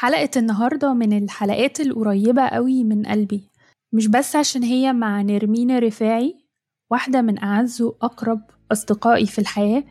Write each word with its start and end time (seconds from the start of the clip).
حلقة 0.00 0.30
النهاردة 0.36 0.94
من 0.94 1.18
الحلقات 1.18 1.80
القريبة 1.80 2.42
قوي 2.42 2.84
من 2.84 3.06
قلبي. 3.06 3.42
مش 3.92 4.06
بس 4.06 4.36
عشان 4.36 4.62
هي 4.62 4.92
مع 4.92 5.22
نرمين 5.22 5.78
رفاعي 5.78 6.36
واحدة 6.90 7.22
من 7.22 7.38
أعز 7.38 7.82
وأقرب 7.82 8.40
أصدقائي 8.72 9.26
في 9.26 9.38
الحياة 9.38 9.84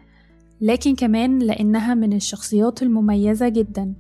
لكن 0.62 0.96
كمان 0.96 1.40
لأنها 1.40 1.94
من 1.94 2.14
الشخصيات 2.14 2.84
المميزة 2.84 3.50
جدا 3.50 3.94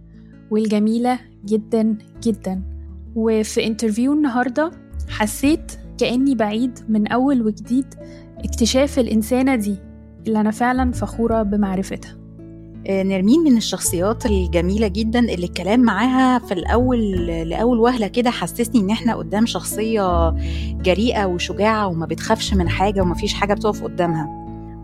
والجميلة 0.51 1.19
جدا 1.45 1.97
جدا. 2.23 2.63
وفي 3.15 3.67
انترفيو 3.67 4.13
النهاردة 4.13 4.71
حسيت 5.09 5.71
كأني 5.97 6.35
بعيد 6.35 6.79
من 6.87 7.07
أول 7.07 7.41
وجديد 7.41 7.85
اكتشاف 8.37 8.99
الإنسانة 8.99 9.55
دي 9.55 9.75
اللي 10.27 10.41
أنا 10.41 10.51
فعلا 10.51 10.91
فخورة 10.91 11.43
بمعرفتها. 11.43 12.18
نرمين 12.89 13.39
من 13.43 13.57
الشخصيات 13.57 14.25
الجميلة 14.25 14.87
جدا 14.87 15.19
اللي 15.19 15.45
الكلام 15.45 15.79
معاها 15.79 16.39
في 16.39 16.53
الأول 16.53 17.11
لأول 17.27 17.79
وهلة 17.79 18.07
كده 18.07 18.29
حسسني 18.29 18.81
إن 18.81 18.89
إحنا 18.89 19.15
قدام 19.15 19.45
شخصية 19.45 20.29
جريئة 20.81 21.25
وشجاعة 21.25 21.87
وما 21.87 22.05
بتخافش 22.05 22.53
من 22.53 22.69
حاجة 22.69 23.01
وما 23.01 23.15
فيش 23.15 23.33
حاجة 23.33 23.53
بتقف 23.53 23.83
قدامها. 23.83 24.29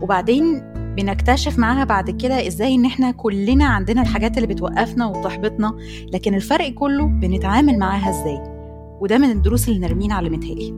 وبعدين 0.02 0.62
بنكتشف 0.96 1.58
معاها 1.58 1.84
بعد 1.84 2.10
كده 2.10 2.46
إزاي 2.46 2.74
إن 2.74 2.84
إحنا 2.84 3.10
كلنا 3.10 3.64
عندنا 3.64 4.02
الحاجات 4.02 4.36
اللي 4.36 4.46
بتوقفنا 4.54 5.06
وبتحبطنا 5.06 5.72
لكن 6.12 6.34
الفرق 6.34 6.68
كله 6.74 7.06
بنتعامل 7.06 7.78
معاها 7.78 8.10
إزاي؟ 8.10 8.42
وده 9.00 9.18
من 9.18 9.30
الدروس 9.30 9.68
اللي 9.68 9.78
نرمين 9.80 10.12
علمتها 10.12 10.54
لي. 10.54 10.74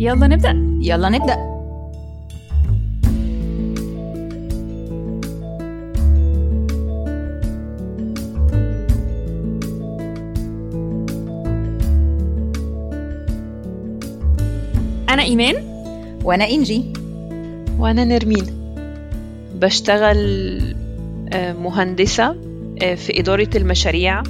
يلا 0.00 0.26
نبدأ. 0.26 0.78
يلا 0.80 1.08
نبدأ. 1.08 1.55
أنا 15.16 15.24
إيمان 15.24 15.54
وأنا 16.24 16.48
إنجي. 16.48 16.84
وأنا 17.78 18.04
نرمين. 18.04 18.46
بشتغل 19.54 20.18
آه، 21.32 21.52
مهندسة 21.52 22.36
آه، 22.82 22.94
في 22.94 23.20
إدارة 23.20 23.48
المشاريع 23.56 24.22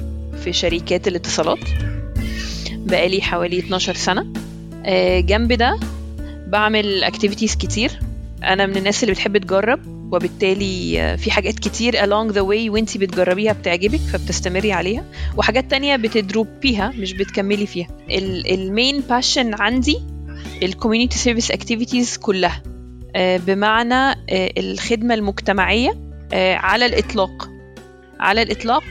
في 0.43 0.53
شركات 0.53 1.07
الاتصالات. 1.07 1.59
بقالي 2.71 3.21
حوالي 3.21 3.59
12 3.59 3.95
سنة. 3.95 4.25
آه، 4.85 5.19
جنب 5.19 5.53
ده 5.53 5.79
بعمل 6.47 7.03
activities 7.03 7.55
كتير. 7.55 7.91
أنا 8.43 8.65
من 8.65 8.77
الناس 8.77 9.03
اللي 9.03 9.13
بتحب 9.13 9.37
تجرب 9.37 9.79
وبالتالي 10.11 11.17
في 11.17 11.31
حاجات 11.31 11.59
كتير 11.59 11.93
along 11.93 12.31
the 12.31 12.41
way 12.41 12.69
وانتي 12.69 12.99
بتجربيها 12.99 13.53
بتعجبك 13.53 13.99
فبتستمري 13.99 14.71
عليها. 14.71 15.03
وحاجات 15.37 15.71
تانية 15.71 15.95
بت 15.95 16.19
drop 16.19 16.68
يها 16.68 16.93
مش 16.97 17.13
بتكملي 17.13 17.65
فيها. 17.65 17.87
ال 18.09 18.27
main 18.27 18.99
passion 19.09 19.53
عندي 19.53 20.16
ال 20.63 20.68
community 20.68 21.17
service 21.17 21.51
activities 21.51 22.17
كلها. 22.17 22.63
آه، 23.15 23.37
بمعنى 23.37 23.95
آه، 24.29 24.51
الخدمة 24.57 25.13
المجتمعية 25.13 25.91
آه، 26.33 26.55
على 26.55 26.85
الإطلاق. 26.85 27.49
على 28.19 28.41
الإطلاق 28.41 28.83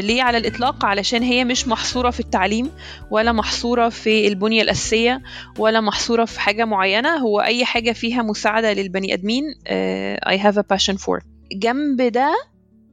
ليه 0.00 0.22
على 0.22 0.38
الإطلاق؟ 0.38 0.84
علشان 0.84 1.22
هي 1.22 1.44
مش 1.44 1.68
محصورة 1.68 2.10
في 2.10 2.20
التعليم 2.20 2.70
ولا 3.10 3.32
محصورة 3.32 3.88
في 3.88 4.28
البنية 4.28 4.62
الأساسية 4.62 5.22
ولا 5.58 5.80
محصورة 5.80 6.24
في 6.24 6.40
حاجة 6.40 6.64
معينة. 6.64 7.16
هو 7.16 7.40
أي 7.40 7.64
حاجة 7.64 7.92
فيها 7.92 8.22
مساعدة 8.22 8.72
للبني 8.72 9.14
آدمين 9.14 9.44
آه، 9.66 10.36
I 10.36 10.38
have 10.38 10.56
a 10.56 10.62
passion 10.76 10.96
for. 10.98 11.18
جنب 11.52 12.02
ده 12.02 12.34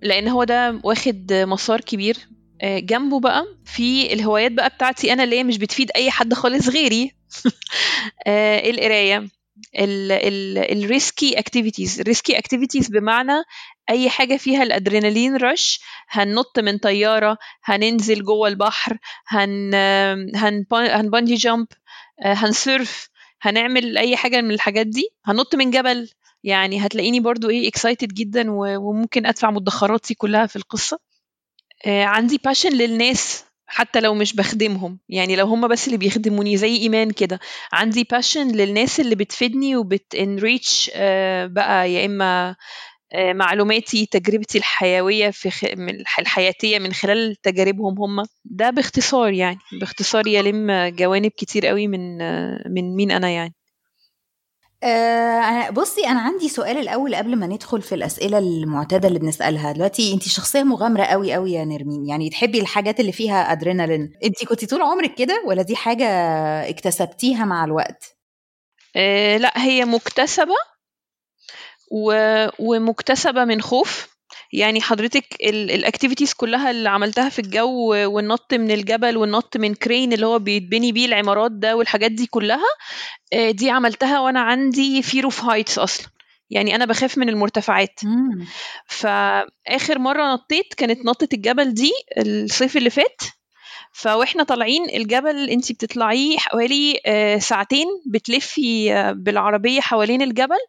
لأن 0.01 0.27
هو 0.27 0.43
ده 0.43 0.79
واخد 0.83 1.33
مسار 1.33 1.81
كبير 1.81 2.17
جنبه 2.63 3.19
بقى 3.19 3.45
في 3.65 4.13
الهوايات 4.13 4.51
بقى 4.51 4.69
بتاعتي 4.69 5.13
أنا 5.13 5.23
اللي 5.23 5.39
هي 5.39 5.43
مش 5.43 5.57
بتفيد 5.57 5.91
أي 5.95 6.11
حد 6.11 6.33
خالص 6.33 6.69
غيري. 6.69 7.11
آه، 8.27 8.69
القراية 8.69 9.27
ال 10.71 10.82
risky 10.82 11.39
activities 11.39 11.99
ال 11.99 12.05
risky 12.05 12.37
activities 12.37 12.87
بمعنى 12.87 13.33
أي 13.89 14.09
حاجة 14.09 14.37
فيها 14.37 14.63
ال 14.63 14.70
adrenaline 14.70 15.35
rush 15.35 15.79
هننط 16.09 16.59
من 16.59 16.77
طيارة 16.77 17.37
هننزل 17.63 18.23
جوه 18.23 18.47
البحر 18.47 18.97
هن 19.27 19.73
هن 20.35 20.65
هن 20.73 20.89
bungee 20.89 21.35
jump 21.35 21.67
هن 22.25 22.53
surf 22.53 23.09
هنعمل 23.41 23.97
أي 23.97 24.17
حاجة 24.17 24.41
من 24.41 24.51
الحاجات 24.51 24.87
دي. 24.87 25.09
هنط 25.25 25.55
من 25.55 25.71
جبل. 25.71 26.09
يعني 26.43 26.85
هتلاقيني 26.85 27.19
برضو 27.19 27.49
إيه 27.49 27.67
excited 27.67 28.07
جدا 28.13 28.45
وممكن 28.51 29.25
أدفع 29.25 29.51
مدخراتي 29.51 30.13
كلها 30.15 30.45
في 30.45 30.55
القصة. 30.55 30.99
آه، 31.85 32.03
عندي 32.05 32.37
passion 32.45 32.69
للناس. 32.69 33.45
حتى 33.65 33.99
لو 33.99 34.13
مش 34.13 34.35
بخدمهم 34.35 34.99
يعني 35.09 35.35
لو 35.35 35.45
هم 35.45 35.67
بس 35.67 35.87
اللي 35.87 35.97
بيخدموني 35.97 36.57
زي 36.57 36.75
إيمان 36.77 37.11
كده. 37.11 37.39
عندي 37.73 38.03
باشن 38.11 38.51
للناس 38.51 38.99
اللي 38.99 39.15
بتفيدني 39.15 39.75
وبت 39.75 40.15
enrich 40.15 40.89
آه، 40.95 41.45
بقى 41.45 41.93
يا 41.93 42.05
إما 42.05 42.55
آه، 43.13 43.33
معلوماتي 43.33 44.05
تجربتي 44.05 44.57
الحيوية 44.57 45.29
في 45.29 45.49
خ... 45.51 45.63
الحياتية 46.19 46.79
من 46.79 46.93
خلال 46.93 47.35
تجاربهم 47.35 47.99
هم 47.99 48.23
ده 48.45 48.69
باختصار 48.69 49.33
يعني. 49.33 49.57
باختصار 49.81 50.27
يلم 50.27 50.71
جوانب 50.95 51.31
كتير 51.37 51.67
قوي 51.67 51.87
من 51.87 52.21
آه، 52.21 52.63
من 52.69 52.95
مين 52.95 53.11
أنا 53.11 53.29
يعني. 53.29 53.53
آه 54.83 55.69
بصي 55.69 56.07
أنا 56.07 56.21
عندي 56.21 56.49
سؤال 56.49 56.77
الأول 56.77 57.15
قبل 57.15 57.35
ما 57.35 57.47
ندخل 57.47 57.81
في 57.81 57.95
الأسئلة 57.95 58.37
المعتادة 58.37 59.07
اللي 59.07 59.19
بنسألها. 59.19 59.71
دلوقتي 59.71 60.13
انت 60.13 60.23
شخصية 60.23 60.63
مغامرة 60.63 61.03
قوي 61.03 61.33
قوي 61.33 61.51
يا 61.53 61.65
نرمين. 61.65 62.05
يعني 62.07 62.29
تحبي 62.29 62.59
الحاجات 62.61 62.99
اللي 62.99 63.11
فيها 63.11 63.51
ادرينالين 63.51 64.11
انت 64.23 64.45
كنتي 64.45 64.65
طول 64.65 64.81
عمرك 64.81 65.15
كده 65.15 65.43
ولا 65.47 65.61
دي 65.61 65.75
حاجة 65.75 66.05
اكتسبتيها 66.69 67.45
مع 67.45 67.65
الوقت؟ 67.65 68.17
آه، 68.95 69.37
لا 69.37 69.51
هي 69.63 69.85
مكتسبة 69.85 70.55
و... 71.91 72.13
ومكتسبة 72.59 73.45
من 73.45 73.61
خوف. 73.61 74.13
يعني 74.53 74.81
حضرتك 74.81 75.25
ال 75.43 75.51
activities 75.51 76.33
كلها 76.33 76.71
اللي 76.71 76.89
عملتها 76.89 77.29
في 77.29 77.39
الجو 77.39 77.89
والنط 77.89 78.53
من 78.53 78.71
الجبل 78.71 79.17
والنط 79.17 79.57
من 79.57 79.75
crane 79.75 80.13
اللي 80.13 80.25
هو 80.25 80.39
بيتبني 80.39 80.91
بيه 80.91 81.05
العمارات 81.05 81.51
ده 81.51 81.75
والحاجات 81.75 82.11
دي 82.11 82.27
كلها 82.27 82.65
آه، 83.33 83.51
دي 83.51 83.69
عملتها 83.69 84.19
وأنا 84.19 84.39
عندي 84.39 85.03
fear 85.03 85.25
of 85.25 85.35
heights 85.35 85.79
أصلا. 85.79 86.07
يعني 86.49 86.75
أنا 86.75 86.85
بخاف 86.85 87.17
من 87.17 87.29
المرتفعات. 87.29 87.99
مم. 88.03 88.45
فآخر 88.87 89.99
مرة 89.99 90.33
نطيت 90.33 90.73
كانت 90.73 91.05
نطة 91.05 91.27
الجبل 91.33 91.73
دي 91.73 91.91
الصيف 92.17 92.77
اللي 92.77 92.89
فات. 92.89 93.21
فوإحنا 93.91 94.43
طالعين 94.43 94.89
الجبل 94.89 95.49
انت 95.49 95.71
بتطلعيه 95.71 96.37
حوالي 96.37 96.99
آه، 97.05 97.37
ساعتين 97.37 97.87
بتلفي 98.07 98.93
آه، 98.93 99.11
بالعربية 99.11 99.81
حوالين 99.81 100.21
الجبل. 100.21 100.59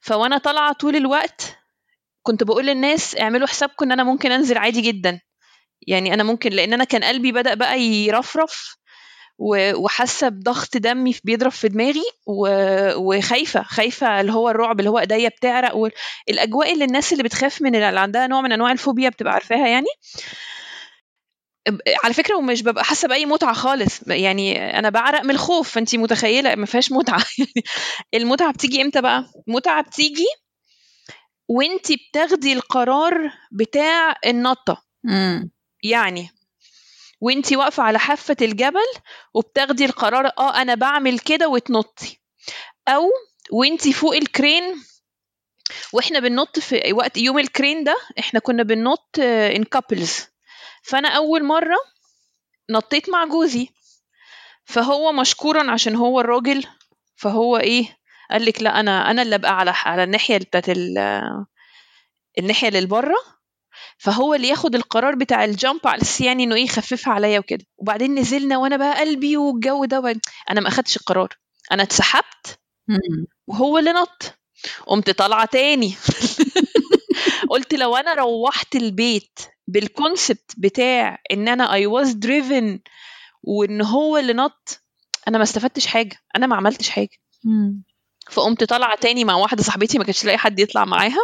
فوأنا 0.00 0.38
طالعة 0.38 0.72
طول 0.72 0.96
الوقت 0.96 1.57
كنت 2.28 2.42
بقول 2.42 2.66
للناس 2.66 3.16
اعملوا 3.16 3.46
حسابكم 3.48 3.84
ان 3.84 3.92
أنا 3.92 4.04
ممكن 4.04 4.32
انزل 4.32 4.58
عادي 4.58 4.80
جدا. 4.80 5.20
يعني 5.86 6.14
أنا 6.14 6.22
ممكن 6.22 6.50
لأن 6.50 6.72
أنا 6.72 6.84
كان 6.84 7.04
قلبي 7.04 7.32
بدأ 7.32 7.54
بقى 7.54 7.80
يرفرف 7.80 8.76
وحاسة 9.74 10.28
بضغط 10.28 10.76
دمي 10.76 11.14
بيضرب 11.24 11.50
في 11.50 11.68
دماغي 11.68 12.02
وخايفة 12.96 13.62
خايفة 13.62 14.20
اللي 14.20 14.32
هو 14.32 14.50
الرعب 14.50 14.80
اللي 14.80 14.90
هو 14.90 14.98
إيديا 14.98 15.28
بتعرق 15.28 15.76
والاجواء 15.76 16.72
اللي 16.72 16.84
الناس 16.84 17.12
اللي 17.12 17.22
بتخاف 17.24 17.62
من 17.62 17.74
اللي 17.74 18.00
عندها 18.00 18.26
نوع 18.26 18.40
من 18.40 18.52
أنواع 18.52 18.72
الفوبيا 18.72 19.08
بتبقى 19.08 19.32
عارفاها 19.32 19.68
يعني. 19.68 19.88
على 22.04 22.14
فكرة 22.14 22.36
ومش 22.36 22.62
ببقى 22.62 22.84
حاسة 22.84 23.08
بأي 23.08 23.26
متعة 23.26 23.52
خالص. 23.52 24.00
يعني 24.06 24.78
أنا 24.78 24.90
بعرق 24.90 25.24
من 25.24 25.30
الخوف 25.30 25.70
فانت 25.70 25.96
متخيلة؟ 25.96 26.54
ما 26.54 26.66
فيهاش 26.66 26.92
متعة. 26.92 27.24
يعني 28.12 28.24
المتعة 28.24 28.52
بتيجي 28.52 28.82
إمتى 28.82 29.00
بقى؟ 29.00 29.24
المتعة 29.48 29.82
بتيجي 29.82 30.26
وانت 31.48 31.86
بتاخدي 31.92 32.52
القرار 32.52 33.32
بتاع 33.52 34.16
النطة. 34.26 34.84
مم. 35.04 35.50
يعني 35.82 36.30
وانتي 37.20 37.56
واقفة 37.56 37.82
على 37.82 37.98
حافة 37.98 38.36
الجبل 38.42 38.86
وبتاخدي 39.34 39.84
القرار 39.84 40.26
آه 40.38 40.62
أنا 40.62 40.74
بعمل 40.74 41.18
كده 41.18 41.48
وتنطي 41.48 42.18
أو 42.88 43.10
وانتي 43.52 43.92
فوق 43.92 44.14
ال 44.14 44.25
crane 44.25 44.82
وإحنا 45.92 46.18
بننط 46.18 46.58
في 46.58 46.92
وقت 46.92 47.16
يوم 47.16 47.38
ال 47.38 47.46
crane 47.46 47.84
ده 47.84 47.96
إحنا 48.18 48.40
كنا 48.40 48.62
بننط 48.62 49.18
in 49.18 49.64
couples 49.64 50.18
فأنا 50.82 51.08
أول 51.08 51.44
مرة 51.44 51.76
نطيت 52.70 53.10
مع 53.10 53.24
جوزي. 53.24 53.68
فهو 54.64 55.12
مشكورا 55.12 55.70
عشان 55.70 55.96
هو 55.96 56.20
الراجل 56.20 56.64
فهو 57.16 57.56
إيه 57.56 57.97
قال 58.30 58.44
لك 58.44 58.62
لا 58.62 58.80
أنا 58.80 59.10
أنا 59.10 59.22
اللي 59.22 59.34
أبقى 59.34 59.58
على 59.58 59.72
على 59.84 60.04
الناحية 60.04 60.38
بتاعت 60.38 60.68
ال- 60.68 60.98
الناحية 62.38 62.68
اللي 62.68 62.86
بره 62.86 63.16
فهو 63.98 64.34
اللي 64.34 64.48
ياخد 64.48 64.74
القرار 64.74 65.14
بتاع 65.14 65.44
الجامب 65.44 65.80
على 65.86 66.02
أساس 66.02 66.20
يعني 66.20 66.44
إنه 66.44 66.54
إيه 66.54 66.64
يخففها 66.64 67.12
عليا 67.12 67.38
وكده. 67.38 67.64
وبعدين 67.78 68.14
نزلنا 68.18 68.58
وأنا 68.58 68.76
بقى 68.76 69.00
قلبي 69.00 69.36
والجو 69.36 69.84
ده 69.84 70.20
أنا 70.50 70.60
ما 70.60 70.68
أخدتش 70.68 70.96
القرار. 70.96 71.28
أنا 71.72 71.82
اتسحبت. 71.82 72.58
وهو 73.46 73.78
اللي 73.78 73.92
نط. 73.92 74.34
قمت 74.86 75.10
طالعة 75.10 75.44
تاني. 75.44 75.94
قلت 77.50 77.74
لو 77.74 77.96
أنا 77.96 78.14
روحت 78.14 78.76
البيت 78.76 79.38
بال 79.66 79.85
concept 79.85 80.52
بتاع 80.58 81.18
إن 81.32 81.48
أنا 81.48 81.72
I 81.72 81.86
was 81.86 82.12
driven 82.12 82.80
وإن 83.42 83.82
هو 83.82 84.16
اللي 84.18 84.32
نط 84.32 84.82
أنا 85.28 85.38
ما 85.38 85.44
استفدتش 85.44 85.86
حاجة. 85.86 86.16
أنا 86.36 86.46
ما 86.46 86.56
عملتش 86.56 86.88
حاجة. 86.90 87.16
فقمت 88.30 88.64
طالعة 88.64 88.96
تاني 88.96 89.24
مع 89.24 89.34
واحدة 89.34 89.62
صاحبتي 89.62 89.98
ما 89.98 90.04
كانش 90.04 90.24
لاقي 90.24 90.38
حد 90.38 90.58
يطلع 90.58 90.84
معاها. 90.84 91.18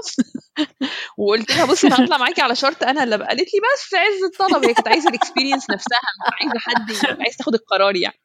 وقلت 1.18 1.50
لها 1.50 1.64
بصي 1.64 1.86
أنا 1.86 2.04
هطلع 2.04 2.18
معاكي 2.18 2.42
على 2.42 2.54
شرط 2.56 2.82
أنا 2.82 3.04
اللي 3.04 3.16
قالت 3.16 3.54
لي 3.54 3.60
بس 3.60 3.82
في 3.82 3.96
عز 3.96 4.22
الطلب. 4.24 4.64
هي 4.64 4.74
كانت 4.74 4.88
عايزة 4.88 5.08
ال 5.08 5.14
experience 5.14 5.70
نفسها 5.70 5.98
مش 6.26 6.32
عايزة 6.40 6.58
حد 6.58 7.20
عايز 7.20 7.36
تاخد 7.36 7.54
القرار 7.54 7.96
يعني. 7.96 8.20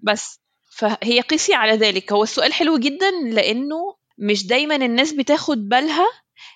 بس 0.00 0.40
فهي 0.70 1.20
قيسي 1.20 1.54
على 1.54 1.72
ذلك. 1.72 2.12
هو 2.12 2.22
السؤال 2.22 2.52
حلو 2.52 2.78
جدا 2.78 3.10
لأنه 3.10 3.96
مش 4.18 4.46
دايما 4.46 4.76
الناس 4.76 5.12
بتاخد 5.12 5.68
بالها 5.68 6.06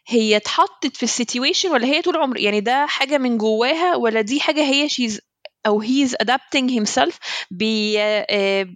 هي 0.06 0.36
اتحطت 0.36 0.96
في 0.96 1.02
ال 1.02 1.09
situation 1.09 1.70
ولا 1.70 1.86
هي 1.86 2.02
طول 2.02 2.16
عمر 2.16 2.38
يعني 2.38 2.60
ده 2.60 2.86
حاجة 2.86 3.18
من 3.18 3.38
جواها 3.38 3.96
ولا 3.96 4.20
دي 4.20 4.40
حاجة 4.40 4.62
هي 4.62 4.88
she's 4.88 5.20
أو 5.66 5.80
he's 5.80 6.16
بي 7.50 7.94
آه، 8.00 8.66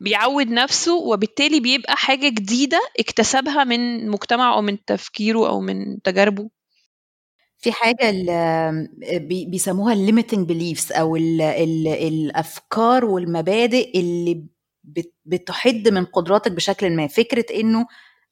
بيعود 0.00 0.46
نفسه 0.48 0.94
وبالتالي 0.94 1.60
بيبقى 1.60 1.96
حاجة 1.96 2.28
جديدة 2.28 2.80
اكتسبها 3.00 3.64
من 3.64 4.10
مجتمعه 4.10 4.54
أو 4.54 4.62
من 4.62 4.84
تفكيره 4.84 5.48
أو 5.48 5.60
من 5.60 6.02
تجاربه. 6.02 6.50
في 7.60 7.72
حاجة 7.72 8.10
بيسموها 9.46 9.94
limiting 9.94 10.46
beliefs 10.46 10.96
أو 10.98 11.16
ال 11.16 11.40
ال 11.40 11.88
الأفكار 11.88 13.04
والمبادئ 13.04 14.00
اللي 14.00 14.44
بت- 14.84 15.14
بتحد 15.24 15.88
من 15.88 16.04
قدراتك 16.04 16.52
بشكل 16.52 16.96
ما. 16.96 17.06
فكرة 17.06 17.44
إنه 17.60 17.86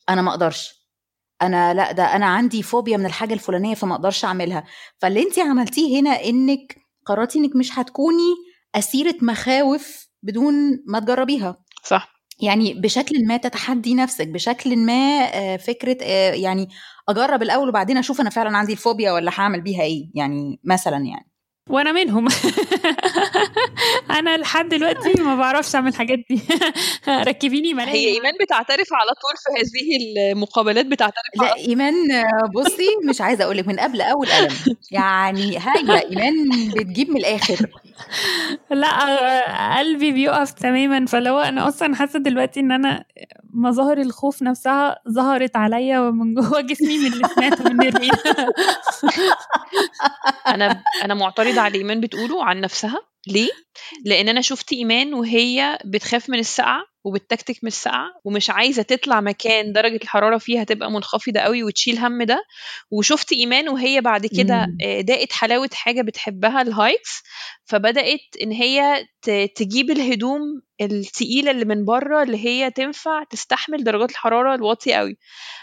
أنا 0.08 0.22
ما 0.22 0.30
أقدرش. 0.30 0.86
أنا 1.42 1.74
لا 1.74 1.92
ده 1.92 2.04
أنا 2.16 2.26
عندي 2.26 2.62
فوبيا 2.62 2.96
من 2.96 3.06
الحاجة 3.06 3.34
الفلانية 3.34 3.74
فما 3.74 3.94
أقدرش 3.94 4.24
أعملها. 4.24 4.64
فاللي 4.98 5.22
أنت 5.22 5.38
عملتيه 5.38 6.00
هنا 6.00 6.10
إنك 6.24 6.76
قررتي 7.06 7.38
إنك 7.38 7.56
مش 7.56 7.78
هتكوني 7.78 8.34
أسيرة 8.74 9.14
مخاوف 9.22 10.05
بدون 10.26 10.54
ما 10.86 11.00
تجربيها. 11.00 11.56
صح. 11.84 12.16
يعني 12.40 12.74
بشكل 12.74 13.26
ما 13.26 13.36
تتحدي 13.36 13.94
نفسك 13.94 14.28
بشكل 14.28 14.76
ما 14.76 15.28
آه، 15.34 15.56
فكرة 15.56 15.98
آه، 16.02 16.32
يعني 16.32 16.68
أجرب 17.08 17.42
الأول 17.42 17.68
وبعدين 17.68 17.96
أشوف 17.96 18.20
أنا 18.20 18.30
فعلا 18.30 18.56
عندي 18.58 18.72
الفوبيا 18.72 19.12
ولا 19.12 19.30
هعمل 19.34 19.60
بيها 19.60 19.82
إيه 19.82 20.10
يعني 20.14 20.60
مثلا 20.64 20.96
يعني. 20.96 21.30
وأنا 21.70 21.92
منهم. 21.92 22.28
أنا 24.18 24.36
لحد 24.36 24.68
دلوقتي 24.68 25.22
ما 25.22 25.36
بعرفش 25.36 25.74
أعمل 25.74 25.88
الحاجات 25.88 26.18
دي. 26.30 26.40
ركبيني 27.28 27.74
ملاهي 27.74 28.06
هي 28.06 28.14
إيمان 28.14 28.32
بتعترف 28.40 28.86
على 28.92 29.10
طول 29.10 29.34
في 29.36 29.60
هذه 29.60 30.32
المقابلات 30.32 30.86
بتعترف 30.86 31.36
لا 31.36 31.44
على 31.44 31.60
إيمان 31.60 32.12
آه، 32.12 32.50
بصي 32.54 32.88
مش 33.08 33.20
عايزة 33.20 33.44
أقولك 33.44 33.68
من 33.68 33.80
قبل 33.80 34.00
أول 34.00 34.26
قلم. 34.26 34.76
يعني 34.90 35.58
هايلة 35.58 36.02
إيمان 36.02 36.48
بتجيب 36.76 37.10
من 37.10 37.16
الآخر. 37.16 37.70
لا 38.70 39.78
قلبي 39.78 40.12
بيقف 40.12 40.52
تماما. 40.52 41.06
فلو 41.06 41.38
أنا 41.38 41.68
أصلا 41.68 41.94
حاسة 41.94 42.18
دلوقتي 42.18 42.60
إن 42.60 42.72
أنا 42.72 43.04
مظاهر 43.54 43.98
الخوف 43.98 44.42
نفسها 44.42 44.98
ظهرت 45.10 45.56
عليا 45.56 46.00
ومن 46.00 46.34
جوه 46.34 46.60
جسمي 46.60 46.98
من 46.98 47.12
اللي 47.12 47.28
سمعته 47.28 47.64
من 47.64 47.76
نرمين 47.76 48.10
أنا 50.54 50.82
أنا 51.04 51.14
معترضة 51.14 51.60
على 51.60 51.78
إيمان 51.78 52.00
بتقوله 52.00 52.44
عن 52.44 52.60
نفسها. 52.60 53.00
ليه؟ 53.26 53.50
لأن 54.04 54.28
أنا 54.28 54.40
شفت 54.40 54.72
إيمان 54.72 55.14
وهي 55.14 55.78
بتخاف 55.84 56.30
من 56.30 56.38
السقعه 56.38 56.84
وبتكتك 57.06 57.56
من 57.62 57.66
السقعه 57.68 58.08
ومش 58.24 58.50
عايزة 58.50 58.82
تطلع 58.82 59.20
مكان 59.20 59.72
درجة 59.72 59.96
الحرارة 60.02 60.38
فيها 60.38 60.64
تبقى 60.64 60.90
منخفضة 60.90 61.40
قوي 61.40 61.62
وتشيل 61.64 61.98
هم 61.98 62.22
ده. 62.22 62.42
وشفت 62.90 63.32
إيمان 63.32 63.68
وهي 63.68 64.00
بعد 64.00 64.26
كده. 64.26 64.66
آه، 64.84 65.00
داقت 65.00 65.32
حلاوة 65.32 65.70
حاجة 65.72 66.02
بتحبها 66.02 66.62
الهايكس. 66.62 67.22
فبدأت 67.64 68.20
إن 68.42 68.52
هي 68.52 69.06
تجيب 69.54 69.90
الهدوم 69.90 70.40
التقيلة 70.80 71.50
اللي 71.50 71.64
من 71.64 71.84
بره 71.84 72.22
اللي 72.22 72.44
هي 72.46 72.70
تنفع 72.70 73.24
تستحمل 73.30 73.84
درجات 73.84 74.10
الحرارة 74.10 74.54
الواطية 74.54 74.94
قوي. 74.96 75.16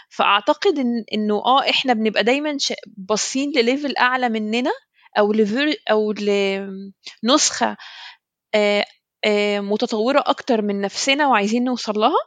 فأعتقد 0.08 0.78
ان 0.78 1.04
إنه 1.14 1.34
آه 1.34 1.70
إحنا 1.70 1.92
بنبقى 1.92 2.24
دايما 2.24 2.56
باصين 2.96 3.52
لل 3.56 3.67
level 3.67 3.96
أعلى 3.96 4.28
مننا 4.28 4.70
أو 5.18 5.32
ل 5.32 5.41
ver- 5.41 5.76
أو 5.90 6.12
لنسخه 7.22 7.76
آه، 8.54 8.84
متطورة 9.60 10.24
أكتر 10.26 10.62
من 10.62 10.80
نفسنا 10.80 11.26
وعايزين 11.26 11.64
نوصل 11.64 11.98
لها. 11.98 12.18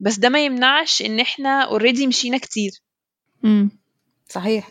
بس 0.00 0.18
ده 0.18 0.28
ما 0.28 0.44
يمنعش 0.44 1.02
إن 1.02 1.20
إحنا 1.20 1.62
already 1.62 2.06
مشينا 2.06 2.38
كتير. 2.38 2.70
مم. 3.42 3.70
صحيح. 4.28 4.68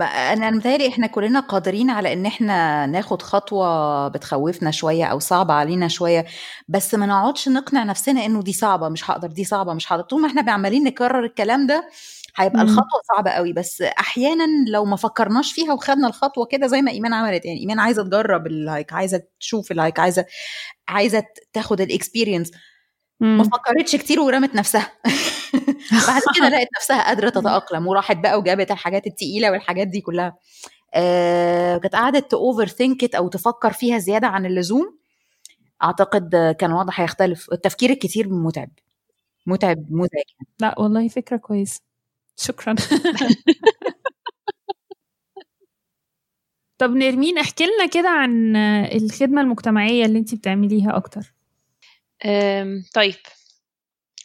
أنا 0.00 0.32
أنا 0.32 0.50
متهيألي 0.50 0.88
إحنا 0.88 1.06
كلنا 1.06 1.40
قادرين 1.40 1.90
على 1.90 2.12
إن 2.12 2.26
إحنا 2.26 2.86
ناخد 2.86 3.22
خطوة 3.22 4.08
بتخوفنا 4.08 4.70
شوية 4.70 5.04
أو 5.04 5.18
صعبه 5.18 5.54
علينا 5.54 5.88
شوية. 5.88 6.26
بس 6.68 6.94
ما 6.94 7.06
نقعدش 7.06 7.48
نقنع 7.48 7.84
نفسنا 7.84 8.26
إنه 8.26 8.42
دي 8.42 8.52
صعبة 8.52 8.88
مش 8.88 9.10
هقدر 9.10 9.28
دي 9.28 9.44
صعبة 9.44 9.74
مش 9.74 9.92
هقدر. 9.92 10.02
طول 10.02 10.20
ما 10.20 10.28
إحنا 10.28 10.52
عمالين 10.52 10.84
نكرر 10.84 11.24
الكلام 11.24 11.66
ده 11.66 11.90
هيبقى 12.36 12.58
مم. 12.64 12.70
الخطوة 12.70 13.00
صعبة 13.16 13.30
قوي 13.30 13.52
بس 13.52 13.82
أحيانا 13.82 14.44
لو 14.70 14.84
ما 14.84 14.96
فكرناش 14.96 15.52
فيها 15.52 15.72
وخدنا 15.72 16.08
الخطوة 16.08 16.46
كده 16.46 16.66
زي 16.66 16.82
ما 16.82 16.90
إيمان 16.90 17.12
عملت 17.14 17.44
يعني 17.44 17.60
إيمان 17.60 17.78
عايزة 17.80 18.02
تجرب 18.02 18.46
ال 18.46 18.55
hike 18.55 18.92
عايزة 18.92 19.22
تشوف 19.40 19.72
ال 19.72 19.77
hike 19.77 19.98
عايزة 20.00 20.26
عايزة 20.88 21.24
تاخد 21.52 21.80
ال 21.80 21.86
experience 21.86 22.50
ما 23.20 23.28
مم. 23.36 23.44
فكرتش 23.44 23.96
كتير 23.96 24.20
ورمت 24.20 24.54
نفسها. 24.54 24.92
بعد 26.08 26.22
كده 26.36 26.48
لقت 26.58 26.68
نفسها 26.78 27.02
قادرة 27.06 27.28
تتأقلم 27.30 27.86
وراحت 27.86 28.16
بقى 28.16 28.38
وجابت 28.38 28.70
الحاجات 28.70 29.06
التقيلة 29.06 29.50
والحاجات 29.50 29.86
دي 29.88 30.00
كلها. 30.00 30.36
آه 30.94 31.78
كانت 31.78 31.94
قعدت 31.96 32.34
overthink 32.34 32.66
it 32.68 33.14
أو 33.14 33.28
تفكر 33.28 33.72
فيها 33.72 33.98
زيادة 33.98 34.26
عن 34.26 34.46
اللزوم. 34.46 34.98
أعتقد 35.84 36.56
كان 36.60 36.70
الوضع 36.70 36.92
هيختلف 36.96 37.52
التفكير 37.52 37.90
الكتير 37.90 38.28
متعب. 38.28 38.70
متعب 39.46 39.78
مزعج 39.92 40.24
لأ 40.60 40.74
والله 40.80 41.08
فكرة 41.08 41.36
كويسة. 41.36 41.80
شكرا. 42.36 42.74
طب 46.78 46.90
نرمين 46.90 47.38
احكي 47.38 47.64
لنا 47.66 47.86
كده 47.86 48.08
عن 48.08 48.56
الخدمة 48.56 49.40
المجتمعية 49.40 50.04
اللي 50.04 50.18
انت 50.18 50.34
بتعمليها 50.34 50.96
أكتر. 50.96 51.34
طيب. 52.94 53.14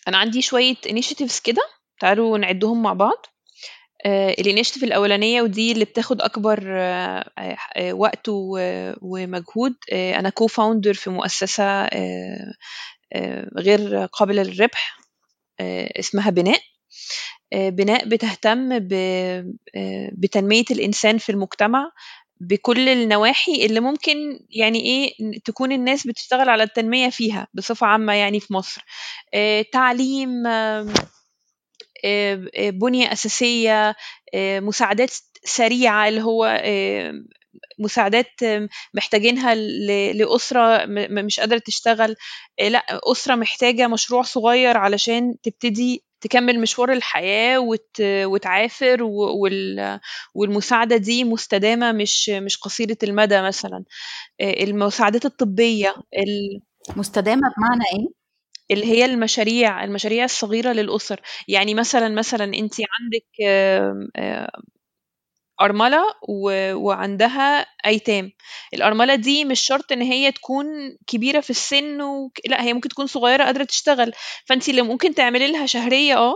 أنا 0.07 0.17
عندي 0.17 0.41
شوية 0.41 0.75
initiatives 0.75 1.41
كده. 1.43 1.61
تعالوا 1.99 2.37
نعدهم 2.37 2.81
مع 2.83 2.93
بعض. 2.93 3.25
ال 4.39 4.43
initiative 4.43 4.83
الأولانية 4.83 5.41
ودي 5.41 5.71
اللي 5.71 5.85
بتاخد 5.85 6.21
أكبر 6.21 6.63
آه، 6.67 7.25
آه، 7.75 7.93
وقت 7.93 8.25
ومجهود. 9.01 9.75
آه، 9.93 10.19
أنا 10.19 10.29
co-founder 10.29 10.93
في 10.93 11.09
مؤسسة 11.09 11.63
آه، 11.63 12.53
آه، 13.13 13.49
غير 13.57 14.05
قابلة 14.05 14.43
للربح 14.43 14.99
آه، 15.59 15.99
اسمها 15.99 16.29
بناء. 16.29 16.59
آه، 16.59 16.80
بناء 17.53 18.05
بتهتم 18.09 18.79
آه، 19.75 20.11
بتنمية 20.13 20.63
الإنسان 20.71 21.17
في 21.17 21.31
المجتمع 21.31 21.91
بكل 22.41 22.89
النواحي 22.89 23.65
اللي 23.65 23.79
ممكن 23.79 24.39
يعني 24.49 24.79
إيه 24.79 25.13
تكون 25.45 25.71
الناس 25.71 26.07
بتشتغل 26.07 26.49
على 26.49 26.63
التنمية 26.63 27.09
فيها 27.09 27.47
بصفة 27.53 27.87
عامة 27.87 28.13
يعني 28.13 28.39
في 28.39 28.53
مصر. 28.53 28.85
آه، 29.33 29.61
تعليم 29.73 30.47
آه، 30.47 30.87
آه، 32.05 32.47
أساسية 33.13 33.95
آه، 34.33 34.59
مساعدات 34.59 35.11
سريعة 35.45 36.07
اللي 36.07 36.21
هو 36.23 36.45
آه، 36.63 37.13
مساعدات 37.79 38.43
آه، 38.43 38.69
محتاجينها 38.93 39.55
لأسرة 40.13 40.85
مش 41.25 41.39
قادرة 41.39 41.57
تشتغل. 41.65 42.15
آه، 42.59 42.67
لأ 42.69 42.85
أسرة 43.11 43.35
محتاجة 43.35 43.87
مشروع 43.87 44.21
صغير 44.23 44.77
علشان 44.77 45.35
تبتدي 45.43 46.03
تكمل 46.21 46.59
مشوار 46.59 46.91
الحياة 46.91 47.59
وت... 47.59 48.01
وتعافر 48.01 49.03
و... 49.03 49.41
وال... 49.43 49.99
والمساعدة 50.35 50.97
دي 50.97 51.23
مستدامة 51.23 51.91
مش 51.91 52.29
مش 52.29 52.57
قصيرة 52.57 52.97
المدى 53.03 53.41
مثلا. 53.41 53.83
آه، 54.41 54.63
المساعدات 54.63 55.25
الطبية 55.25 55.89
ال... 56.17 56.61
مستدامة 56.97 57.41
بمعنى 57.57 57.83
إيه؟ 57.93 58.21
اللي 58.71 58.85
هي 58.85 59.05
المشاريع 59.05 59.83
المشاريع 59.83 60.23
الصغيرة 60.25 60.71
للأسر. 60.73 61.21
يعني 61.47 61.73
مثلا 61.73 62.09
مثلا 62.09 62.43
انت 62.43 62.73
عندك 63.01 63.25
أرملة 65.61 66.03
و- 66.29 66.73
وعندها 66.73 67.65
أيتام. 67.85 68.31
الأرملة 68.73 69.15
دي 69.15 69.45
مش 69.45 69.59
شرط 69.59 69.91
إن 69.91 70.01
هي 70.01 70.31
تكون 70.31 70.65
كبيرة 71.07 71.39
في 71.39 71.49
السن 71.49 72.01
و... 72.01 72.31
لا 72.47 72.63
هي 72.63 72.73
ممكن 72.73 72.89
تكون 72.89 73.07
صغيرة 73.07 73.43
قادرة 73.43 73.63
تشتغل. 73.63 74.13
فانت 74.45 74.69
اللي 74.69 74.81
ممكن 74.81 75.15
تعملي 75.15 75.51
لها 75.51 75.65
شهرية 75.65 76.17
آه 76.17 76.35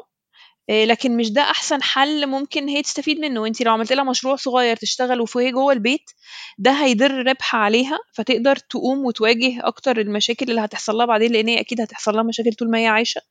آه، 0.69 0.85
لكن 0.85 1.17
مش 1.17 1.31
ده 1.31 1.41
أحسن 1.41 1.83
حل 1.83 2.27
ممكن 2.27 2.67
هي 2.69 2.81
تستفيد 2.81 3.19
منه. 3.19 3.45
انت 3.47 3.61
لو 3.61 3.71
عملت 3.73 3.93
لها 3.93 4.03
مشروع 4.03 4.35
صغير 4.35 4.75
تشتغل 4.77 5.21
وهي 5.35 5.51
جوه 5.51 5.73
البيت 5.73 6.11
ده 6.57 6.71
هيدر 6.71 7.11
ربح 7.27 7.55
عليها 7.55 7.99
فتقدر 8.13 8.55
تقوم 8.55 9.05
وتواجه 9.05 9.67
أكتر 9.67 9.99
المشاكل 10.01 10.49
اللي 10.49 10.61
هتحصل 10.61 10.95
لها 10.95 11.05
بعدين 11.05 11.31
لأن 11.31 11.47
هي 11.47 11.59
أكيد 11.59 11.81
هتحصل 11.81 12.13
لها 12.15 12.23
مشاكل 12.23 12.53
طول 12.53 12.71
ما 12.71 12.77
هي 12.79 12.87
عايشة. 12.87 13.21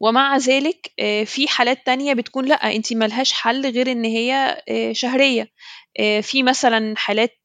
ومع 0.00 0.36
ذلك 0.36 0.92
آه، 1.00 1.24
في 1.24 1.48
حالات 1.48 1.86
تانية 1.86 2.12
بتكون 2.14 2.44
لأ 2.44 2.54
انت 2.76 2.92
ملهاش 2.92 3.32
حل 3.32 3.66
غير 3.70 3.92
إن 3.92 4.04
هي 4.04 4.62
آه، 4.68 4.92
شهرية. 4.92 5.48
آه، 6.00 6.20
في 6.20 6.42
مثلا 6.42 6.94
حالات 6.96 7.38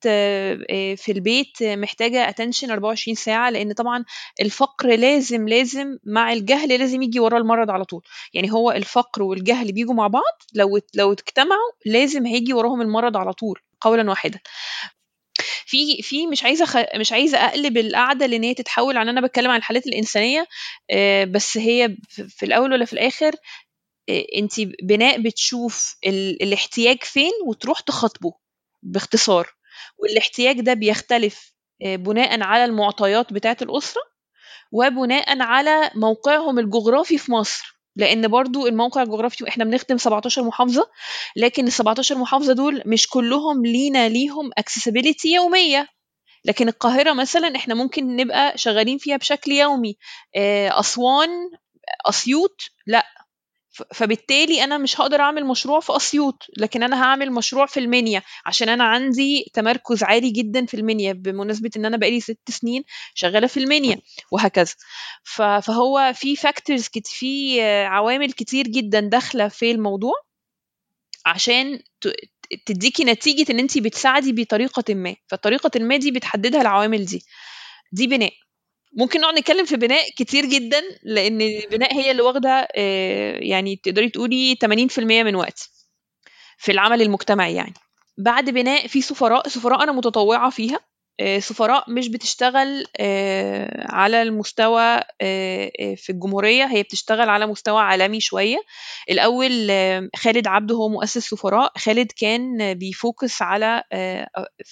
في 0.95 1.09
البيت 1.09 1.63
محتاجة 1.63 2.29
اتنشن 2.29 2.71
24 2.71 3.15
ساعة 3.15 3.49
لأن 3.49 3.73
طبعا 3.73 4.05
الفقر 4.41 4.87
لازم 4.95 5.47
لازم 5.47 5.97
مع 6.05 6.33
الجهل 6.33 6.79
لازم 6.79 7.01
يجي 7.01 7.19
وراه 7.19 7.37
المرض 7.37 7.69
على 7.71 7.85
طول. 7.85 8.01
يعني 8.33 8.51
هو 8.51 8.71
الفقر 8.71 9.23
والجهل 9.23 9.71
بيجوا 9.71 9.93
مع 9.93 10.07
بعض 10.07 10.23
لو 10.55 10.79
لو 10.95 11.11
اجتمعوا 11.13 11.71
لازم 11.85 12.25
هيجي 12.25 12.53
وراهم 12.53 12.81
المرض 12.81 13.17
على 13.17 13.33
طول 13.33 13.59
قولا 13.81 14.09
واحدا. 14.09 14.39
في 15.65 16.01
في 16.01 16.27
مش 16.27 16.43
عايزة 16.43 16.65
خ... 16.65 16.77
مش 16.95 17.11
عايزة 17.11 17.37
أقلب 17.37 17.77
القعدة 17.77 18.25
لإن 18.25 18.43
هي 18.43 18.53
تتحول 18.53 18.97
عن 18.97 19.09
أنا 19.09 19.21
بتكلم 19.21 19.51
عن 19.51 19.57
الحالات 19.57 19.87
الإنسانية 19.87 20.47
آه، 20.91 21.23
بس 21.23 21.57
هي 21.57 21.97
في 22.09 22.45
الأول 22.45 22.71
ولا 22.73 22.85
في 22.85 22.93
الآخر 22.93 23.35
آه، 24.09 24.25
انت 24.35 24.53
بناء 24.83 25.21
بتشوف 25.21 25.95
ال... 26.07 26.43
الاحتياج 26.43 27.03
فين 27.03 27.31
وتروح 27.47 27.79
تخاطبه 27.79 28.33
باختصار. 28.83 29.47
والاحتياج 29.97 30.61
ده 30.61 30.73
بيختلف 30.73 31.53
آه، 31.85 31.95
بناء 31.95 32.41
على 32.41 32.65
المعطيات 32.65 33.33
بتاعة 33.33 33.57
الأسرة 33.61 34.01
وبناء 34.71 35.41
على 35.41 35.91
موقعهم 35.95 36.59
الجغرافي 36.59 37.17
في 37.17 37.31
مصر. 37.31 37.78
لأن 37.99 38.27
برضو 38.27 38.67
الموقع 38.67 39.01
الجغرافي 39.03 39.47
إحنا 39.49 39.63
بنخدم 39.65 39.97
17 39.97 40.43
محافظة 40.43 40.89
لكن 41.35 41.67
ال 41.67 41.71
17 41.71 42.17
محافظة 42.17 42.53
دول 42.53 42.83
مش 42.85 43.07
كلهم 43.07 43.65
لينا 43.65 44.09
ليهم 44.09 44.49
اكسسبيليتي 44.57 45.29
يومية. 45.33 45.87
لكن 46.45 46.67
القاهرة 46.67 47.13
مثلا 47.13 47.55
إحنا 47.55 47.75
ممكن 47.75 48.15
نبقى 48.15 48.57
شغالين 48.57 48.97
فيها 48.97 49.17
بشكل 49.17 49.51
يومي. 49.51 49.97
آه، 50.35 50.79
أسوان 50.79 51.29
أسيوط 52.05 52.61
لأ. 52.87 53.05
فبالتالي 53.93 54.63
أنا 54.63 54.77
مش 54.77 55.01
هقدر 55.01 55.19
أعمل 55.21 55.45
مشروع 55.45 55.79
في 55.79 55.95
أسيوط 55.95 56.43
لكن 56.57 56.83
أنا 56.83 57.03
هعمل 57.03 57.31
مشروع 57.31 57.65
في 57.65 57.79
المنيا 57.79 58.21
عشان 58.45 58.69
أنا 58.69 58.83
عندي 58.83 59.45
تمركز 59.53 60.03
عالي 60.03 60.29
جدا 60.29 60.65
في 60.65 60.73
المنيا 60.73 61.13
بمناسبة 61.13 61.69
إن 61.77 61.85
أنا 61.85 61.97
بقالي 61.97 62.19
ست 62.19 62.39
سنين 62.49 62.83
شغالة 63.15 63.47
في 63.47 63.57
المنيا 63.57 63.97
وهكذا. 64.31 64.73
فهو 65.61 66.11
في 66.15 66.35
فاكتورز 66.35 66.89
في 67.05 67.61
عوامل 67.85 68.31
كتير 68.31 68.67
جدا 68.67 68.99
داخلة 68.99 69.47
في 69.47 69.71
الموضوع 69.71 70.13
عشان 71.25 71.79
تديكي 72.65 73.03
نتيجة 73.03 73.51
إن 73.51 73.59
انت 73.59 73.77
بتساعدي 73.77 74.31
بطريقة 74.33 74.93
ما 74.93 75.15
فالطريقة 75.27 75.79
ما 75.79 75.97
دي 75.97 76.11
بتحددها 76.11 76.61
العوامل 76.61 77.05
دي. 77.05 77.23
دي 77.91 78.07
بناء. 78.07 78.33
ممكن 78.93 79.21
نقعد 79.21 79.39
نتكلم 79.39 79.65
في 79.65 79.75
بناء 79.75 80.09
كتير 80.17 80.45
جدا 80.45 80.81
لأن 81.03 81.41
البناء 81.41 81.93
هي 81.93 82.11
اللي 82.11 82.21
واخدة 82.21 82.67
آه، 82.75 83.37
يعني 83.41 83.75
تقدري 83.75 84.09
تقولي 84.09 84.55
80% 84.55 85.23
من 85.23 85.35
وقتي 85.35 85.69
في 86.57 86.71
العمل 86.71 87.01
المجتمعي 87.01 87.55
يعني. 87.55 87.73
بعد 88.17 88.49
بناء 88.49 88.87
في 88.87 89.01
سفراء 89.01 89.47
سفراء 89.47 89.83
أنا 89.83 89.91
متطوعة 89.91 90.49
فيها 90.49 90.79
آه، 91.19 91.39
سفراء 91.39 91.91
مش 91.91 92.07
بتشتغل 92.07 92.85
آه، 92.99 93.85
على 93.91 94.21
المستوى 94.21 94.99
في 95.95 96.09
الجمهورية 96.09 96.65
هي 96.65 96.83
بتشتغل 96.83 97.29
على 97.29 97.45
مستوى 97.45 97.81
عالمي 97.81 98.19
شوية. 98.19 98.57
الأول 99.09 99.51
خالد 100.15 100.47
عبده 100.47 100.75
هو 100.75 100.89
مؤسس 100.89 101.29
سفراء 101.29 101.71
خالد 101.77 102.11
كان 102.11 102.73
بي 102.73 102.93
focus 102.93 103.41
على 103.41 103.83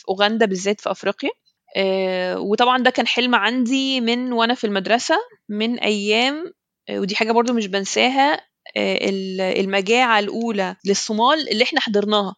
أوغندا 0.09 0.45
بالذات 0.45 0.81
في 0.81 0.91
أفريقيا. 0.91 1.29
وطبعا 2.37 2.83
ده 2.83 2.89
كان 2.89 3.07
حلم 3.07 3.35
عندي 3.35 4.01
من 4.01 4.33
وأنا 4.33 4.53
في 4.53 4.63
المدرسة 4.67 5.15
من 5.49 5.79
أيام 5.79 6.53
آه، 6.89 6.99
ودي 6.99 7.15
حاجة 7.15 7.31
برضو 7.31 7.53
مش 7.53 7.67
بنساها 7.67 8.33
آه، 8.77 9.09
المجاعة 9.59 10.19
الأولى 10.19 10.75
للصومال 10.85 11.49
اللي 11.49 11.63
إحنا 11.63 11.79
حضرناها. 11.79 12.35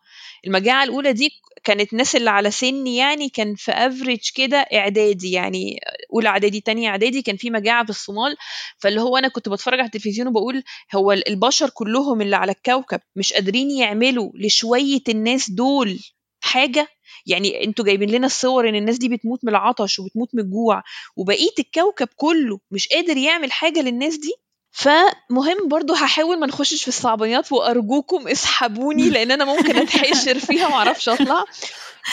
المجاعة 0.48 0.84
الأولى 0.84 1.13
دي 1.13 1.29
كانت 1.63 1.93
ناس 1.93 2.15
اللي 2.15 2.29
على 2.29 2.51
سني 2.51 2.98
يعني 2.98 3.29
كان 3.29 3.55
في 3.55 3.72
average 3.72 4.19
كده 4.36 4.58
إعدادي 4.58 5.31
يعني 5.31 5.79
أولى 6.13 6.29
إعدادي 6.29 6.62
تانية 6.62 6.89
إعدادي 6.89 7.22
كان 7.22 7.36
في 7.38 7.50
مجاعة 7.50 7.84
في 7.84 7.89
الصومال. 7.89 8.36
فاللي 8.77 9.01
هو 9.01 9.17
أنا 9.17 9.27
كنت 9.27 9.50
بتفرج 9.50 9.79
على 9.79 9.86
التلفزيون 9.86 10.27
وبقول 10.27 10.63
هو 10.96 11.12
البشر 11.12 11.69
كلهم 11.69 12.22
اللي 12.22 12.36
على 12.36 12.51
الكوكب 12.51 13.00
مش 13.15 13.34
قادرين 13.34 13.72
يعملوا 13.72 14.31
لشوية 14.36 15.03
الناس 15.10 15.51
دول 15.51 16.00
حاجة؟ 16.41 16.88
يعني 17.29 17.63
أنتوا 17.63 17.86
جايبين 17.86 18.09
لنا 18.09 18.25
الصور 18.25 18.69
ان 18.69 18.75
الناس 18.75 18.98
دي 18.98 19.09
بتموت 19.09 19.39
من 19.43 19.50
العطش 19.50 20.00
وبتموت 20.00 20.29
من 20.33 20.43
الجوع 20.43 20.83
وبقية 21.15 21.53
الكوكب 21.59 22.07
كله 22.15 22.59
مش 22.71 22.88
قادر 22.88 23.17
يعمل 23.17 23.51
حاجة 23.51 23.79
للناس 23.79 24.17
دي 24.17 24.33
فمهم 24.71 25.67
برضو 25.67 25.93
هحاول 25.93 26.39
ما 26.39 26.48
نخشش 26.48 26.81
في 26.81 26.88
الصعبانيات 26.88 27.51
وأرجوكم 27.51 28.27
اسحبوني 28.27 29.09
لأن 29.13 29.31
أنا 29.31 29.45
ممكن 29.45 29.77
أتحشر 29.77 30.39
فيها 30.39 30.69
ما 30.69 30.75
أعرفش 30.75 31.09
أطلع. 31.09 31.45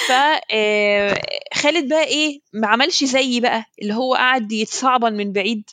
ف 0.08 0.12
آه، 0.52 1.20
خالد 1.54 1.88
بقى 1.88 2.04
إيه 2.04 2.40
ما 2.52 2.68
عملش 2.68 3.04
زيي 3.04 3.40
بقى 3.40 3.64
اللي 3.82 3.94
هو 3.94 4.14
قعد 4.14 4.52
يتصعبن 4.52 5.12
من 5.12 5.32
بعيد. 5.32 5.70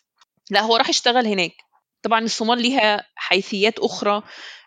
لا 0.49 0.61
هو 0.61 0.75
راح 0.75 0.89
اشتغل 0.89 1.27
هناك. 1.27 1.53
طبعا 2.01 2.19
الصومال 2.19 2.61
ليها 2.61 3.05
حيثيات 3.15 3.79
أخرى. 3.79 4.23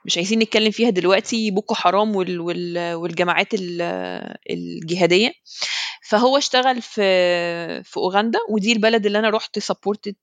مش 0.07 0.17
عايزين 0.17 0.39
نتكلم 0.39 0.71
فيها 0.71 0.91
دلوقتي 0.91 1.51
بوكو 1.51 1.75
حرام 1.75 2.17
وال 2.17 2.41
وال 2.41 2.95
والجماعات 2.95 3.49
الجهادية. 4.51 5.33
فهو 6.09 6.39
اشتغل 6.39 6.83
في 6.83 7.03
في 7.85 7.97
أوغندا 7.97 8.39
ودي 8.51 8.73
البلد 8.73 9.07
اللي 9.07 9.19
أنا 9.19 9.31
رحت 9.31 9.59
supported 9.59 10.16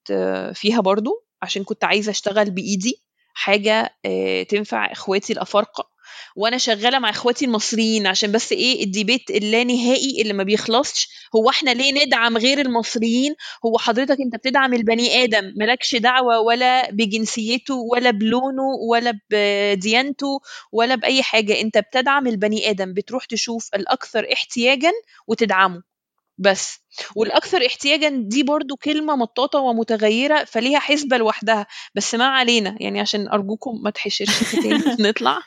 فيها 0.53 0.81
برضو 0.81 1.25
عشان 1.41 1.63
كنت 1.63 1.83
عايزة 1.83 2.09
أشتغل 2.11 2.51
بإيدي 2.51 3.03
حاجة 3.33 3.95
آه، 4.05 4.43
تنفع 4.43 4.91
إخواتي 4.91 5.33
الأفارقة. 5.33 5.92
وأنا 6.35 6.57
شغاله 6.57 6.99
مع 6.99 7.09
اخواتي 7.09 7.45
المصريين 7.45 8.07
عشان 8.07 8.31
بس 8.31 8.51
إيه 8.51 8.83
ال 8.83 8.90
debate 8.90 9.29
اللانهائي 9.29 10.21
اللي 10.21 10.33
ما 10.33 10.43
بيخلصش. 10.43 11.09
هو 11.35 11.49
إحنا 11.49 11.71
ليه 11.71 12.05
ندعم 12.05 12.37
غير 12.37 12.59
المصريين؟ 12.59 13.35
هو 13.65 13.77
حضرتك 13.77 14.17
انت 14.21 14.35
بتدعم 14.35 14.73
البني 14.73 15.23
آدم 15.23 15.53
مالكش 15.57 15.95
دعوة 15.95 16.39
ولا 16.39 16.91
بجنسيته 16.91 17.75
ولا 17.75 18.11
بلونه 18.11 18.63
ولا 18.89 19.19
بديانته 19.31 20.39
ولا 20.71 20.95
بأي 20.95 21.23
حاجة. 21.23 21.61
انت 21.61 21.77
بتدعم 21.77 22.27
البني 22.27 22.69
آدم 22.69 22.93
بتروح 22.93 23.25
تشوف 23.25 23.69
الأكثر 23.75 24.33
احتياجا 24.33 24.91
وتدعمه. 25.27 25.92
بس. 26.37 26.79
والأكثر 27.15 27.65
احتياجا 27.65 28.09
دي 28.09 28.43
برضو 28.43 28.75
كلمة 28.75 29.15
مطاطة 29.15 29.59
ومتغيرة 29.59 30.43
فليها 30.43 30.79
حسبة 30.79 31.17
لوحدها 31.17 31.67
بس 31.95 32.15
ما 32.15 32.25
علينا 32.25 32.77
يعني 32.79 32.99
عشان 32.99 33.27
أرجوكم 33.27 33.79
ما 33.83 33.89
تحشرش 33.89 34.51
تاني 34.51 34.83
نطلع. 35.09 35.39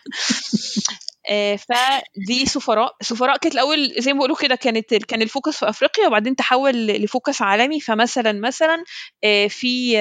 آه، 1.29 1.57
فدي 1.57 2.47
سفراء. 2.47 2.97
سفراء 3.03 3.37
كانت 3.37 3.55
الأول 3.55 3.95
زي 3.99 4.13
ما 4.13 4.17
بيقولوا 4.19 4.37
كده 4.37 4.55
كانت 4.55 4.95
كان 4.95 5.23
ال 5.23 5.28
focus 5.28 5.57
في 5.57 5.69
أفريقيا 5.69 6.07
وبعدين 6.07 6.37
تحول 6.37 6.87
ل 6.87 6.96
focus 6.96 7.43
عالمي 7.43 7.81
فمثلا 7.81 8.33
مثلا 8.33 8.85
آه، 9.25 9.47
في 9.47 9.99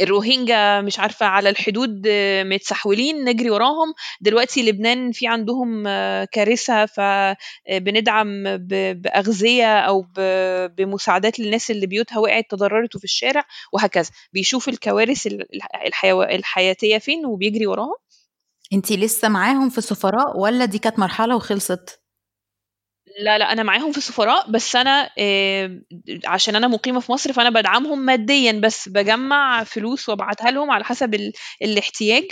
الروهينجا 0.00 0.80
مش 0.80 0.98
عارفة 0.98 1.26
على 1.26 1.48
الحدود 1.48 2.02
آه، 2.06 2.42
متسحولين 2.42 3.24
نجري 3.24 3.50
وراهم. 3.50 3.94
دلوقتي 4.20 4.62
لبنان 4.62 5.12
في 5.12 5.26
عندهم 5.26 5.84
آه، 5.86 6.24
كارثة 6.24 6.86
فبندعم 6.86 8.46
آه، 8.46 8.56
بأغذية 8.92 9.78
أو 9.78 10.06
بمساعدات 10.76 11.40
للناس 11.40 11.70
اللي 11.70 11.86
بيوتها 11.86 12.18
وقعت 12.18 12.44
تضررت 12.50 12.96
في 12.96 13.04
الشارع 13.04 13.44
وهكذا. 13.72 14.10
بيشوف 14.32 14.68
الكوارث 14.68 15.28
الحياتية 16.30 16.98
فين 16.98 17.26
وبيجري 17.26 17.66
وراها. 17.66 17.94
انتي 18.72 18.96
لسه 18.96 19.28
معاهم 19.28 19.68
في 19.68 19.78
السفراء 19.78 20.38
ولا 20.38 20.64
دي 20.64 20.78
كانت 20.78 20.98
مرحلة 20.98 21.36
وخلصت؟ 21.36 22.07
لا 23.18 23.38
لا 23.38 23.52
أنا 23.52 23.62
معاهم 23.62 23.92
في 23.92 23.98
السفراء 23.98 24.50
بس 24.50 24.76
أنا 24.76 25.10
آه، 25.18 25.80
عشان 26.26 26.56
أنا 26.56 26.68
مقيمة 26.68 27.00
في 27.00 27.12
مصر 27.12 27.32
فأنا 27.32 27.50
بدعمهم 27.50 27.98
ماديا 27.98 28.52
بس 28.52 28.88
بجمع 28.88 29.64
فلوس 29.64 30.08
وأبعتها 30.08 30.50
لهم 30.50 30.70
على 30.70 30.84
حسب 30.84 31.14
ال... 31.14 31.32
الاحتياج. 31.62 32.24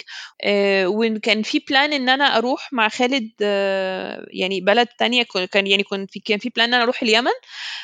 آه، 0.44 0.86
وكان 0.88 1.42
في 1.42 1.58
plan 1.70 1.92
إن 1.92 2.08
أنا 2.08 2.24
أروح 2.24 2.72
مع 2.72 2.88
خالد 2.88 3.30
آه، 3.42 4.26
يعني 4.30 4.60
بلد 4.60 4.86
تانية 4.98 5.24
كان 5.52 5.66
يعني 5.66 5.82
كان 5.82 6.06
في 6.06 6.20
كان 6.20 6.38
في 6.38 6.48
plan 6.56 6.68
إن 6.68 6.74
أنا 6.74 6.82
أروح 6.82 7.02
اليمن. 7.02 7.30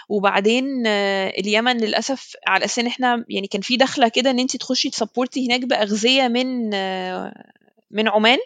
وبعدين 0.09 0.87
اليمن 1.39 1.77
للأسف 1.77 2.33
على 2.47 2.65
أساس 2.65 2.79
إن 2.79 2.87
إحنا 2.87 3.25
يعني 3.29 3.47
كان 3.47 3.61
في 3.61 3.77
دخلة 3.77 4.09
كده 4.09 4.31
إن 4.31 4.39
انت 4.39 4.57
تخشي 4.57 4.91
ت 4.91 4.97
support 4.97 5.41
ي 5.41 5.47
هناك 5.47 5.61
بأغذية 5.65 6.29
من 6.29 6.71
من 7.93 8.09
عمان 8.09 8.39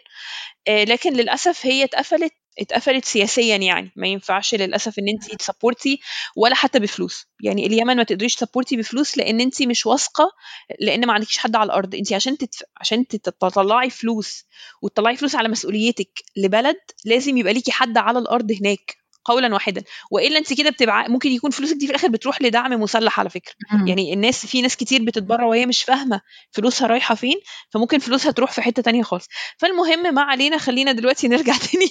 لكن 0.69 1.13
للأسف 1.13 1.65
هي 1.65 1.83
اتقفلت 1.83 2.31
اتقفلت 2.59 3.05
سياسيا 3.05 3.57
يعني. 3.57 3.91
ما 3.95 4.07
ينفعش 4.07 4.55
للأسف 4.55 4.99
إن 4.99 5.07
انت 5.09 5.35
ت 5.35 5.42
support 5.42 5.92
ي 5.92 5.99
ولا 6.35 6.55
حتى 6.55 6.79
بفلوس. 6.79 7.25
يعني 7.43 7.65
اليمن 7.65 7.95
ما 7.97 8.03
تقدريش 8.03 8.35
ت 8.35 8.40
support 8.40 8.72
ي 8.72 8.77
بفلوس 8.77 9.17
لأن 9.17 9.41
انت 9.41 9.61
مش 9.63 9.85
واثقة 9.85 10.31
لأن 10.79 11.05
ما 11.07 11.13
عندكيش 11.13 11.37
حد 11.37 11.55
على 11.55 11.65
الأرض. 11.67 11.95
انت 11.95 12.13
عشان 12.13 12.37
تتف... 12.37 12.63
عشان 12.77 13.07
تطلعي 13.07 13.89
فلوس 13.89 14.45
وتطلعي 14.81 15.15
فلوس 15.17 15.35
على 15.35 15.47
مسؤوليتك 15.49 16.09
لبلد 16.37 16.77
لازم 17.05 17.37
يبقى 17.37 17.53
ليكي 17.53 17.71
حد 17.71 17.97
على 17.97 18.19
الأرض 18.19 18.51
هناك. 18.51 18.97
قولا 19.27 19.53
واحدا. 19.53 19.83
وإلا 20.11 20.37
أنت 20.37 20.53
كده 20.53 20.69
بتبقى 20.69 21.09
ممكن 21.09 21.31
يكون 21.31 21.51
فلوسك 21.51 21.75
دي 21.75 21.85
في 21.85 21.91
الآخر 21.91 22.07
بتروح 22.07 22.41
لدعم 22.41 22.71
مسلح 22.73 23.19
على 23.19 23.29
فكرة. 23.29 23.53
مم. 23.73 23.87
يعني 23.87 24.13
الناس 24.13 24.45
في 24.45 24.61
ناس 24.61 24.75
كتير 24.75 25.03
بتتبرع 25.03 25.45
وهي 25.45 25.65
مش 25.65 25.83
فاهمة 25.83 26.21
فلوسها 26.51 26.87
رايحة 26.87 27.15
فين 27.15 27.35
فممكن 27.69 27.99
فلوسها 27.99 28.31
تروح 28.31 28.51
في 28.51 28.61
حتة 28.61 28.81
تانية 28.81 29.03
خالص. 29.03 29.27
فالمهم 29.57 30.13
ما 30.13 30.21
علينا 30.21 30.57
خلينا 30.57 30.91
دلوقتي 30.91 31.27
نرجع 31.27 31.53
تاني 31.71 31.89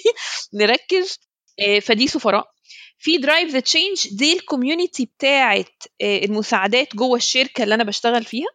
نركز. 0.54 1.18
آه، 1.60 1.78
فدي 1.78 2.08
سفراء. 2.08 2.44
في 2.98 3.16
Drive 3.18 3.50
the 3.50 3.60
Change 3.60 4.08
دي 4.12 4.32
ال 4.32 4.39
community 4.39 5.04
بتاعت 5.18 5.82
آه، 6.02 6.24
المساعدات 6.24 6.96
جوه 6.96 7.16
الشركة 7.16 7.62
اللي 7.64 7.74
أنا 7.74 7.84
بشتغل 7.84 8.24
فيها. 8.24 8.46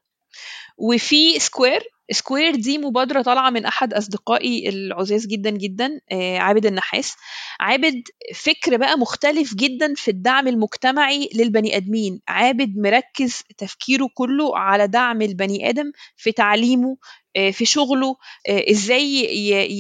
وفي 0.82 1.40
Square 1.40 1.82
Square 2.12 2.56
دي 2.56 2.78
مبادرة 2.78 3.22
طالعة 3.22 3.50
من 3.50 3.66
أحد 3.66 3.94
أصدقائي 3.94 4.70
العزاز 4.70 5.28
جدا 5.28 5.50
جدا 5.50 6.00
آه، 6.12 6.38
عابد 6.38 6.66
النحاس. 6.66 7.14
عابد 7.60 8.04
فكر 8.36 8.78
بقى 8.78 8.98
مختلف 9.00 9.54
جدا 9.56 9.94
في 9.96 10.12
الدعم 10.12 10.48
المجتمعي 10.48 11.30
للبني 11.36 11.76
آدمين. 11.78 12.22
عابد 12.28 12.78
مركز 12.78 13.42
تفكيره 13.58 14.10
كله 14.14 14.58
على 14.58 14.88
دعم 14.88 15.22
البني 15.22 15.70
آدم 15.70 15.92
في 16.18 16.32
تعليمه 16.32 16.98
آه، 17.36 17.52
في 17.52 17.66
شغله 17.66 18.16
آه، 18.50 18.72
إزاي 18.72 19.14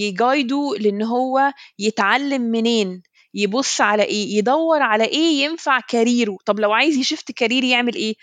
يجايده 0.01 0.75
لأن 0.79 1.01
هو 1.01 1.51
يتعلم 1.79 2.41
منين 2.41 3.01
يبص 3.33 3.81
على 3.81 4.03
إيه 4.03 4.37
يدور 4.37 4.81
على 4.81 5.03
إيه 5.05 5.43
ينفع 5.43 5.79
كاريره. 5.79 6.37
طب 6.45 6.59
لو 6.59 6.71
عايز 6.73 6.95
يشفت 6.97 7.31
كارير 7.31 7.63
يعمل 7.63 7.95
إيه؟ 7.95 8.13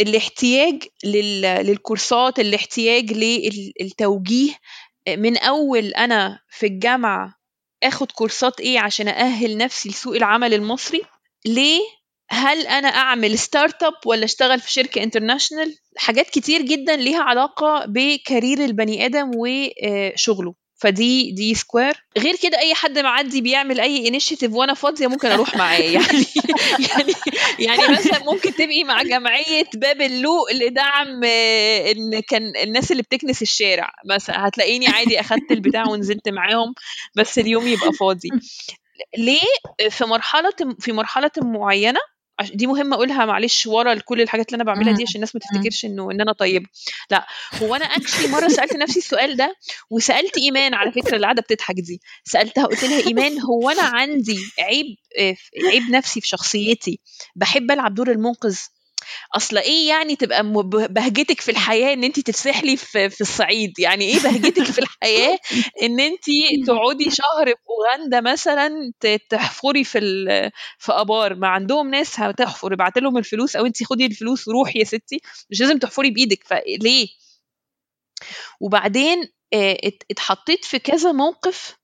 الاحتياج 0.00 0.82
لل... 1.04 1.42
للكورسات 1.42 2.38
الاحتياج 2.38 3.12
للتوجيه. 3.80 4.54
من 5.08 5.36
أول 5.36 5.84
أنا 5.86 6.38
في 6.50 6.66
الجامعة 6.66 7.34
آخد 7.82 8.12
كورسات 8.12 8.60
إيه 8.60 8.78
عشان 8.80 9.08
أأهل 9.08 9.56
نفسي 9.56 9.88
لسوق 9.88 10.14
العمل 10.16 10.54
المصري؟ 10.54 11.02
ليه؟ 11.46 11.80
هل 12.30 12.66
أنا 12.66 12.88
أعمل 12.88 13.38
startup 13.38 13.94
ولا 14.06 14.24
أشتغل 14.24 14.60
في 14.60 14.72
شركة 14.72 15.02
international 15.02 15.74
حاجات 15.96 16.30
كتير 16.30 16.62
جدا 16.62 16.96
ليها 16.96 17.22
علاقة 17.22 17.84
ب 17.88 17.99
career 17.99 18.64
البني 18.64 19.06
آدم 19.06 19.30
وشغله. 19.36 20.54
فدي 20.78 21.30
the 21.30 21.54
square 21.54 22.04
غير 22.18 22.36
كده 22.42 22.58
أي 22.58 22.74
حد 22.74 22.98
معدي 22.98 23.40
بيعمل 23.40 23.80
أي 23.80 24.08
initiative 24.08 24.52
وأنا 24.52 24.74
فاضية 24.74 25.06
ممكن 25.06 25.30
أروح 25.30 25.56
معاه. 25.56 25.78
يعني 25.96 26.26
يعني 26.88 27.14
يعني 27.58 27.92
مثلا 27.92 28.24
ممكن 28.24 28.54
تبقي 28.54 28.84
مع 28.84 29.02
جمعية 29.02 29.66
باب 29.74 30.00
اللوق 30.02 30.52
لدعم 30.52 31.24
آه، 31.24 31.90
إن 31.92 32.20
كان 32.20 32.52
الناس 32.62 32.92
اللي 32.92 33.02
بتكنس 33.02 33.42
الشارع. 33.42 33.92
مثلا 34.10 34.48
هتلاقيني 34.48 34.86
عادي 34.86 35.20
أخدت 35.20 35.50
البتاع 35.50 35.88
ونزلت 35.88 36.28
معاهم 36.28 36.74
بس 37.16 37.38
اليوم 37.38 37.66
يبقى 37.66 37.92
فاضي. 37.92 38.28
ليه؟ 39.18 39.88
في 39.90 40.04
مرحلة 40.04 40.52
في 40.80 40.92
مرحلة 40.92 41.30
معينة 41.36 42.00
عش- 42.40 42.50
دي 42.50 42.66
مهمة 42.66 42.96
أقولها 42.96 43.26
معلش 43.26 43.66
ورا 43.66 43.94
كل 43.94 44.20
الحاجات 44.20 44.46
اللي 44.48 44.56
أنا 44.56 44.64
بعملها 44.64 44.92
دي 44.92 45.02
عشان 45.02 45.14
الناس 45.14 45.34
ما 45.34 45.40
تفتكرش 45.40 45.84
إنه 45.84 46.10
إن 46.10 46.20
أنا 46.20 46.32
طيبه 46.32 46.66
لأ 47.10 47.26
هو 47.62 47.74
أنا 47.74 47.84
اكشلي 47.84 48.28
مرة 48.28 48.48
سألت 48.48 48.76
نفسي 48.76 48.98
السؤال 48.98 49.36
ده 49.36 49.56
وسألت 49.90 50.38
إيمان 50.38 50.74
على 50.74 50.92
فكرة 50.92 51.14
اللي 51.14 51.26
قاعدة 51.26 51.42
بتضحك 51.42 51.74
دي. 51.74 52.00
سألتها 52.24 52.64
قلت 52.66 52.84
لها 52.84 53.06
إيمان 53.06 53.40
هو 53.40 53.70
أنا 53.70 53.82
عندي 53.82 54.38
عيب 54.58 54.86
آه، 55.18 55.36
عيب 55.70 55.82
نفسي 55.90 56.20
في 56.20 56.28
شخصيتي. 56.28 57.00
بحب 57.36 57.70
ألعب 57.70 57.94
دور 57.94 58.10
المنقذ. 58.10 58.58
أصل 59.36 59.58
إيه 59.58 59.88
يعني 59.88 60.16
تبقى 60.16 60.42
بهجتك 60.90 61.40
في 61.40 61.50
الحياة 61.50 61.92
إن 61.92 62.04
انت 62.04 62.20
تتسحلي 62.20 62.76
في 62.76 63.10
في 63.10 63.20
الصعيد؟ 63.20 63.78
يعني 63.78 64.04
إيه 64.04 64.18
بهجتك 64.20 64.62
في 64.64 64.78
الحياة 64.78 65.38
إن 65.82 66.00
انت 66.00 66.24
تقعدي 66.66 67.10
شهر 67.10 67.46
في 67.46 67.54
أوغندا 67.70 68.20
مثلا 68.20 68.92
تحفري 69.30 69.84
في 69.84 69.98
في 70.78 70.92
آبار؟ 70.92 71.34
ما 71.34 71.48
عندهم 71.48 71.90
ناس 71.90 72.20
هتحفر 72.20 72.74
ابعت 72.74 72.98
لهم 72.98 73.18
الفلوس 73.18 73.56
أو 73.56 73.66
انت 73.66 73.84
خدي 73.84 74.06
الفلوس 74.06 74.48
وروحي 74.48 74.78
يا 74.78 74.84
ستي 74.84 75.20
مش 75.50 75.60
لازم 75.60 75.78
تحفري 75.78 76.10
بإيدك 76.10 76.44
فليه 76.44 77.08
وبعدين 78.60 79.18
آه، 79.54 79.78
ات- 79.84 80.02
اتحطيت 80.10 80.64
في 80.64 80.78
كذا 80.78 81.12
موقف 81.12 81.77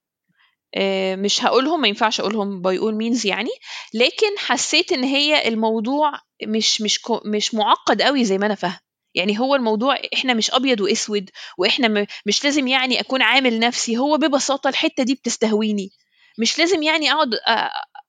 مش 1.16 1.44
هقولهم 1.44 1.80
ما 1.80 1.88
ينفعش 1.88 2.20
أقولهم 2.20 2.62
by 2.62 2.78
all 2.78 2.94
means 2.94 3.26
يعني 3.26 3.50
لكن 3.94 4.38
حسيت 4.38 4.92
إن 4.92 5.04
هي 5.04 5.48
الموضوع 5.48 6.12
مش 6.46 6.80
مش 6.82 7.00
مش 7.24 7.54
معقد 7.54 8.02
قوي 8.02 8.24
زي 8.24 8.38
ما 8.38 8.46
أنا 8.46 8.54
فاهم 8.54 8.78
يعني 9.14 9.38
هو 9.40 9.54
الموضوع 9.54 9.96
إحنا 10.14 10.34
مش 10.34 10.50
أبيض 10.50 10.80
وأسود 10.80 11.30
وإحنا 11.58 12.06
مش 12.26 12.44
لازم 12.44 12.68
يعني 12.68 13.00
أكون 13.00 13.22
عامل 13.22 13.58
نفسي 13.60 13.96
هو 13.98 14.16
ببساطة 14.18 14.68
الحتة 14.68 15.02
دي 15.02 15.14
بتستهويني. 15.14 15.90
مش 16.38 16.58
لازم 16.58 16.82
يعني 16.82 17.12
أقعد 17.12 17.30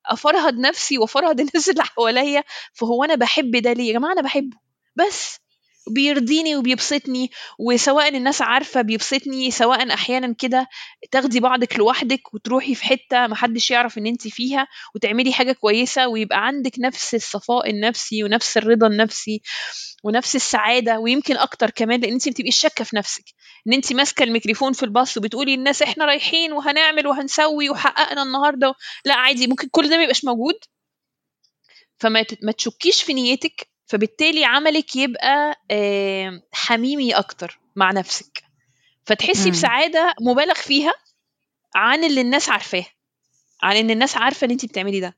أفرهد 0.06 0.58
نفسي 0.58 0.98
وأفرهد 0.98 1.40
الناس 1.44 1.68
اللي 1.68 1.82
حواليا 1.84 2.44
فهو 2.74 3.04
أنا 3.04 3.14
بحب 3.14 3.56
ده 3.56 3.72
ليه؟ 3.72 3.88
يا 3.88 3.92
جماعة 3.92 4.12
أنا 4.12 4.22
بحبه. 4.22 4.56
بس 4.96 5.38
بيرضيني 5.90 6.56
وبيبسطني 6.56 7.30
وسواء 7.58 8.16
الناس 8.16 8.42
عارفة 8.42 8.82
بيبسطني 8.82 9.50
سواء 9.50 9.94
أحيانا 9.94 10.34
كده 10.38 10.66
تاخدي 11.10 11.40
بعضك 11.40 11.76
لوحدك 11.78 12.34
وتروحي 12.34 12.74
في 12.74 12.84
حتة 12.84 13.26
محدش 13.26 13.70
يعرف 13.70 13.98
إن 13.98 14.06
انت 14.06 14.28
فيها 14.28 14.66
وتعملي 14.94 15.32
حاجة 15.32 15.52
كويسة 15.52 16.08
ويبقى 16.08 16.46
عندك 16.46 16.72
نفس 16.78 17.14
الصفاء 17.14 17.70
النفسي 17.70 18.24
ونفس 18.24 18.56
الرضا 18.56 18.86
النفسي 18.86 19.42
ونفس 20.04 20.36
السعادة 20.36 20.98
ويمكن 20.98 21.36
أكتر 21.36 21.70
كمان 21.70 22.00
لأن 22.00 22.12
انت 22.12 22.28
بتبقي 22.28 22.50
شاكة 22.50 22.84
في 22.84 22.96
نفسك. 22.96 23.24
إن 23.68 23.72
انت 23.72 23.92
ماسكة 23.92 24.22
الميكروفون 24.22 24.72
في 24.72 24.82
الباص 24.82 25.16
وبتقولي 25.16 25.54
الناس 25.54 25.82
إحنا 25.82 26.04
رايحين 26.04 26.52
وهنعمل 26.52 27.06
وهنسوي 27.06 27.70
وحققنا 27.70 28.22
النهارده 28.22 28.74
لا 29.04 29.14
عادي 29.14 29.46
ممكن 29.46 29.68
كل 29.68 29.88
ده 29.90 29.96
ما 29.96 30.02
يبقاش 30.02 30.24
موجود. 30.24 30.54
فما 32.00 32.22
تشكيش 32.58 33.02
في 33.02 33.14
نيتك 33.14 33.68
فبالتالي 33.86 34.44
عملك 34.44 34.96
يبقى 34.96 35.60
حميمي 36.52 37.12
أكتر 37.12 37.58
مع 37.76 37.92
نفسك. 37.92 38.42
فتحسي. 39.04 39.50
بسعادة 39.50 40.14
مبالغ 40.20 40.54
فيها 40.54 40.94
عن 41.74 42.04
اللي 42.04 42.20
الناس 42.20 42.48
عارفاه 42.48 42.84
عن 43.62 43.76
إن 43.76 43.90
الناس 43.90 44.16
عارفة 44.16 44.44
إن 44.44 44.50
انت 44.50 44.64
بتعملي 44.64 45.00
ده. 45.00 45.16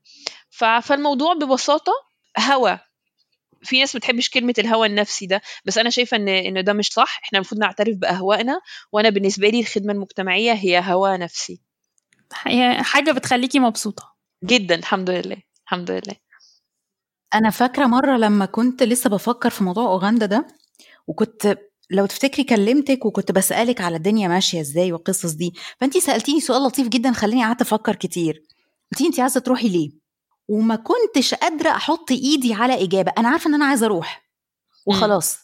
فالموضوع 0.81 1.33
ببساطة 1.33 1.93
هوى 2.39 2.79
في 3.63 3.79
ناس 3.79 3.95
ما 3.95 3.99
بتحبش 3.99 4.29
كلمة 4.29 4.53
الهوى 4.59 4.87
النفسي 4.87 5.25
ده 5.25 5.41
بس 5.65 5.77
أنا 5.77 5.89
شايفة 5.89 6.17
إن 6.17 6.27
إن 6.27 6.63
ده 6.63 6.73
مش 6.73 6.87
صح. 6.87 7.19
إحنا 7.23 7.39
المفروض 7.39 7.61
نعترف 7.61 7.95
بأهوائنا 7.97 8.61
وأنا 8.91 9.09
بالنسبة 9.09 9.49
لي 9.49 9.59
الخدمة 9.59 9.93
المجتمعية 9.93 10.53
هي 10.53 10.79
هوى 10.85 11.17
نفسي. 11.17 11.61
هي 12.43 12.83
حاجة 12.83 13.11
بتخليكي 13.11 13.59
مبسوطة. 13.59 14.15
جدا 14.43 14.75
الحمد 14.75 15.09
لله 15.09 15.37
الحمد 15.65 15.91
لله. 15.91 16.15
أنا 17.33 17.49
فاكرة 17.49 17.85
مرة 17.85 18.17
لما 18.17 18.45
كنت 18.45 18.83
لسه 18.83 19.09
بفكر 19.09 19.49
في 19.49 19.63
موضوع 19.63 19.83
أوغندا 19.85 20.25
ده 20.25 20.47
وكنت 21.07 21.57
لو 21.91 22.05
تفتكري 22.05 22.43
كلمتك 22.43 23.05
وكنت 23.05 23.31
بسألك 23.31 23.81
على 23.81 23.95
الدنيا 23.97 24.27
ماشية 24.27 24.61
إزاي 24.61 24.91
والقصص 24.91 25.31
دي 25.31 25.53
فانت 25.79 25.97
سألتيني 25.97 26.39
سؤال 26.39 26.63
لطيف 26.63 26.87
جدا 26.87 27.11
خلاني 27.11 27.43
قعدت 27.45 27.61
أفكر 27.61 27.95
كتير. 27.95 28.43
قلتي 28.91 29.05
انت 29.07 29.19
عايزة 29.19 29.39
تروحي 29.39 29.69
ليه؟ 29.69 29.91
وما 30.47 30.75
كنتش 30.75 31.33
قادرة 31.33 31.69
أحط 31.69 32.11
إيدي 32.11 32.53
على 32.53 32.83
إجابة. 32.83 33.11
أنا 33.17 33.29
عارفة 33.29 33.47
إن 33.49 33.53
أنا 33.53 33.65
عايزة 33.65 33.85
أروح. 33.85 34.29
وخلاص. 34.85 35.37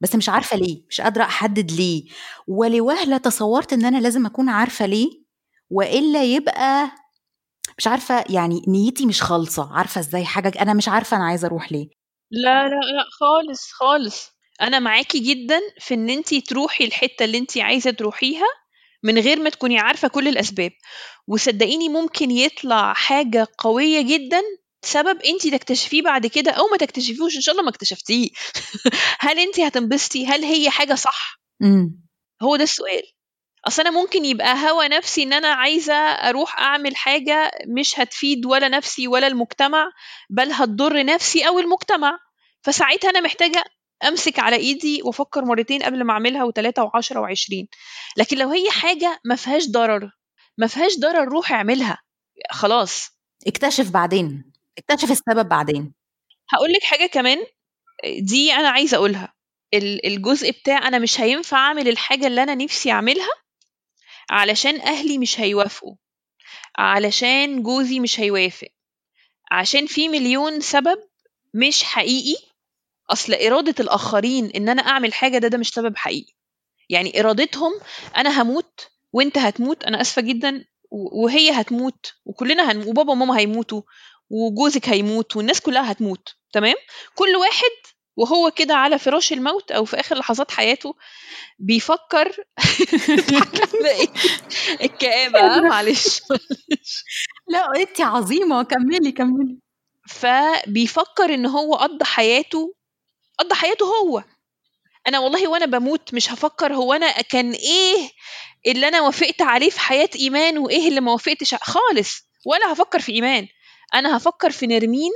بس 0.00 0.14
مش 0.16 0.28
عارفة 0.28 0.56
ليه. 0.56 0.82
مش 0.90 1.00
قادرة 1.00 1.22
أحدد 1.24 1.70
ليه. 1.72 2.04
ولوهلة 2.46 3.16
تصورت 3.16 3.72
إن 3.72 3.84
أنا 3.84 3.98
لازم 4.00 4.26
أكون 4.26 4.48
عارفة 4.48 4.86
ليه 4.86 5.10
وإلا 5.70 6.24
يبقى 6.24 6.90
مش 7.78 7.86
عارفة 7.86 8.24
يعني 8.30 8.62
نيتي 8.68 9.06
مش 9.06 9.22
خالصة 9.22 9.72
عارفة 9.72 10.00
إزاي 10.00 10.24
حاجة 10.24 10.52
أنا 10.62 10.74
مش 10.74 10.88
عارفة 10.88 11.16
أنا 11.16 11.24
عايزة 11.24 11.46
أروح 11.48 11.72
ليه. 11.72 11.88
لا 12.30 12.68
لا 12.68 12.74
لا 12.74 13.04
خالص 13.20 13.72
خالص. 13.72 14.30
أنا 14.60 14.78
معاكي 14.78 15.18
جدا 15.18 15.60
في 15.80 15.94
إن 15.94 16.10
انت 16.10 16.34
تروحي 16.34 16.84
الحتة 16.84 17.24
اللي 17.24 17.38
انت 17.38 17.58
عايزة 17.58 17.90
تروحيها 17.90 18.46
من 19.04 19.18
غير 19.18 19.40
ما 19.40 19.50
تكوني 19.50 19.78
عارفة 19.78 20.08
كل 20.08 20.28
الأسباب. 20.28 20.72
وصدقيني 21.28 21.88
ممكن 21.88 22.30
يطلع 22.30 22.92
حاجة 22.92 23.46
قوية 23.58 24.02
جدا 24.02 24.42
سبب 24.84 25.20
انت 25.22 25.48
تكتشفيه 25.48 26.02
بعد 26.02 26.26
كده 26.26 26.50
أو 26.50 26.66
ما 26.66 26.76
تكتشفيهوش 26.76 27.36
إن 27.36 27.40
شاء 27.40 27.52
الله 27.52 27.64
ما 27.64 27.70
اكتشفتيه. 27.70 28.28
هل 29.20 29.38
انت 29.38 29.60
هتنبسطي؟ 29.60 30.26
هل 30.26 30.44
هي 30.44 30.70
حاجة 30.70 30.94
صح؟ 30.94 31.40
امم. 31.62 32.02
هو 32.42 32.56
ده 32.56 32.62
السؤال. 32.62 33.02
أصل 33.66 33.82
أنا 33.82 33.90
ممكن 33.90 34.24
يبقى 34.24 34.70
هوى 34.70 34.88
نفسي 34.88 35.22
إن 35.22 35.32
أنا 35.32 35.48
عايزة 35.48 35.94
أروح 35.94 36.58
أعمل 36.58 36.96
حاجة 36.96 37.50
مش 37.78 38.00
هتفيد 38.00 38.46
ولا 38.46 38.68
نفسي 38.68 39.08
ولا 39.08 39.26
المجتمع 39.26 39.90
بل 40.30 40.52
هتضر 40.52 41.04
نفسي 41.04 41.48
أو 41.48 41.58
المجتمع. 41.58 42.18
فساعتها 42.62 43.10
أنا 43.10 43.20
محتاجة 43.20 43.64
أمسك 44.08 44.38
على 44.38 44.56
إيدي 44.56 45.02
وأفكر 45.04 45.44
مرتين 45.44 45.82
قبل 45.82 46.04
ما 46.04 46.12
أعملها 46.12 46.44
وثلاثه 46.44 46.82
وعشرة 46.82 47.20
وعشرين. 47.20 47.68
لكن 48.16 48.38
لو 48.38 48.48
هي 48.48 48.70
حاجة 48.70 49.20
ما 49.24 49.36
فيهاش 49.36 49.68
ضرر 49.70 50.10
ما 50.58 50.66
فيهاش 50.66 50.98
ضرر 50.98 51.28
روح 51.28 51.52
اعملها. 51.52 51.98
خلاص. 52.50 53.08
اكتشف 53.46 53.90
بعدين. 53.90 54.52
اكتشف 54.78 55.10
السبب 55.10 55.48
بعدين. 55.48 55.94
هقول 56.50 56.72
لك 56.72 56.82
حاجة 56.84 57.06
كمان 57.06 57.38
دي 58.18 58.52
أنا 58.52 58.68
عايزة 58.68 58.96
أقولها. 58.96 59.34
ال- 59.74 60.06
الجزء 60.06 60.50
بتاع 60.50 60.88
أنا 60.88 60.98
مش 60.98 61.20
هينفع 61.20 61.56
أعمل 61.56 61.88
الحاجة 61.88 62.26
اللي 62.26 62.42
أنا 62.42 62.54
نفسي 62.54 62.90
أعملها 62.90 63.28
علشان 64.30 64.80
أهلي 64.80 65.18
مش 65.18 65.40
هيوافقوا 65.40 65.94
علشان 66.78 67.62
جوزي 67.62 68.00
مش 68.00 68.20
هيوافق 68.20 68.68
عشان 69.50 69.86
في 69.86 70.08
مليون 70.08 70.60
سبب 70.60 70.98
مش 71.54 71.82
حقيقي. 71.84 72.42
أصل 73.10 73.34
إرادة 73.34 73.74
الآخرين 73.80 74.50
إن 74.50 74.68
أنا 74.68 74.82
أعمل 74.82 75.14
حاجة 75.14 75.38
ده 75.38 75.48
ده 75.48 75.58
مش 75.58 75.68
سبب 75.70 75.96
حقيقي. 75.96 76.32
يعني 76.88 77.20
إرادتهم 77.20 77.72
أنا 78.16 78.42
هموت 78.42 78.88
وأنت 79.12 79.38
هتموت 79.38 79.84
أنا 79.84 80.00
آسفة 80.00 80.22
جدا 80.22 80.64
وهي 80.90 81.50
هتموت 81.50 82.12
وكلنا 82.24 82.72
هنموت 82.72 82.86
وبابا 82.88 83.12
وماما 83.12 83.38
هيموتوا 83.38 83.82
وجوزك 84.30 84.88
هيموت 84.88 85.36
والناس 85.36 85.60
كلها 85.60 85.92
هتموت 85.92 86.34
تمام؟ 86.52 86.74
كل 87.14 87.36
واحد 87.36 87.70
وهو 88.16 88.50
كده 88.50 88.74
على 88.74 88.98
فراش 88.98 89.32
الموت 89.32 89.72
أو 89.72 89.84
في 89.84 90.00
آخر 90.00 90.18
لحظات 90.18 90.50
حياته 90.50 90.94
بيفكر 91.58 92.36
الكآبة 94.82 95.60
معلش 95.68 96.20
لا 97.48 97.66
انت 97.76 98.00
عظيمة 98.00 98.62
كملي 98.62 99.12
كملي. 99.12 99.58
فبيفكر 100.08 101.34
إن 101.34 101.46
هو 101.46 101.74
قضى 101.74 102.04
حياته 102.04 102.74
قضى 103.38 103.54
حياته 103.54 103.86
هو. 103.86 104.24
أنا 105.08 105.18
والله 105.18 105.48
وأنا 105.48 105.66
بموت 105.66 106.14
مش 106.14 106.32
هفكر 106.32 106.74
هو 106.74 106.92
أنا 106.92 107.12
كان 107.22 107.52
إيه 107.52 108.10
اللي 108.66 108.88
أنا 108.88 109.00
وافقت 109.00 109.42
عليه 109.42 109.70
في 109.70 109.80
حياة 109.80 110.08
إيمان 110.16 110.58
وإيه 110.58 110.88
اللي 110.88 111.00
ما 111.00 111.12
وافقتش 111.12 111.54
خالص 111.54 112.28
ولا 112.46 112.72
هفكر 112.72 113.00
في 113.00 113.12
إيمان. 113.12 113.46
أنا 113.94 114.16
هفكر 114.16 114.50
في 114.50 114.66
نرمين 114.66 115.10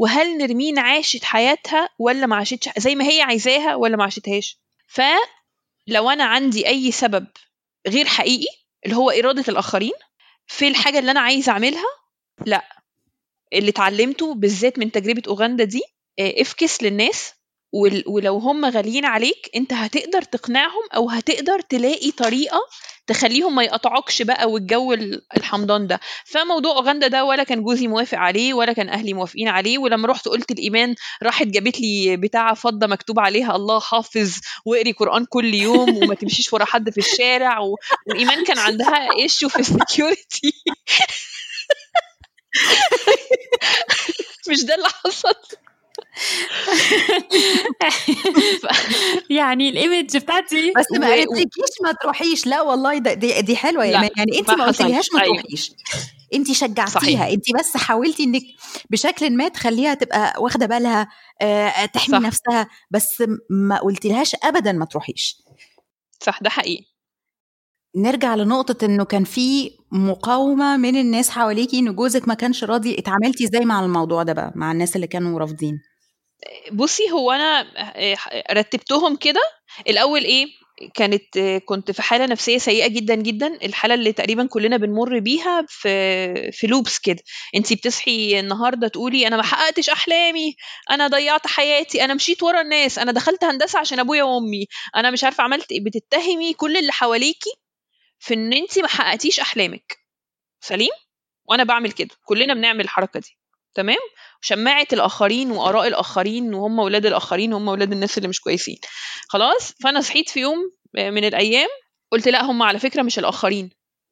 وهل 0.00 0.38
نرمين 0.38 0.78
عاشت 0.78 1.24
حياتها 1.24 1.88
ولا 1.98 2.26
ما 2.26 2.36
عاشتش 2.36 2.68
زي 2.78 2.94
ما 2.94 3.04
هي 3.08 3.22
عايزاها 3.22 3.74
ولا 3.74 3.96
ما 3.96 4.04
عاشتهاش. 4.04 4.58
فلو 4.86 6.10
أنا 6.10 6.24
عندي 6.24 6.66
أي 6.68 6.92
سبب 6.92 7.26
غير 7.88 8.06
حقيقي 8.06 8.54
اللي 8.84 8.96
هو 8.96 9.10
إرادة 9.10 9.44
الآخرين 9.48 9.92
في 10.46 10.68
الحاجة 10.68 10.98
اللي 10.98 11.10
أنا 11.10 11.20
عايزه 11.20 11.52
أعملها 11.52 11.84
لا. 12.46 12.64
اللي 13.52 13.70
اتعلمته 13.70 14.34
بالذات 14.34 14.78
من 14.78 14.92
تجربة 14.92 15.22
أوغندا 15.28 15.64
دي 15.64 15.82
افكس 16.20 16.82
للناس 16.82 17.32
ولو 18.06 18.38
هم 18.38 18.64
غاليين 18.64 19.04
عليك 19.04 19.50
أنت 19.56 19.72
هتقدر 19.72 20.22
تقنعهم 20.22 20.82
أو 20.96 21.10
هتقدر 21.10 21.60
تلاقي 21.60 22.10
طريقة 22.10 22.60
تخليهم 23.10 23.54
ما 23.54 23.62
يقطعوكش 23.62 24.22
بقى 24.22 24.50
والجو 24.50 24.92
الحمضان 25.36 25.86
ده. 25.86 26.00
فموضوع 26.24 26.76
أوغندا 26.76 27.06
ده 27.08 27.24
ولا 27.24 27.42
كان 27.44 27.62
جوزي 27.62 27.86
موافق 27.86 28.18
عليه 28.18 28.54
ولا 28.54 28.72
كان 28.72 28.88
أهلي 28.88 29.14
موافقين 29.14 29.48
عليه 29.48 29.78
ولما 29.78 30.08
رحت 30.08 30.28
قلت 30.28 30.50
الإيمان 30.50 30.94
راحت 31.22 31.46
جابت 31.46 31.80
لي 31.80 32.16
بتاعه 32.16 32.54
فضة 32.54 32.86
مكتوب 32.86 33.20
عليها 33.20 33.56
الله 33.56 33.80
حافظ 33.80 34.32
واقري 34.66 34.92
قرآن 34.92 35.24
كل 35.24 35.54
يوم 35.54 35.96
وما 35.98 36.14
تمشيش 36.14 36.52
ورا 36.52 36.64
حد 36.64 36.90
في 36.90 36.98
الشارع 36.98 37.58
و... 37.60 37.76
وايمان 38.06 38.44
كان 38.44 38.58
عندها 38.58 39.08
issue 39.18 39.48
في 39.48 39.58
ال 39.60 39.69
security. 39.69 40.52
مش 44.50 44.64
ده 44.64 44.74
اللي 44.74 44.88
حصل. 44.88 45.34
يعني 49.30 49.68
ال 49.68 49.76
image 49.76 50.16
بتاعتي 50.16 50.72
بس 50.76 50.86
ما 50.98 51.06
قالتلكيش 51.08 51.70
ما 51.82 51.92
تروحيش. 51.92 52.46
لا 52.46 52.60
والله 52.62 52.98
دي, 52.98 53.42
دي 53.42 53.56
حلوة 53.56 53.84
يا 53.84 53.96
ايمان 53.96 54.10
يعني 54.16 54.38
انت 54.38 54.50
ما 54.50 54.64
قلتلهاش 54.64 55.06
ما 55.14 55.20
تروحيش. 55.24 55.72
انت 56.34 56.52
شجعتيها. 56.52 57.30
انت 57.32 57.44
بس 57.58 57.76
حاولتي 57.76 58.24
انك 58.24 58.42
بشكل 58.90 59.36
ما 59.36 59.48
تخليها 59.48 59.94
تبقى 59.94 60.42
واخدة 60.42 60.66
بالها 60.66 61.08
آه، 61.42 61.86
تحمي 61.86 62.16
صح. 62.18 62.22
نفسها 62.22 62.68
بس 62.90 63.22
ما 63.50 63.78
قلتلهاش 63.78 64.36
ابدا 64.44 64.72
ما 64.72 64.84
تروحيش. 64.84 65.36
صح 66.22 66.38
ده 66.42 66.50
حقيقي. 66.50 66.84
نرجع 67.96 68.34
لنقطة 68.34 68.84
إنه 68.84 69.04
كان 69.04 69.24
في 69.24 69.70
مقاومة 69.92 70.76
من 70.76 70.96
الناس 70.96 71.30
حواليكي 71.30 71.78
إن 71.78 71.94
جوزك 71.94 72.28
ما 72.28 72.34
كانش 72.34 72.64
راضي. 72.64 72.98
اتعاملتي 72.98 73.44
إزاي 73.44 73.64
مع 73.64 73.84
الموضوع 73.84 74.22
ده 74.22 74.32
بقى 74.32 74.52
مع 74.56 74.72
الناس 74.72 74.96
اللي 74.96 75.06
كانوا 75.06 75.38
رافضين؟ 75.38 75.80
بُصّي، 76.72 77.10
هو 77.12 77.30
أنا 77.32 77.66
رتّبتهم 78.52 79.16
كده، 79.16 79.40
الأول 79.88 80.24
إيه، 80.24 80.46
كانت 80.94 81.38
كنت 81.64 81.90
في 81.90 82.02
حالة 82.02 82.26
نفسية 82.26 82.58
سيئة 82.58 82.86
جدًا، 82.88 83.14
جدًا، 83.14 83.46
الحالة 83.64 83.94
اللي 83.94 84.12
تقريبًا 84.12 84.46
كُلّنا 84.46 84.76
بنمُر 84.76 85.18
بيها 85.18 85.64
في 85.68 86.52
في 86.52 86.68
loops 86.68 87.00
كده، 87.02 87.22
أنتِ 87.54 87.72
بتصحي 87.72 88.40
النهارده 88.40 88.88
تقولي 88.88 89.26
أنا 89.26 89.36
ما 89.36 89.42
حققتش 89.42 89.90
أحلامي، 89.90 90.54
أنا 90.90 91.06
ضيّعت 91.08 91.46
حياتي، 91.46 92.04
أنا 92.04 92.14
مشيت 92.14 92.42
ورا 92.42 92.60
الناس، 92.60 92.98
أنا 92.98 93.12
دخلت 93.12 93.44
هندسة 93.44 93.78
عشان 93.78 93.98
أبويا 94.00 94.22
وأمي، 94.22 94.66
أنا 94.96 95.10
مش 95.10 95.24
عارفة 95.24 95.44
عملت 95.44 95.72
إيه، 95.72 95.84
بتتهمي 95.84 96.52
كل 96.54 96.76
اللي 96.76 96.92
حواليكِ 96.92 97.42
في 98.20 98.34
إن 98.34 98.52
أنتِ 98.52 98.78
ما 98.78 98.88
حققتيش 98.88 99.40
أحلامِك، 99.40 99.98
سليم؟ 100.60 100.90
وأنا 101.46 101.64
باعمل 101.64 101.92
كده، 101.92 102.10
كُلّنا 102.26 102.54
بنعمل 102.54 102.80
الحركة 102.80 103.20
دي، 103.20 103.38
تمام؟ 103.74 103.98
شماعة 104.40 104.86
الآخرين 104.92 105.50
وآراء 105.50 105.88
الآخرين 105.88 106.54
وهم 106.54 106.78
ولاد 106.78 107.06
الآخرين 107.06 107.52
وهم 107.54 107.68
ولاد 107.68 107.92
الناس 107.92 108.18
اللي 108.18 108.28
مش 108.28 108.40
كويسين. 108.40 108.76
خلاص؟ 109.28 109.72
فأنا 109.82 110.00
صحيت 110.00 110.28
في 110.28 110.40
يوم 110.40 110.58
من 110.94 111.24
الأيام 111.24 111.68
قلت 112.12 112.28
لا 112.28 112.44
هم 112.44 112.62
على 112.62 112.78
فكرة 112.78 113.02
مش 113.02 113.18
الآخرين. 113.18 113.70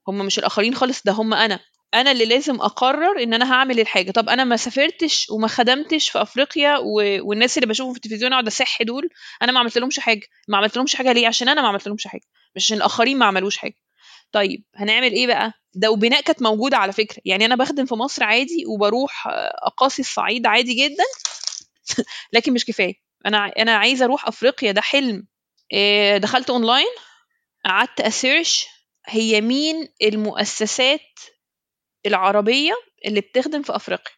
هم 0.08 0.18
مش 0.18 0.38
الآخرين 0.38 0.74
خالص 0.74 1.02
ده 1.02 1.12
هم 1.12 1.34
أنا. 1.34 1.60
أنا 1.94 2.10
اللي 2.10 2.24
لازم 2.24 2.54
أقرر 2.60 3.22
إن 3.22 3.34
أنا 3.34 3.52
هعمل 3.52 3.80
الحاجة. 3.80 4.10
طب 4.10 4.28
أنا 4.28 4.44
ما 4.44 4.56
سافرتش 4.56 5.26
وما 5.30 5.48
خدمتش 5.48 6.10
في 6.10 6.22
أفريقيا 6.22 6.78
و... 6.78 6.92
والناس 7.28 7.58
اللي 7.58 7.66
بشوفهم 7.66 7.92
في 7.92 7.96
التلفزيون 7.96 8.32
اقعد 8.32 8.46
اصح 8.46 8.82
دول 8.82 9.08
أنا 9.42 9.52
ما 9.52 9.60
عملت 9.60 9.78
لهمش 9.78 9.98
حاجة. 10.00 10.26
ما 10.48 10.58
عملت 10.58 10.76
لهمش 10.76 10.94
حاجة 10.96 11.12
ليه؟ 11.12 11.26
عشان 11.28 11.48
أنا 11.48 11.62
ما 11.62 11.68
عملت 11.68 11.86
لهمش 11.88 12.06
حاجة. 12.06 12.22
مش 12.56 12.64
عشان 12.64 12.76
الآخرين 12.76 13.18
ما 13.18 13.26
عملوش 13.26 13.56
حاجة. 13.56 13.76
طيب 14.32 14.64
هنعمل 14.76 15.12
إيه 15.12 15.26
بقى؟ 15.26 15.52
ده 15.78 15.90
وبناء 15.90 16.20
كانت 16.20 16.42
موجودة 16.42 16.76
على 16.76 16.92
فكرة. 16.92 17.22
يعني 17.24 17.44
أنا 17.44 17.56
بخدم 17.56 17.86
في 17.86 17.94
مصر 17.94 18.24
عادي 18.24 18.66
وبروح 18.66 19.24
أقاصي 19.62 20.02
الصعيد 20.02 20.46
عادي 20.46 20.74
جدا 20.74 21.04
لكن 22.32 22.52
مش 22.52 22.64
كفاية. 22.64 22.94
أنا 23.26 23.46
أنا 23.46 23.76
عايزة 23.76 24.04
أروح 24.04 24.28
أفريقيا 24.28 24.72
ده 24.72 24.80
حلم. 24.80 25.26
دخلت 26.16 26.50
أونلاين 26.50 26.86
قعدت 27.64 28.00
أ 28.00 28.09
search 28.09 28.66
هي 29.06 29.40
مين 29.40 29.88
المؤسسات 30.02 31.00
العربية 32.06 32.72
اللي 33.06 33.20
بتخدم 33.20 33.62
في 33.62 33.76
أفريقيا. 33.76 34.12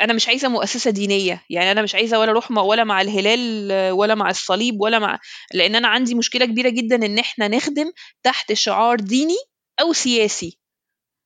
أنا 0.00 0.12
مش 0.12 0.28
عايزة 0.28 0.48
مؤسسة 0.48 0.90
دينية 0.90 1.44
يعني 1.50 1.72
أنا 1.72 1.82
مش 1.82 1.94
عايزة 1.94 2.18
ولا 2.18 2.30
أروح 2.30 2.50
ولا 2.50 2.84
مع 2.84 3.00
الهلال 3.00 3.72
ولا 3.92 4.14
مع 4.14 4.30
الصليب 4.30 4.80
ولا 4.80 4.98
مع 4.98 5.18
لأن 5.54 5.74
أنا 5.74 5.88
عندي 5.88 6.14
مشكلة 6.14 6.46
كبيرة 6.46 6.68
جدا 6.68 6.96
إن 6.96 7.18
إحنا 7.18 7.48
نخدم 7.48 7.92
تحت 8.22 8.52
شعار 8.52 9.00
ديني 9.00 9.36
أو 9.80 9.92
سياسي. 9.92 10.58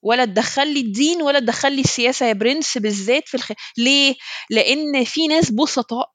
ولا 0.07 0.25
تدخل 0.25 0.75
لي 0.75 0.81
الدين 0.81 1.23
ولا 1.23 1.38
تدخل 1.38 1.73
لي 1.73 1.81
السياسة 1.81 2.27
يا 2.27 2.33
برنس 2.33 2.79
بالذات 2.79 3.29
في 3.29 3.35
الخ... 3.35 3.53
ليه؟ 3.79 4.14
لأن 4.51 5.05
في 5.05 5.27
ناس 5.27 5.51
بسطاء. 5.51 6.11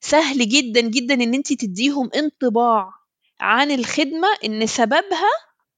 سهل 0.00 0.48
جدا 0.48 0.80
جدا 0.80 1.14
إن 1.14 1.34
انت 1.34 1.52
تديهم 1.52 2.10
انطباع 2.16 2.90
عن 3.40 3.70
الخدمة 3.70 4.28
إن 4.44 4.66
سببها 4.66 5.30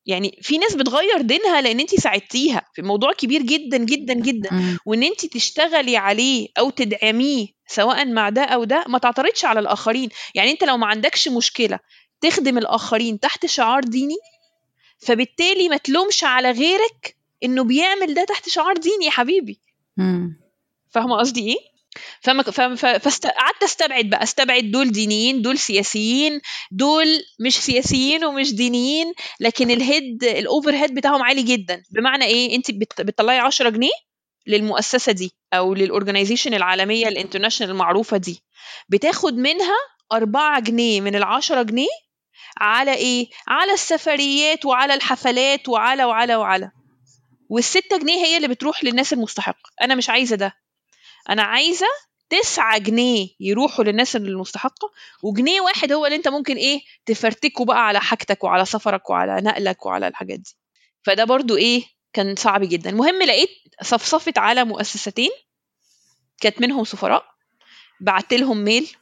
يعني 0.07 0.38
في 0.42 0.59
ناس 0.59 0.75
بتغير 0.77 1.20
دينها 1.20 1.61
لأن 1.61 1.81
انت 1.81 1.94
ساعدتيها. 2.01 2.62
في 2.75 2.83
موضوع 2.83 3.12
كبير 3.12 3.42
جدا 3.42 3.77
جدا 3.77 4.14
جدا. 4.14 4.51
وإن 4.87 5.03
انت 5.03 5.27
تشتغلي 5.27 5.96
عليه 5.96 6.48
أو 6.59 6.70
تدعميه 6.70 7.46
سواء 7.66 8.07
مع 8.07 8.29
ده 8.29 8.42
أو 8.42 8.64
ده 8.64 8.85
ما 8.88 8.98
تعترضش 8.98 9.44
على 9.44 9.61
الآخرين. 9.61 10.09
يعني 10.35 10.51
أنت 10.51 10.64
لو 10.64 10.77
ما 10.77 10.87
عندكش 10.87 11.29
مشكلة 11.29 11.79
تخدم 12.20 12.59
الآخرين 12.59 13.20
تحت 13.20 13.46
شعار 13.46 13.85
ديني 13.85 14.16
فبالتالي 14.98 15.68
ما 15.68 15.77
تلومش 15.77 16.25
على 16.25 16.51
غيرك 16.51 17.16
إنه 17.44 17.64
بيعمل 17.64 18.14
ده 18.14 18.24
تحت 18.24 18.48
شعار 18.48 18.76
ديني 18.76 19.05
يا 19.05 19.11
حبيبي. 19.11 19.61
فاهمة 20.90 21.16
قصدي 21.16 21.48
إيه؟ 21.48 21.57
فما 22.20 22.42
فقعدت 22.98 23.62
أستبعد 23.62 24.05
بقى 24.11 24.22
أستبعد 24.22 24.70
دول 24.70 24.92
دينيين 24.92 25.42
دول 25.42 25.59
سياسيين 25.59 26.40
دول 26.70 27.07
مش 27.40 27.59
سياسيين 27.59 28.24
ومش 28.24 28.55
دينيين 28.55 29.12
لكن 29.40 29.70
ال 29.70 29.80
head 29.80 30.15
ال 30.15 30.25
overhead 30.25 30.94
بتاعهم 30.94 31.22
عالي 31.22 31.42
جدا. 31.42 31.83
بمعنى 31.90 32.24
إيه؟ 32.24 32.57
أنت 32.57 32.70
بتطلعي 32.70 33.38
10 33.38 33.68
جنيه 33.70 33.90
للمؤسسة 34.46 35.12
دي 35.12 35.33
أو 35.55 35.74
لل 35.75 35.86
organization 35.86 36.55
العالمية 36.55 37.09
ال 37.09 37.13
international 37.13 37.70
المعروفة 37.72 38.16
دي. 38.16 38.42
بتاخد 38.88 39.35
منها 39.35 39.76
4 40.12 40.61
جنيه 40.61 41.00
من 41.00 41.14
ال 41.16 41.22
10 41.22 41.62
جنيه 41.62 41.88
على 42.61 42.94
إيه؟ 42.94 43.26
على 43.48 43.72
السفريات 43.72 44.64
وعلى 44.66 44.94
الحفلات 44.94 45.68
وعلى 45.68 46.05
وعلى 46.05 46.37
وعلى. 46.37 46.70
والستة 47.53 47.99
جنيه 47.99 48.25
هي 48.25 48.37
اللي 48.37 48.49
بتروح 48.49 48.85
للناس 48.85 49.12
المستحقة. 49.12 49.71
أنا 49.83 49.95
مش 49.95 50.11
عايزة 50.11 50.37
ده. 50.37 50.53
أنا 51.29 51.43
عايزة 51.43 51.87
تسعة 52.31 52.79
جنيه 52.79 53.29
يروحوا 53.41 53.85
للناس 53.85 54.17
المستحقة 54.17 54.91
وجنيه 55.23 55.61
واحد 55.61 55.93
هو 55.93 56.07
اللي 56.07 56.17
أنت 56.17 56.29
ممكن 56.29 56.57
إيه 56.57 56.81
تفرتكه 57.07 57.65
بقى 57.65 57.87
على 57.87 58.01
حاجتك 58.01 58.45
وعلى 58.45 58.65
سفرك 58.65 59.11
وعلى 59.11 59.41
نقلك 59.41 59.87
وعلى 59.87 60.09
الحاجات 60.09 60.38
دي. 60.38 60.57
فده 61.03 61.25
برضو 61.25 61.57
إيه 61.57 61.85
كان 62.12 62.37
صعب 62.37 62.61
جدا. 62.65 62.91
المهم 62.91 63.23
لقيت 63.23 63.51
صفصفت 63.83 64.38
على 64.38 64.65
مؤسستين 64.65 65.31
كانت 66.41 66.61
منهم 66.61 66.85
سفراء 66.85 67.25
بعت 68.01 68.33
لهم 68.35 68.65
ميل 68.65 68.97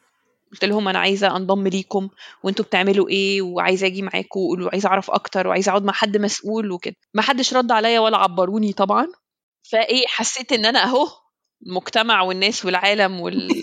قلت 0.53 0.65
لهم 0.65 0.89
أنا 0.89 0.99
عايزة 0.99 1.37
أنضم 1.37 1.69
ليكم 1.69 2.09
وأنتوا 2.43 2.65
بتعملوا 2.65 3.09
إيه 3.09 3.43
وعايزة 3.43 3.87
أجي 3.87 4.03
معاكم 4.03 4.41
وعايزه 4.41 4.89
أعرف 4.89 5.11
أكتر 5.11 5.47
وعايزة 5.47 5.71
أقعد 5.71 5.85
مع 5.85 5.93
حد 5.93 6.17
مسؤول 6.17 6.71
وكده. 6.73 6.97
ما 7.15 7.23
حدش 7.23 7.55
رد 7.55 7.73
عليا 7.73 8.01
ولا 8.01 8.17
عبروني 8.17 8.73
طبعا. 8.73 9.07
فإيه 9.71 10.05
حسيت 10.09 10.53
إن 10.53 10.65
أنا 10.67 10.85
أهو 10.85 11.07
المجتمع 11.67 12.23
والناس 12.23 12.65
والعالم 12.65 13.21
وال 13.21 13.49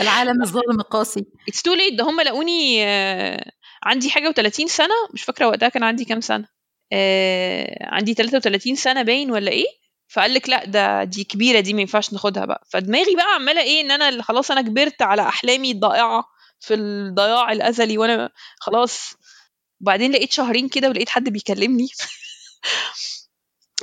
العالم 0.00 0.42
الظالم 0.42 0.80
القاسي. 0.80 1.24
it's 1.48 1.62
too 1.62 1.74
late 1.74 1.94
ده 1.98 2.04
هم 2.04 2.20
لقوني 2.20 2.84
آه، 2.84 3.52
عندي 3.82 4.10
حاجة 4.10 4.28
و30 4.32 4.66
سنة 4.66 4.94
مش 5.14 5.22
فاكرة 5.22 5.46
وقتها 5.46 5.68
كان 5.68 5.82
عندي 5.82 6.04
كام 6.04 6.20
سنة. 6.20 6.48
آه، 6.92 7.86
عندي 7.94 8.14
33 8.14 8.74
سنة 8.74 9.02
باين 9.02 9.30
ولا 9.30 9.50
إيه؟ 9.50 9.66
فقال 10.10 10.34
لك 10.34 10.48
لا 10.48 10.64
ده 10.64 11.04
دي 11.04 11.24
كبيرة 11.24 11.60
دي 11.60 11.74
ما 11.74 11.80
ينفعش 11.80 12.12
ناخدها 12.12 12.44
بقى. 12.44 12.64
فدماغي 12.70 13.16
بقى 13.16 13.34
عمالة 13.34 13.62
إيه 13.62 13.80
إن 13.80 13.90
أنا 13.90 14.22
خلاص 14.22 14.50
أنا 14.50 14.62
كبرت 14.62 15.02
على 15.02 15.22
أحلامي 15.22 15.70
الضائعة 15.70 16.24
في 16.60 16.74
الضياع 16.74 17.52
الأزلي 17.52 17.98
وأنا 17.98 18.30
خلاص. 18.60 19.14
وبعدين 19.80 20.12
لقيت 20.12 20.32
شهرين 20.32 20.68
كده 20.68 20.88
ولقيت 20.88 21.08
حد 21.08 21.28
بيكلمني. 21.28 21.88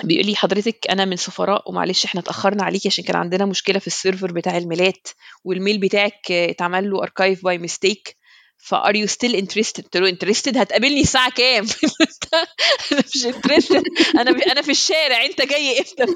بيقول 0.03 0.25
لي 0.25 0.35
حضرتك 0.35 0.87
أنا 0.89 1.05
من 1.05 1.15
سفراء 1.15 1.69
ومعلش 1.69 2.05
إحنا 2.05 2.21
اتأخرنا 2.21 2.63
عليكي 2.63 2.87
عشان 2.87 3.03
كان 3.03 3.15
عندنا 3.15 3.45
مشكلة 3.45 3.79
في 3.79 3.87
ال 3.87 3.93
server 3.93 4.31
بتاع 4.31 4.57
الميلات 4.57 5.07
وال 5.43 5.55
mail 5.55 5.79
بتاعك 5.79 6.31
اتعمل 6.31 6.91
له 6.91 7.03
archive 7.03 7.43
by 7.43 7.57
mistake 7.57 8.17
ف 8.57 8.67
are 8.67 8.95
you 8.95 9.07
still 9.07 9.35
interested 9.35 9.83
قلت 9.83 9.97
له 9.97 10.09
interested 10.09 10.57
هتقابلني 10.57 11.01
الساعة 11.01 11.31
كام؟ 11.31 11.65
أنا 12.91 13.03
مش 13.15 13.25
interested 13.25 13.83
أنا 14.15 14.31
أنا 14.51 14.61
في 14.61 14.71
الشارع. 14.71 15.25
أنت 15.25 15.41
جاي 15.41 15.79
إمتى 15.79 16.05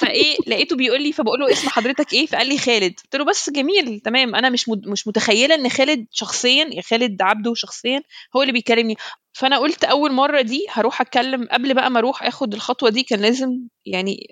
فإيه 0.00 0.36
لقيته 0.46 0.76
بيقول 0.76 1.02
لي 1.02 1.12
فبقول 1.12 1.40
له 1.40 1.52
اسم 1.52 1.68
حضرتك 1.68 2.12
إيه؟ 2.12 2.26
فقال 2.26 2.46
لي 2.48 2.58
خالد. 2.58 3.00
قلت 3.04 3.16
له 3.16 3.24
بس 3.24 3.50
جميل. 3.50 4.00
تمام. 4.00 4.34
أنا 4.34 4.50
مش 4.50 4.68
مش 4.68 5.06
متخيلة 5.08 5.54
إن 5.54 5.68
خالد 5.68 6.06
شخصيا 6.10 6.70
يا 6.72 6.82
خالد 6.82 7.22
عبده 7.22 7.54
شخصيا 7.54 8.02
هو 8.36 8.42
اللي 8.42 8.52
بيكلمني. 8.52 8.96
فأنا 9.32 9.58
قلت 9.58 9.84
أول 9.84 10.12
مرة 10.12 10.40
دي 10.40 10.66
هروح 10.70 11.00
أتكلم. 11.00 11.48
قبل 11.52 11.74
بقى 11.74 11.90
ما 11.90 11.98
أروح 11.98 12.22
أخد 12.22 12.54
الخطوة 12.54 12.90
دي 12.90 13.02
كان 13.02 13.20
لازم 13.20 13.58
يعني 13.86 14.26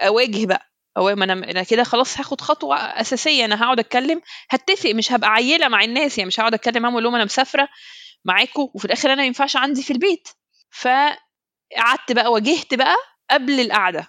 أواجه 0.00 0.46
بقى. 0.46 0.73
أو 0.96 1.14
ما 1.14 1.24
أنا 1.24 1.32
أنا 1.32 1.62
كده 1.62 1.84
خلاص 1.84 2.18
هاخد 2.18 2.40
خطوة 2.40 2.76
أساسية 2.76 3.44
أنا 3.44 3.62
هقعد 3.64 3.78
أتكلم 3.78 4.20
هتفق 4.50 4.90
مش 4.90 5.12
هبقى 5.12 5.30
عيلة 5.30 5.68
مع 5.68 5.84
الناس 5.84 6.18
يعني 6.18 6.28
مش 6.28 6.40
هقعد 6.40 6.54
أتكلم 6.54 6.82
معاهم 6.82 6.92
أقول 6.94 7.04
لهم 7.04 7.14
أنا 7.14 7.24
مسافرة 7.24 7.68
معاكم 8.24 8.68
وفي 8.74 8.84
الآخر 8.84 9.08
أنا 9.12 9.16
ما 9.22 9.26
ينفعش 9.26 9.56
عندي 9.56 9.82
في 9.82 9.92
البيت. 9.92 10.28
فقعدت 10.70 12.12
بقى 12.12 12.32
واجهت 12.32 12.74
بقى 12.74 12.96
قبل 13.30 13.60
القعدة. 13.60 14.08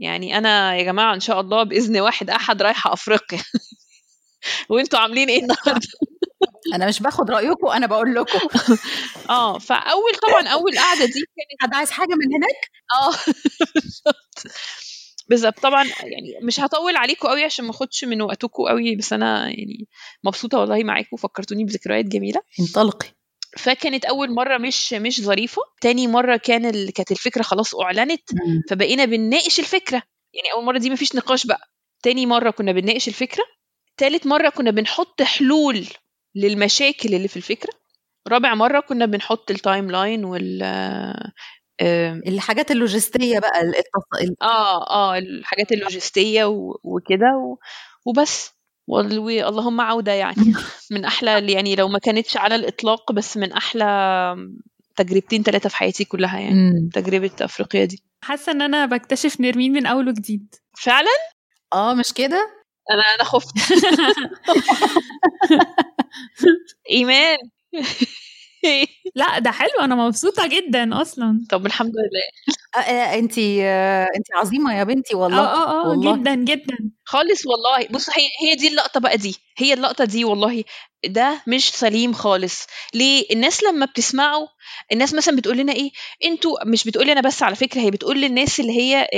يعني 0.00 0.38
أنا 0.38 0.76
يا 0.76 0.82
جماعة 0.82 1.14
إن 1.14 1.20
شاء 1.20 1.40
الله 1.40 1.62
بإذن 1.62 2.00
واحد 2.00 2.30
أحد 2.30 2.62
رايحة 2.62 2.92
أفريقيا. 2.92 3.42
وأنتوا 4.70 4.98
عاملين 4.98 5.28
إيه 5.28 5.42
النهارده؟ 5.42 5.88
أنا 6.74 6.86
مش 6.86 7.00
باخد 7.00 7.30
رأيكم 7.30 7.68
أنا 7.68 7.86
بقول 7.86 8.14
لكم. 8.14 8.48
آه 9.30 9.58
فأول 9.58 10.14
طبعا 10.28 10.48
أول 10.48 10.78
قعدة 10.78 11.04
دي 11.04 11.12
كانت 11.12 11.62
حد 11.62 11.74
عايز 11.74 11.90
حاجة 11.90 12.14
من 12.14 12.34
هناك؟ 12.34 12.70
آه 12.94 13.14
بالظبط 15.28 15.60
طبعا 15.60 15.84
يعني 15.84 16.38
مش 16.42 16.60
هطول 16.60 16.96
عليكم 16.96 17.28
قوي 17.28 17.44
عشان 17.44 17.64
ما 17.64 17.70
أخدش 17.70 18.04
من 18.04 18.22
وقتكم 18.22 18.62
قوي 18.62 18.96
بس 18.96 19.12
أنا 19.12 19.48
يعني 19.48 19.88
مبسوطة 20.24 20.58
والله 20.58 20.84
معاكم 20.84 21.16
فكرتوني 21.16 21.64
بذكريات 21.64 22.04
جميلة. 22.04 22.40
انطلقي. 22.60 23.08
فكانت 23.58 24.04
أول 24.04 24.34
مرة 24.34 24.58
مش 24.58 24.92
مش 24.92 25.20
ظريفة 25.20 25.62
تاني 25.80 26.06
مرة 26.06 26.36
كان 26.36 26.66
ال... 26.66 26.92
كانت 26.92 27.10
الفكرة 27.12 27.42
خلاص 27.42 27.74
أعلنت 27.74 28.22
فبقينا 28.70 29.04
بنناقش 29.04 29.58
الفكرة. 29.60 30.02
يعني 30.34 30.52
أول 30.52 30.64
مرة 30.64 30.78
دي 30.78 30.90
مفيش 30.90 31.14
نقاش 31.16 31.46
بقى. 31.46 31.60
تاني 32.02 32.26
مرة 32.26 32.50
كنا 32.50 32.72
بنناقش 32.72 33.08
الفكرة 33.08 33.44
تالت 33.96 34.26
مرة 34.26 34.48
كنا 34.48 34.70
بنحط 34.70 35.22
حلول 35.22 35.86
للمشاكل 36.34 37.14
اللي 37.14 37.28
في 37.28 37.36
الفكرة 37.36 37.72
رابع 38.28 38.54
مرة 38.54 38.80
كنا 38.80 39.06
بنحط 39.06 39.50
ال 39.50 39.90
timeline 39.90 40.24
وال 40.24 40.62
الحاجات 42.28 42.70
اللوجستية 42.70 43.38
بقى 43.38 43.60
التص... 43.60 44.32
آه 44.42 44.90
آه 44.90 45.18
الحاجات 45.18 45.72
اللوجستية 45.72 46.44
و... 46.44 46.78
وكده 46.84 47.26
و... 47.36 47.56
وبس. 48.06 48.50
واللهم 48.88 49.80
عودة 49.80 50.12
يعني. 50.12 50.54
من 50.92 51.04
أحلى 51.04 51.52
يعني 51.52 51.76
لو 51.76 51.88
ما 51.88 51.98
كانتش 51.98 52.36
على 52.36 52.54
الإطلاق 52.54 53.12
بس 53.12 53.36
من 53.36 53.52
أحلى 53.52 53.84
تجربتين 54.96 55.42
ثلاثة 55.42 55.68
في 55.68 55.76
حياتي 55.76 56.04
كلها 56.04 56.38
يعني 56.40 56.54
مم. 56.54 56.88
تجربة 56.94 57.30
أفريقيا 57.40 57.84
دي. 57.84 58.02
حاسة 58.24 58.52
إن 58.52 58.62
أنا 58.62 58.86
بكتشف 58.86 59.40
نرمين 59.40 59.72
من 59.72 59.86
أول 59.86 60.08
وجديد. 60.08 60.54
فعلا؟ 60.78 61.10
آه 61.74 61.94
مش 61.94 62.12
كده؟ 62.12 62.50
أنا 62.90 63.02
أنا 63.14 63.24
خفت. 63.24 63.48
إيمان. 66.90 67.38
لا 69.14 69.38
ده 69.38 69.50
حلو 69.50 69.70
أنا 69.80 69.94
مبسوطة 69.94 70.46
جدا 70.46 71.00
أصلا. 71.02 71.40
طب 71.50 71.66
الحمد 71.66 71.92
لله. 71.96 72.54
انت 73.14 73.38
انت 74.16 74.26
عظيمة 74.34 74.74
يا 74.78 74.84
بنتي 74.84 75.16
والله 75.16 75.38
آه 75.38 75.84
آه 75.84 75.88
والله. 75.88 76.16
جدا 76.16 76.34
جدا. 76.34 76.76
خالص 77.04 77.46
والله. 77.46 77.88
بص 77.90 78.10
هي 78.10 78.28
هي 78.48 78.54
دي 78.54 78.68
اللقطة 78.68 79.00
بقى 79.00 79.16
دي 79.16 79.36
هي 79.58 79.72
اللقطة 79.74 80.04
دي 80.04 80.24
والله. 80.24 80.64
ده 81.06 81.42
مش 81.46 81.70
سليم 81.70 82.12
خالص. 82.12 82.66
ليه؟ 82.94 83.26
الناس 83.32 83.62
لما 83.64 83.86
بتسمعوا 83.86 84.46
الناس 84.92 85.14
مثلا 85.14 85.36
بتقول 85.36 85.56
لنا 85.58 85.72
إيه؟ 85.72 85.90
أنتوا 86.24 86.64
مش 86.66 86.84
بتقول 86.84 87.06
لنا 87.06 87.20
بس 87.20 87.42
على 87.42 87.54
فكرة 87.56 87.80
هي 87.80 87.90
بتقول 87.90 88.20
للناس 88.20 88.60
اللي 88.60 88.72
هي 88.72 89.08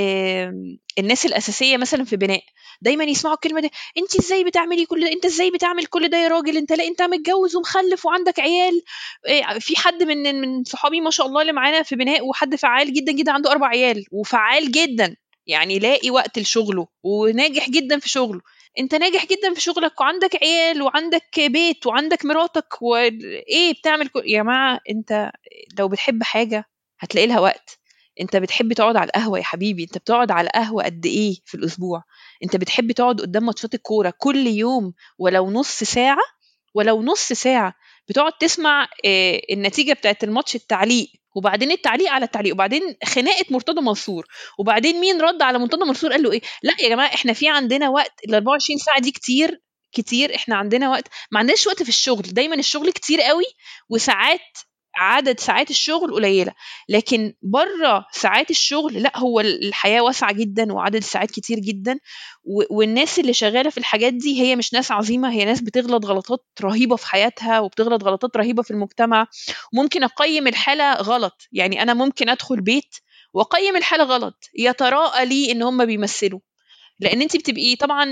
الناس 0.98 1.26
الأساسية 1.26 1.76
مثلا 1.76 2.04
في 2.04 2.16
بناء. 2.16 2.42
دايما 2.82 3.04
يسمعوا 3.04 3.34
الكلمة 3.34 3.60
دي 3.60 3.70
أنت 3.98 4.16
إزاي 4.18 4.44
بتعملي 4.44 4.86
كل 4.86 5.00
ده؟ 5.04 5.12
أنت 5.12 5.24
إزاي 5.24 5.50
بتعمل 5.50 5.86
كل 5.86 6.08
ده 6.08 6.18
يا 6.18 6.28
راجل؟ 6.28 6.56
أنت 6.56 6.72
لا 6.72 6.84
أنت 6.84 7.02
متجوز 7.02 7.56
ومخلف 7.56 8.06
وعندك 8.06 8.40
عيال. 8.40 8.82
إيه 9.28 9.58
في 9.58 9.76
حد 9.76 10.02
من 10.02 10.40
من 10.40 10.64
صحابي 10.64 11.00
ما 11.00 11.10
شاء 11.10 11.26
الله 11.26 11.40
اللي 11.42 11.52
معانا 11.52 11.82
في 11.82 11.96
بناء 11.96 12.26
وحد 12.28 12.54
فعال 12.54 12.92
جدا 12.92 13.12
جدا 13.12 13.32
عنده 13.32 13.50
أربع 13.52 13.66
عيال 13.68 14.04
وفعال 14.12 14.72
جدا 14.72 15.16
يعني 15.46 15.78
لاقي 15.78 16.10
وقت 16.10 16.38
لشغله 16.38 16.86
وناجح 17.02 17.70
جدا 17.70 17.98
في 17.98 18.08
شغله. 18.08 18.40
أنت 18.78 18.94
ناجح 18.94 19.26
جدا 19.26 19.54
في 19.54 19.60
شغلك 19.60 20.00
وعندك 20.00 20.36
عيال 20.42 20.82
وعندك 20.82 21.40
بيت 21.40 21.86
وعندك 21.86 22.24
مراتك 22.24 22.82
وإيه 22.82 23.72
بتعمل 23.72 24.08
كل... 24.08 24.22
يا 24.26 24.42
جماعة 24.42 24.80
أنت 24.90 25.30
لو 25.78 25.88
بتحب 25.88 26.22
حاجة 26.22 26.64
هتلاقي 27.00 27.26
لها 27.26 27.40
وقت. 27.40 27.78
انت 28.20 28.36
بتحب 28.36 28.72
تقعد 28.72 28.96
على 28.96 29.06
القهوة 29.06 29.38
يا 29.38 29.44
حبيبي؟ 29.44 29.82
انت 29.82 29.98
بتقعد 29.98 30.30
على 30.30 30.46
القهوة 30.46 30.84
قد 30.84 31.06
إيه 31.06 31.34
في 31.44 31.54
الأسبوع؟ 31.54 32.02
انت 32.44 32.56
بتحب 32.56 32.92
تقعد 32.92 33.20
قدام 33.20 33.46
ماتشات 33.46 33.74
الكورة 33.74 34.12
كل 34.18 34.46
يوم 34.46 34.92
ولو 35.18 35.50
نص 35.50 35.68
ساعة؟ 35.84 36.22
ولو 36.74 37.02
نص 37.02 37.32
ساعة 37.32 37.74
بتقعد 38.08 38.32
تسمع 38.40 38.88
آه 39.04 39.40
النتيجة 39.50 39.92
بتاعت 39.92 40.24
الماتش 40.24 40.54
التعليق 40.56 41.08
وبعدين 41.34 41.70
التعليق 41.70 42.10
على 42.12 42.24
التعليق 42.24 42.54
وبعدين 42.54 42.82
خناقة 43.04 43.44
مرتضى 43.50 43.80
منصور 43.80 44.26
وبعدين 44.58 45.00
مين 45.00 45.20
رد 45.20 45.42
على 45.42 45.58
مرتضى 45.58 45.84
منصور 45.84 46.10
قال 46.12 46.22
له 46.22 46.32
إيه؟ 46.32 46.40
لا 46.62 46.74
يا 46.80 46.88
جماعة 46.88 47.06
إحنا 47.14 47.32
في 47.32 47.48
عندنا 47.48 47.88
وقت 47.88 48.12
ال 48.28 48.34
24 48.34 48.78
ساعة 48.78 49.00
دي 49.00 49.10
كتير 49.10 49.60
كتير 49.92 50.34
إحنا 50.34 50.56
عندنا 50.56 50.90
وقت 50.90 51.08
ما 51.30 51.38
عندناش 51.38 51.66
وقت 51.66 51.82
في 51.82 51.88
الشغل 51.88 52.22
دايما 52.22 52.54
الشغل 52.54 52.90
كتير 52.90 53.20
قوي 53.20 53.44
وساعات 53.88 54.40
عدد 54.96 55.40
ساعات 55.40 55.70
الشغل 55.70 56.14
قليلة 56.14 56.52
لكن 56.88 57.34
بره 57.42 58.06
ساعات 58.12 58.50
الشغل 58.50 59.02
لأ 59.02 59.18
هو 59.18 59.40
الحياة 59.40 60.00
واسعة 60.00 60.32
جدا 60.32 60.72
وعدد 60.72 60.96
الساعات 60.96 61.30
كتير 61.30 61.58
جدا 61.58 61.98
والناس 62.70 63.18
اللي 63.18 63.32
شغالة 63.32 63.70
في 63.70 63.78
الحاجات 63.78 64.12
دي 64.14 64.42
هي 64.42 64.56
مش 64.56 64.74
ناس 64.74 64.90
عظيمة 64.92 65.30
هي 65.32 65.44
ناس 65.44 65.60
بتغلط 65.60 66.06
غلطات 66.06 66.44
رهيبة 66.62 66.96
في 66.96 67.06
حياتها 67.06 67.60
وبتغلط 67.60 68.04
غلطات 68.04 68.36
رهيبة 68.36 68.62
في 68.62 68.70
المجتمع. 68.70 69.26
ممكن 69.72 70.02
أقيم 70.02 70.46
الحالة 70.48 70.92
غلط 70.94 71.48
يعني 71.52 71.82
أنا 71.82 71.94
ممكن 71.94 72.28
أدخل 72.28 72.60
بيت 72.60 72.94
وأقيم 73.34 73.76
الحالة 73.76 74.04
غلط 74.04 74.44
يتراءى 74.58 75.26
لي 75.26 75.52
إن 75.52 75.62
هم 75.62 75.84
بيمثلوا؟ 75.86 76.40
لأن 77.00 77.22
أنت 77.22 77.36
بتبقي 77.36 77.76
طبعا 77.76 78.04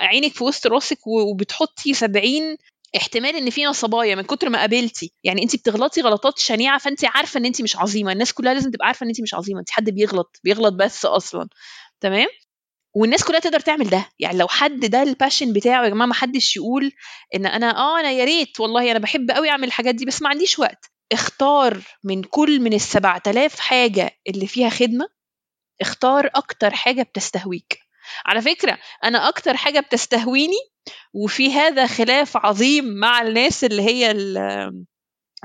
عينك 0.00 0.32
في 0.32 0.44
وسط 0.44 0.66
راسك 0.66 1.06
وبتحطي 1.06 1.94
70 1.94 2.56
احتمال 2.96 3.36
إن 3.36 3.50
في 3.50 3.64
نصبايا 3.64 4.14
من 4.14 4.22
كتر 4.22 4.48
ما 4.48 4.58
قابلتي. 4.60 5.12
يعني 5.24 5.42
انت 5.42 5.56
بتغلطي 5.56 6.00
غلطات 6.00 6.38
شنيعة 6.38 6.78
فانت 6.78 7.04
عارفة 7.04 7.38
إن 7.38 7.44
انت 7.44 7.62
مش 7.62 7.76
عظيمة. 7.76 8.12
الناس 8.12 8.32
كلها 8.32 8.54
لازم 8.54 8.70
تبقى 8.70 8.86
عارفة 8.86 9.04
إن 9.04 9.08
انت 9.08 9.20
مش 9.20 9.34
عظيمة. 9.34 9.60
انت 9.60 9.70
حد 9.70 9.90
بيغلط 9.90 10.40
بيغلط 10.44 10.74
بس 10.74 11.04
أصلا. 11.04 11.48
تمام؟ 12.00 12.28
والناس 12.94 13.24
كلها 13.24 13.40
تقدر 13.40 13.60
تعمل 13.60 13.90
ده. 13.90 14.08
يعني 14.18 14.38
لو 14.38 14.48
حد 14.48 14.80
ده 14.80 15.02
الباشن 15.02 15.52
بتاعه 15.52 15.84
يا 15.84 15.88
جماعة 15.88 16.06
ما 16.06 16.14
حدش 16.14 16.56
يقول 16.56 16.92
إن 17.34 17.46
أنا 17.46 17.76
آه 17.78 18.00
أنا 18.00 18.10
يا 18.10 18.24
ريت 18.24 18.60
والله 18.60 18.90
أنا 18.90 18.98
بحب 18.98 19.30
قوي 19.30 19.50
أعمل 19.50 19.64
الحاجات 19.64 19.94
دي 19.94 20.04
بس 20.04 20.22
ما 20.22 20.28
عنديش 20.28 20.58
وقت. 20.58 20.84
اختار 21.12 21.82
من 22.04 22.22
كل 22.22 22.60
من 22.60 22.72
السبعة 22.72 23.22
آلاف 23.26 23.60
حاجة 23.60 24.10
اللي 24.28 24.46
فيها 24.46 24.68
خدمة 24.68 25.06
اختار 25.80 26.30
أكتر 26.34 26.74
حاجة 26.74 27.02
بتستهويك. 27.02 27.78
على 28.26 28.42
فكرة 28.42 28.78
أنا 29.04 29.28
أكتر 29.28 29.56
حاجة 29.56 29.80
بتستهويني 29.80 30.71
وفي 31.14 31.52
هذا 31.52 31.86
خلاف 31.86 32.36
عظيم 32.36 32.84
مع 32.84 33.22
الناس 33.22 33.64
اللي 33.64 33.82
هي 33.82 34.10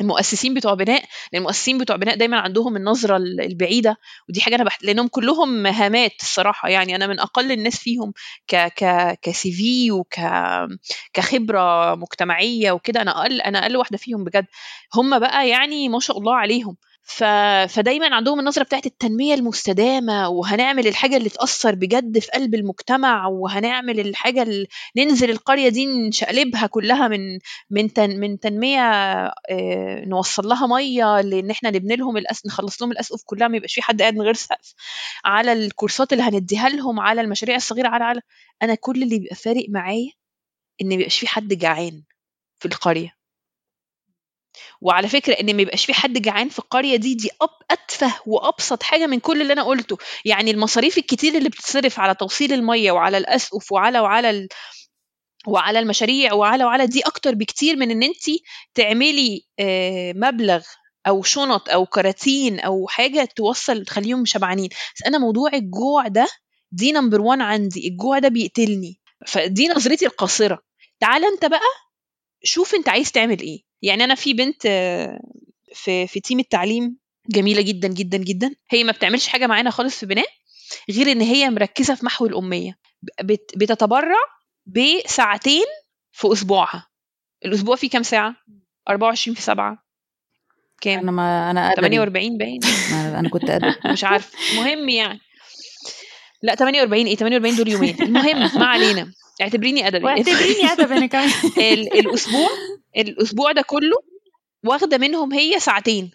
المؤسسين 0.01 0.53
بتوع 0.53 0.73
بناء 0.73 1.01
لأن 1.33 1.41
المؤسسين 1.41 1.77
بتوع 1.77 1.95
بناء 1.95 2.15
دايما 2.17 2.39
عندهم 2.39 2.75
النظرة 2.77 3.17
البعيدة 3.17 3.97
ودي 4.29 4.41
حاجة 4.41 4.55
أنا 4.55 4.63
بحت... 4.63 4.83
لأنهم 4.83 5.07
كلهم 5.07 5.63
مهامات 5.63 6.11
الصراحة. 6.21 6.69
يعني 6.69 6.95
أنا 6.95 7.07
من 7.07 7.19
أقل 7.19 7.51
الناس 7.51 7.77
فيهم 7.77 8.13
ك 8.47 8.55
ك 8.55 9.13
كسي 9.21 9.51
في 9.51 9.91
وك 9.91 10.15
كخبرة 11.13 11.95
مجتمعية 11.95 12.71
وكده 12.71 13.01
أنا 13.01 13.21
أقل 13.21 13.41
أنا 13.41 13.59
أقل 13.63 13.77
واحدة 13.77 13.97
فيهم 13.97 14.23
بجد. 14.23 14.45
هم 14.95 15.19
بقى 15.19 15.49
يعني 15.49 15.89
ما 15.89 15.99
شاء 15.99 16.17
الله 16.17 16.35
عليهم. 16.35 16.77
ف... 17.09 17.23
فدايما 17.69 18.15
عندهم 18.15 18.39
النظرة 18.39 18.63
بتاعت 18.63 18.85
التنمية 18.85 19.33
المستدامة 19.33 20.29
وهنعمل 20.29 20.87
الحاجة 20.87 21.17
اللي 21.17 21.29
تأثر 21.29 21.75
بجد 21.75 22.19
في 22.19 22.31
قلب 22.31 22.55
المجتمع 22.55 23.27
وهنعمل 23.27 23.99
الحاجة 23.99 24.41
اللي 24.43 24.67
ننزل 24.97 25.29
القرية 25.29 25.69
دي 25.69 25.85
نشقلبها 25.85 26.67
كلها 26.67 27.07
من 27.07 27.39
من 27.69 27.93
تن... 27.93 28.19
من 28.19 28.39
تنمية 28.39 28.79
آه، 28.81 30.05
نوصل 30.05 30.47
لها 30.47 30.67
مية 30.67 31.21
لإن 31.21 31.49
إحنا 31.51 31.69
نبني 31.69 31.95
لهم 31.95 32.17
الأس... 32.17 32.45
نخلص 32.45 32.81
لهم 32.81 32.91
الأسقف 32.91 33.21
كلها 33.25 33.47
ما 33.47 33.57
يبقاش 33.57 33.73
في 33.75 33.81
حد 33.81 34.01
قاعد 34.01 34.13
من 34.15 34.21
غير 34.21 34.33
سقف. 34.33 34.73
على 35.25 35.53
الكورسات 35.53 36.13
اللي 36.13 36.23
هنديها 36.23 36.69
لهم 36.69 36.99
على 36.99 37.21
المشاريع 37.21 37.55
الصغيرة 37.55 37.87
على 37.89 38.03
على. 38.03 38.21
أنا 38.63 38.75
كل 38.75 39.03
اللي 39.03 39.19
بيبقى 39.19 39.35
فارق 39.35 39.65
معايا 39.69 40.11
إن 40.81 40.87
ما 40.89 40.93
يبقاش 40.95 41.19
في 41.19 41.27
حد 41.27 41.47
جعان 41.53 42.03
في 42.59 42.67
القرية. 42.67 43.16
وعلى 44.81 45.07
فكرة 45.07 45.33
إن 45.33 45.55
ما 45.55 45.61
يبقاش 45.61 45.85
في 45.85 45.93
حد 45.93 46.21
جعان 46.21 46.49
في 46.49 46.59
القرية 46.59 46.95
دي 46.95 47.15
دي 47.15 47.29
أب 47.41 47.49
أتفه 47.71 48.13
وأبسط 48.25 48.83
حاجة 48.83 49.07
من 49.07 49.19
كل 49.19 49.41
اللي 49.41 49.53
أنا 49.53 49.63
قلته. 49.63 49.97
يعني 50.25 50.51
المصاريف 50.51 50.97
الكتير 50.97 51.35
اللي 51.37 51.49
بتتصرف 51.49 51.99
على 51.99 52.15
توصيل 52.15 52.53
المية 52.53 52.91
وعلى 52.91 53.17
الأسقف 53.17 53.71
وعلى 53.71 53.99
وعلى 53.99 54.29
ال... 54.29 54.47
وعلى 55.47 55.79
المشاريع 55.79 56.33
وعلى 56.33 56.65
وعلى 56.65 56.87
دي 56.87 57.01
أكتر 57.01 57.35
بكتير 57.35 57.75
من 57.75 57.91
إن 57.91 58.03
انت 58.03 58.23
تعملي 58.75 59.45
آه، 59.59 60.13
مبلغ 60.15 60.63
أو 61.07 61.23
شنط 61.23 61.69
أو 61.69 61.85
كراتين 61.85 62.59
أو 62.59 62.87
حاجة 62.87 63.29
توصل 63.35 63.85
تخليهم 63.85 64.25
شبعانين. 64.25 64.69
بس 64.69 65.03
أنا 65.07 65.17
موضوع 65.17 65.49
الجوع 65.53 66.07
ده 66.07 66.27
دي 66.71 66.91
number 66.91 67.21
one 67.21 67.41
عندي. 67.41 67.87
الجوع 67.87 68.19
ده 68.19 68.27
بيقتلني. 68.29 68.99
فدي 69.27 69.67
نظرتي 69.67 70.05
القاصرة. 70.05 70.59
تعال 70.99 71.25
أنت 71.25 71.45
بقى 71.45 71.59
شوف 72.43 72.75
أنت 72.75 72.89
عايز 72.89 73.11
تعمل 73.11 73.39
إيه. 73.41 73.66
يعني 73.81 74.03
أنا 74.03 74.15
في 74.15 74.33
بنت 74.33 74.65
آه، 74.65 75.19
في 75.73 76.07
في 76.07 76.19
تيم 76.19 76.39
التعليم 76.39 76.97
جميلة 77.29 77.61
جدا 77.61 77.87
جدا 77.87 78.17
جدا. 78.17 78.55
هي 78.69 78.83
ما 78.83 78.91
بتعملش 78.91 79.27
حاجة 79.27 79.47
معانا 79.47 79.69
خالص 79.69 79.99
في 79.99 80.05
بناء 80.05 80.27
غير 80.91 81.11
إن 81.11 81.21
هي 81.21 81.49
مركزة 81.49 81.95
في 81.95 82.05
محو 82.05 82.25
الأمية. 82.25 82.77
بت- 83.23 83.51
بتتبرع 83.57 84.17
بساعتين 84.65 85.65
في 86.11 86.31
أسبوعها. 86.33 86.87
الأسبوع 87.45 87.75
فيه 87.75 87.89
كام 87.89 88.03
ساعة؟ 88.03 88.35
24 88.89 89.35
في 89.35 89.41
7 89.41 89.83
كام؟ 90.81 90.99
أنا 90.99 91.11
ما 91.11 91.51
أنا 91.51 91.67
أدبي. 91.71 91.81
48 91.81 92.37
باين. 92.37 92.59
أنا 93.19 93.29
كنت 93.29 93.49
أدبي. 93.49 93.75
مش 93.93 94.03
عارف 94.03 94.31
المهم 94.53 94.89
يعني. 94.89 95.19
لا 96.41 96.55
48 96.55 97.07
إيه 97.07 97.15
48 97.15 97.55
دول 97.55 97.67
يومين. 97.67 97.95
المهم 98.01 98.59
ما 98.59 98.65
علينا. 98.65 99.11
اعتبريني 99.41 99.87
أدبي. 99.87 100.05
واعتبريني 100.05 100.71
ادب 100.71 100.91
أنا 100.91 101.05
كمان. 101.05 101.29
ال- 101.73 101.93
الأسبوع 101.99 102.49
الأسبوع 102.97 103.51
ده 103.51 103.61
كله 103.61 103.95
واخدة 104.65 104.97
منهم 104.97 105.33
هي 105.33 105.59
ساعتين. 105.59 106.11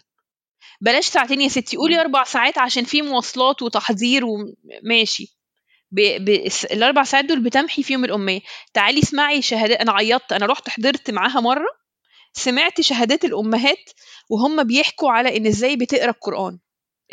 بلاش 0.81 1.05
ساعتين 1.05 1.41
يا 1.41 1.47
ستي 1.47 1.77
قولي 1.77 2.01
أربع 2.01 2.23
ساعات 2.23 2.57
عشان 2.57 2.83
في 2.83 3.01
مواصلات 3.01 3.61
وتحضير 3.61 4.23
وماشي 4.25 5.37
ب... 5.91 6.01
ب... 6.25 6.49
الأربع 6.71 7.03
ساعات 7.03 7.25
دول 7.25 7.39
بتمحي 7.43 7.83
فيهم 7.83 8.05
الأمية. 8.05 8.41
تعالي 8.73 8.99
اسمعي 8.99 9.41
شهادات 9.41 9.77
أنا 9.77 9.91
عيطت 9.91 10.33
أنا 10.33 10.45
رحت 10.45 10.69
حضرت 10.69 11.11
معاها 11.11 11.39
مرة 11.41 11.67
سمعت 12.33 12.81
شهادات 12.81 13.25
الأمهات 13.25 13.89
وهم 14.29 14.63
بيحكوا 14.63 15.11
على 15.11 15.37
إن 15.37 15.47
إزاي 15.47 15.75
بتقرأ 15.75 16.09
القرآن. 16.09 16.59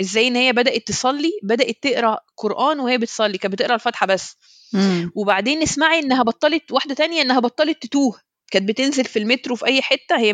إزاي 0.01 0.29
إن 0.29 0.37
هي 0.37 0.53
بدأت 0.53 0.89
تصلي 0.89 1.33
بدأت 1.43 1.77
تقرأ 1.83 2.19
قرآن 2.37 2.81
وهي 2.81 2.99
بتصلي 2.99 3.39
كانت 3.39 3.55
بتقرأ 3.55 3.75
الفاتحة 3.75 4.07
بس. 4.07 4.37
مم. 4.73 5.13
وبعدين 5.15 5.63
اسمعي 5.63 5.99
إنها 5.99 6.23
بطلت 6.23 6.73
واحدة 6.73 6.95
تانية 6.95 7.23
إنها 7.23 7.41
بطلت 7.41 7.83
تتوه. 7.83 8.21
كانت 8.51 8.69
بتنزل 8.69 9.05
في 9.05 9.19
المترو 9.19 9.57
في 9.57 9.67
أي 9.67 9.83
حتة 9.83 10.17
هي 10.19 10.31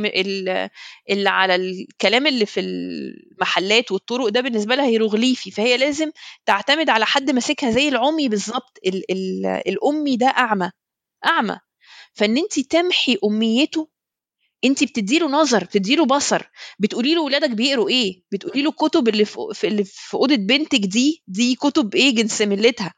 اللي 1.11 1.29
على 1.31 1.55
الكلام 1.55 2.27
اللي 2.27 2.47
في 2.47 2.61
المحلات 2.61 3.93
والطرق 3.93 4.29
ده 4.29 4.41
بالنسبة 4.41 4.75
لها 4.75 4.87
هيروغليفي 4.87 5.51
فهي 5.51 5.77
لازم 5.77 6.11
تعتمد 6.47 6.91
على 6.91 7.07
حد 7.07 7.31
ماسكها 7.31 7.71
زي 7.71 7.89
العمي 7.89 8.29
بالظبط 8.29 8.79
ال- 8.87 9.11
ال- 9.13 9.47
الأمي 9.69 10.17
ده 10.17 10.27
أعمى 10.27 10.71
أعمى 11.27 11.59
فإن 12.15 12.39
أنت 12.39 12.61
تمحي 12.61 13.19
أميته 13.25 13.89
أنت 14.65 14.85
بتديله 14.85 15.29
نظر 15.29 15.65
بتديله 15.65 16.07
بصر 16.07 16.43
بتقولي 16.79 17.15
له 17.15 17.23
ولادك 17.23 17.51
بيقروا 17.51 17.89
إيه 17.89 18.23
بتقولي 18.33 18.63
له 18.63 18.71
الكتب 18.71 19.09
اللي 19.09 19.25
في 19.25 19.67
اللي 19.69 19.85
في 19.85 20.15
أوضة 20.15 20.37
بنتك 20.37 20.79
دي 20.81 21.23
دي 21.29 21.55
كتب 21.55 21.95
إيه 21.95 22.15
جنس 22.15 22.43
ملتها 22.43 22.95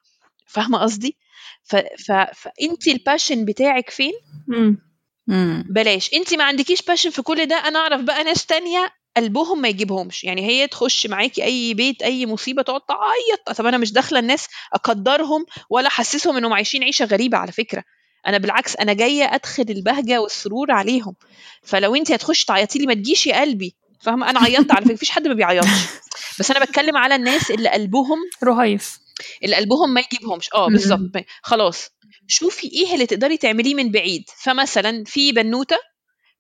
فاهمة 0.46 0.78
قصدي. 0.78 1.16
فأنت 1.64 2.88
ال 2.88 2.95
passion 2.95 3.44
بتاعك 3.44 3.90
فين 3.90 4.12
مم. 4.48 4.87
مم. 5.28 5.64
بلاش. 5.70 6.10
انت 6.14 6.34
ما 6.34 6.44
عندكيش 6.44 6.82
passion 6.82 7.10
في 7.10 7.22
كل 7.22 7.46
ده. 7.46 7.56
أنا 7.56 7.78
أعرف 7.78 8.00
بقى 8.00 8.24
ناس 8.24 8.46
تانية 8.46 8.90
قلبهم 9.16 9.60
ما 9.60 9.68
يجيبهمش. 9.68 10.24
يعني 10.24 10.46
هي 10.46 10.66
تخش 10.66 11.06
معاكي 11.06 11.44
أي 11.44 11.74
بيت 11.74 12.02
أي 12.02 12.26
مصيبة 12.26 12.62
تقعد 12.62 12.80
تعيط. 12.80 13.58
طب 13.58 13.66
أنا 13.66 13.78
مش 13.78 13.92
داخلة 13.92 14.18
الناس 14.18 14.46
أقدرهم 14.72 15.46
ولا 15.70 15.86
أحسسهم 15.88 16.36
إنهم 16.36 16.52
عايشين 16.52 16.84
عيشة 16.84 17.04
غريبة 17.04 17.38
على 17.38 17.52
فكرة. 17.52 17.84
أنا 18.26 18.38
بالعكس 18.38 18.76
أنا 18.76 18.92
جاية 18.92 19.34
أدخل 19.34 19.66
البهجة 19.70 20.20
والسرور 20.20 20.70
عليهم. 20.70 21.14
فلو 21.62 21.94
انت 21.94 22.12
هتخشي 22.12 22.46
تعيطي 22.46 22.78
لي 22.78 22.86
ما 22.86 22.94
تجيش 22.94 23.26
يا 23.26 23.40
قلبي. 23.40 23.76
فاهمة؟ 24.00 24.30
أنا 24.30 24.40
عيطت 24.40 24.72
على 24.72 24.84
فكرة. 24.84 24.94
مفيش 24.94 25.10
حد 25.10 25.28
ما 25.28 25.34
بيعيطش. 25.34 25.68
بس 26.40 26.50
أنا 26.50 26.64
بتكلم 26.64 26.96
على 26.96 27.14
الناس 27.14 27.50
اللي 27.50 27.68
قلبهم 27.68 28.18
رهيف. 28.44 28.98
اللي 29.44 29.56
قلبهم 29.56 29.94
ما 29.94 30.00
يجيبهمش. 30.00 30.48
آه. 30.54 30.68
بالظبط. 30.68 31.00
خلاص. 31.42 31.90
شوفي 32.28 32.66
إيه 32.72 32.94
اللي 32.94 33.06
تقدري 33.06 33.36
تعمليه 33.36 33.74
من 33.74 33.90
بعيد. 33.90 34.24
فمثلا 34.42 35.04
في 35.06 35.32
بنوتة 35.32 35.76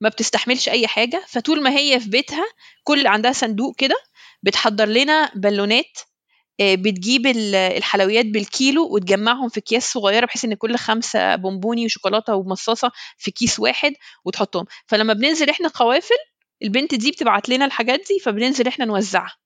ما 0.00 0.08
بتستحملش 0.08 0.68
أي 0.68 0.86
حاجة 0.86 1.24
فطول 1.28 1.62
ما 1.62 1.70
هي 1.78 2.00
في 2.00 2.08
بيتها 2.10 2.44
كل 2.84 3.06
عندها 3.06 3.32
صندوق 3.32 3.76
كده 3.78 3.94
بتحضر 4.42 4.86
لنا 4.86 5.32
بالونات 5.34 5.98
آه، 6.60 6.74
بتجيب 6.74 7.26
ال- 7.26 7.54
الحلويات 7.54 8.26
بالكيلو 8.26 8.94
وتجمعهم 8.94 9.48
في 9.48 9.60
اكياس 9.60 9.92
صغيرة 9.92 10.26
بحيث 10.26 10.44
إن 10.44 10.54
كل 10.54 10.76
خمسة 10.76 11.36
بونبوني 11.36 11.84
وشوكولاتة 11.84 12.34
ومصاصة 12.34 12.90
في 13.18 13.30
كيس 13.30 13.60
واحد 13.60 13.92
وتحطهم. 14.24 14.64
فلما 14.86 15.12
بننزل 15.12 15.50
إحنا 15.50 15.68
قوافل 15.68 16.14
البنت 16.62 16.94
دي 16.94 17.10
بتبعت 17.10 17.48
لنا 17.48 17.64
الحاجات 17.64 18.00
دي 18.08 18.18
فبننزل 18.18 18.66
إحنا 18.68 18.84
نوزعها. 18.84 19.36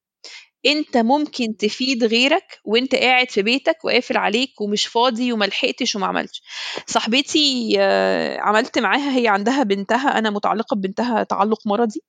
انت 0.66 0.96
ممكن 0.96 1.57
تفيد 1.57 2.05
غيرك 2.05 2.61
وانت 2.64 2.94
قاعد 2.94 3.31
في 3.31 3.42
بيتك 3.42 3.85
وقافل 3.85 4.16
عليك 4.16 4.61
ومش 4.61 4.87
فاضي 4.87 5.33
وما 5.33 5.44
لحقتش 5.44 5.96
وما 5.96 6.07
عملتش. 6.07 6.42
صاحبتي 6.87 7.75
آه، 7.79 8.38
عملت 8.40 8.79
معاها 8.79 9.18
هي 9.18 9.29
عندها 9.29 9.62
بنتها 9.62 10.18
أنا 10.18 10.31
متعلقة 10.31 10.77
ببنتها 10.77 11.22
تعلق 11.22 11.66
مرضي. 11.66 12.01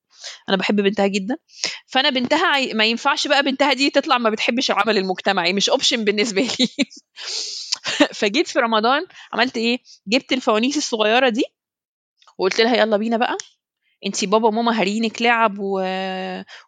أنا 0.50 0.58
بحب 0.58 0.76
بنتها 0.76 1.08
جدا. 1.08 1.38
فأنا 1.88 2.10
بنتها 2.10 2.74
ما 2.74 2.86
ينفعش 2.86 3.28
بقى 3.28 3.44
بنتها 3.44 3.74
دي 3.74 3.90
تطلع 3.90 4.18
ما 4.18 4.30
بتحبش 4.30 4.72
العمل 4.72 4.98
المجتمعي 4.98 5.54
مش 5.54 5.70
option 5.70 6.04
بالنسبة 6.06 6.42
لي. 6.42 6.68
فجيت 8.20 8.48
في 8.48 8.60
رمضان 8.60 9.06
عملت 9.34 9.58
إيه؟ 9.58 9.78
جبت 10.08 10.34
الفوانيس 10.34 10.78
الصغيرة 10.78 11.30
دي 11.30 11.44
وقلت 12.38 12.62
لها 12.62 12.76
يلا 12.78 12.98
بينا 12.98 13.18
بقى. 13.18 13.38
انتي 14.06 14.26
بابا 14.26 14.48
وماما 14.48 14.80
هارينك 14.82 15.22
لعب 15.22 15.56
و... 15.60 15.82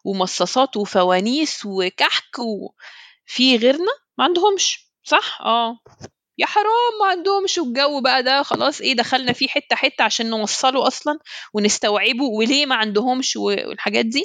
ومصاصات 0.04 0.76
وفوانيس 0.76 1.60
وكحك 1.66 2.38
وفي 2.38 3.56
غيرنا؟ 3.56 3.92
ما 4.18 4.24
عندهمش 4.24 4.90
صح؟ 5.02 5.38
آه. 5.42 5.78
يا 6.38 6.46
حرام 6.46 6.92
ما 7.00 7.06
عندهمش. 7.10 7.58
والجو 7.58 8.00
بقى 8.00 8.22
ده 8.22 8.42
خلاص 8.42 8.80
إيه 8.80 8.94
دخلنا 8.96 9.32
فيه 9.32 9.48
حتة 9.48 9.76
حتة 9.76 10.02
عشان 10.04 10.30
نوصله 10.30 10.86
أصلا 10.86 11.18
ونستوعبه 11.54 12.24
وليه 12.24 12.66
ما 12.66 12.74
عندهمش 12.74 13.36
و- 13.36 13.40
والحاجات 13.68 14.06
دي. 14.06 14.24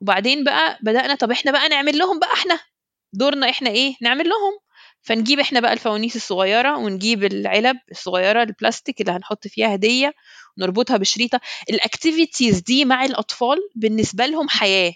وبعدين 0.00 0.44
بقى 0.44 0.78
بدأنا 0.82 1.14
طب 1.14 1.30
إحنا 1.30 1.52
بقى 1.52 1.68
نعمل 1.68 1.98
لهم 1.98 2.18
بقى 2.18 2.32
إحنا. 2.32 2.60
دورنا 3.12 3.50
إحنا 3.50 3.70
إيه؟ 3.70 3.94
نعمل 4.02 4.28
لهم. 4.28 4.52
فنجيب 5.02 5.40
إحنا 5.40 5.60
بقى 5.60 5.72
الفوانيس 5.72 6.16
الصغيرة 6.16 6.76
ونجيب 6.78 7.24
العلب 7.24 7.76
الصغيرة 7.90 8.42
البلاستيك 8.42 9.00
اللي 9.00 9.12
هنحط 9.12 9.48
فيها 9.48 9.74
هدية 9.74 10.12
ونربطها 10.58 10.96
بشريطة. 10.96 11.40
ال 11.70 11.78
activities 11.78 12.60
دي 12.60 12.84
مع 12.84 13.04
الأطفال 13.04 13.58
بالنسبة 13.74 14.26
لهم 14.26 14.48
حياة. 14.48 14.94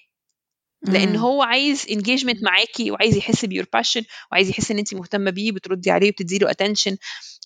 لأن. 0.82 1.16
هو 1.16 1.42
عايز 1.42 1.86
engagement 1.90 2.44
معاكي 2.44 2.90
وعايز 2.90 3.16
يحس 3.16 3.44
ب 3.44 3.49
your 3.49 3.66
passion 3.72 4.02
وعايز 4.32 4.48
يحس 4.48 4.70
إن 4.70 4.78
انت 4.78 4.94
مهتمة 4.94 5.30
بيه 5.30 5.52
بتردي 5.52 5.90
عليه 5.90 6.08
وبتدي 6.08 6.38
له 6.38 6.50
attention 6.50 6.96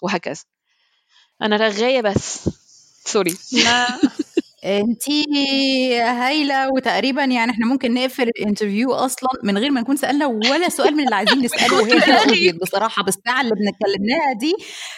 وهكذا. 0.03 0.43
أنا 1.43 1.57
رغاية 1.57 2.01
بس. 2.01 2.49
sorry 3.07 3.37
انتي 4.65 5.25
هايلة 6.01 6.69
وتقريبا 6.69 7.25
يعني 7.25 7.51
إحنا 7.51 7.67
ممكن 7.67 7.95
نقفل 7.95 8.23
الانترفيو 8.23 8.93
أصلا 8.93 9.29
من 9.43 9.59
غير 9.59 9.71
ما 9.71 9.81
نكون 9.81 9.97
سألنا 9.97 10.27
ولا 10.27 10.69
سؤال 10.69 10.95
من 10.97 11.05
اللي 11.05 11.15
عايزين 11.17 11.39
نسأله. 11.39 11.83
وهي 11.83 12.01
كده 12.01 12.59
بصراحة 12.63 13.03
بالساعة 13.03 13.41
اللي 13.41 13.53
بنتكلمناها 13.55 14.33
دي. 14.41 14.53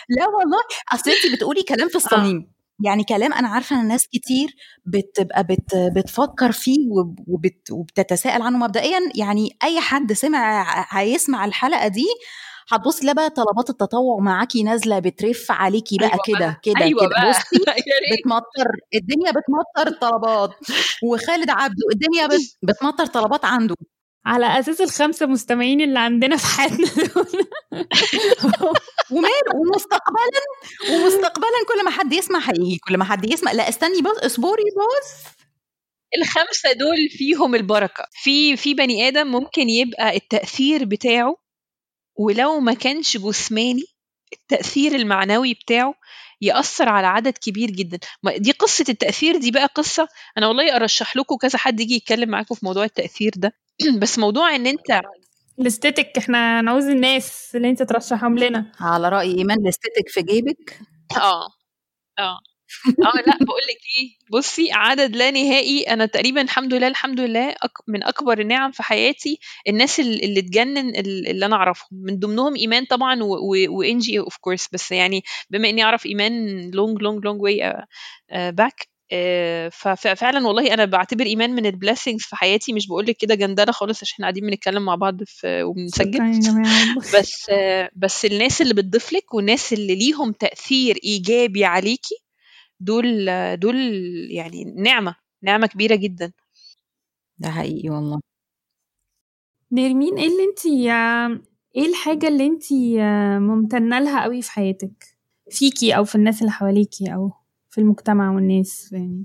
لا 0.09 0.27
والله 0.29 0.61
أصل 0.93 1.11
انتي 1.11 1.37
بتقولي 1.37 1.63
كلام 1.63 1.89
في 1.89 1.97
الصميم. 1.97 2.54
يعني 2.85 3.05
كلام 3.05 3.33
أنا 3.33 3.49
عارفة 3.49 3.81
إن 3.81 3.89
ناس 3.89 4.07
كتير 4.09 4.49
بتبقى 4.87 5.45
بت 5.45 5.75
بتفكر 5.97 6.53
فيه 6.53 6.79
وب- 6.91 7.19
وبت 7.29 7.71
وبتتساءل 7.71 8.43
عنه 8.43 8.59
مبدئيا 8.59 8.99
يعني 9.15 9.57
أي 9.65 9.81
حد 9.81 10.13
سمع 10.13 10.65
هيسمع 10.91 11.45
الحلقة 11.45 11.89
دي 11.89 12.05
هتبصي 12.69 13.07
لا 13.07 13.13
بقى 13.13 13.31
طلبات 13.31 13.71
التطوع 13.71 14.19
معاكي 14.21 14.63
نازلة 14.63 14.99
بترف 14.99 15.47
عليكي 15.51 15.97
بقى 15.97 16.07
أيوة 16.09 16.21
كده. 16.39 16.61
كده 16.63 16.85
أيوة 16.85 17.01
كده 17.01 17.09
بقى. 17.09 17.31
بصي. 17.31 17.41
بتمطر 18.21 18.71
الدنيا 18.95 19.31
بتمطر 19.33 19.91
الطلبات 19.95 20.51
وخالد 21.03 21.51
عبده 21.51 21.87
الدنيا 21.95 22.27
بت- 22.27 22.57
بتمطر 22.63 23.07
طلبات 23.07 23.45
عنده 23.45 23.75
على 24.27 24.59
أساس 24.59 24.81
الخمسة 24.81 25.27
مستمعين 25.27 25.81
اللي 25.81 25.99
عندنا 25.99 26.37
في 26.37 26.47
حياتنا 26.47 26.87
دول. 26.87 27.27
ومال 29.11 29.45
ومستقبلا 29.55 30.43
ومستقبلا 30.91 31.65
كل 31.69 31.85
ما 31.85 31.91
حد 31.91 32.13
يسمع 32.13 32.39
هيجي 32.39 32.79
كل 32.89 32.97
ما 32.97 33.05
حد 33.05 33.31
يسمع. 33.31 33.53
لا 33.53 33.69
استني 33.69 34.03
بص 34.03 34.19
اصبري 34.19 34.63
بص 34.77 35.25
الخمسة 36.19 36.73
دول 36.73 37.09
فيهم 37.11 37.55
البركة. 37.55 38.07
في 38.13 38.57
في 38.57 38.75
بني 38.75 39.09
آدم 39.09 39.27
ممكن 39.27 39.69
يبقى 39.71 40.17
التأثير 40.17 40.85
بتاعه 40.85 41.37
ولو 42.17 42.61
ما 42.61 42.75
كانش 42.75 43.17
جسماني 43.17 43.85
التأثير 44.33 44.95
المعنوي 44.95 45.55
بتاعه 45.55 45.95
يأثر 46.41 46.89
على 46.89 47.07
عدد 47.07 47.39
كبير 47.39 47.71
جدا. 47.71 47.99
دي 48.37 48.53
قصة 48.53 48.85
التأثير 48.89 49.37
دي 49.37 49.51
بقى 49.51 49.67
قصة. 49.67 50.09
أنا 50.39 50.49
والله 50.49 50.77
أرشح 50.77 51.17
لكم 51.17 51.37
كذا 51.37 51.59
حد 51.59 51.81
يجي 51.81 51.95
يتكلم 51.95 52.29
معاكم 52.29 52.55
في 52.55 52.67
موضوع 52.67 52.85
التأثير 52.85 53.33
ده. 53.37 53.64
بس 54.03 54.19
موضوع 54.19 54.55
إن 54.55 54.67
أنت 54.67 55.01
الاستيتك 55.61 56.19
إحنا 56.19 56.61
نعوز 56.63 56.85
الناس 56.85 57.53
اللي 57.55 57.71
أنت 57.71 57.83
ترشحهم 57.83 58.39
لنا. 58.39 58.73
على 58.81 59.09
رأي 59.09 59.39
إيمان 59.39 59.59
الاستيتك 59.59 60.09
في 60.09 60.23
جيبك؟ 60.23 60.79
آه. 61.17 61.47
آه. 62.19 62.39
آه 62.89 63.17
لأ 63.27 63.37
بقول 63.41 63.61
لك 63.71 63.81
إيه. 63.97 64.19
بصي 64.33 64.73
عدد 64.73 65.17
لا 65.17 65.31
نهائي. 65.31 65.83
أنا 65.83 66.07
تقريبا 66.07 66.41
الحمد 66.41 66.75
لله 66.75 66.89
الحمد 66.89 67.21
لله 67.21 67.49
أك 67.51 67.71
من 67.89 68.03
أكبر 68.05 68.39
النعم 68.41 68.71
في 68.73 68.83
حياتي 68.83 69.39
الناس 69.69 70.01
ال- 70.01 70.25
اللي 70.25 70.43
تجنن 70.43 70.89
ال- 70.97 71.29
اللي 71.29 71.47
أنا 71.47 71.57
أعرفهم. 71.57 71.89
من 71.93 72.19
ضمنهم 72.19 72.57
إيمان 72.57 72.85
طبعا 72.85 73.19
وإنجي 73.69 74.19
of 74.19 74.37
course 74.37 74.69
بس 74.73 74.93
يعني 74.93 75.23
بما 75.51 75.69
إني 75.71 75.85
أعرف 75.85 76.07
إيمان 76.07 76.61
long 76.71 77.03
long 77.03 77.25
long 77.25 77.43
way 77.43 77.73
back 78.33 78.89
ففعلا 79.73 80.47
والله 80.47 80.75
أنا 80.75 80.85
بعتبر 80.85 81.27
إيمان 81.27 81.51
من 81.51 81.67
ال 81.67 81.72
blessings 81.72 82.23
في 82.23 82.37
حياتي 82.37 82.73
مش 82.73 82.89
بقول 82.89 83.07
لك 83.07 83.17
كده 83.17 83.35
مجاملة 83.35 83.73
خالص 83.73 84.03
عشان 84.03 84.15
إحنا 84.15 84.25
قاعدين 84.25 84.47
بنتكلم 84.47 84.85
مع 84.85 84.95
بعض 84.95 85.23
في 85.25 85.63
وبنسجل. 85.63 86.21
بس 87.19 87.51
بس 87.97 88.25
الناس 88.25 88.63
اللي 88.63 88.75
بتضيف 88.75 89.13
لك 89.13 89.35
والناس 89.35 89.73
اللي 89.73 89.95
ليهم 89.95 90.33
تأثير 90.33 90.99
إيجابي 91.05 91.65
عليكي 91.65 92.15
دول 92.81 93.27
دول 93.57 93.77
يعني 94.31 94.65
نعمة 94.77 95.15
نعمة 95.43 95.67
كبيرة 95.67 95.95
جدا. 95.95 96.33
ده 97.39 97.51
حقيقي 97.51 97.91
والله. 97.91 98.21
نرمين 99.73 100.19
إيه 100.19 100.27
اللي 100.27 100.45
أنت 100.45 100.67
إيه 101.77 101.87
الحاجة 101.87 102.29
اللي 102.29 102.47
أنت 102.47 102.73
ممتنة 103.43 103.99
لها 104.01 104.23
قوي 104.23 104.43
في 104.43 104.51
حياتك؟ 104.51 105.17
فيكي 105.51 105.97
أو 105.97 106.05
في 106.05 106.15
الناس 106.15 106.41
اللي 106.41 106.53
حواليكي 106.53 107.15
أو 107.15 107.31
في 107.75 107.81
المجتمع 107.81 108.31
والناس 108.31 108.93
يعني. 108.93 109.25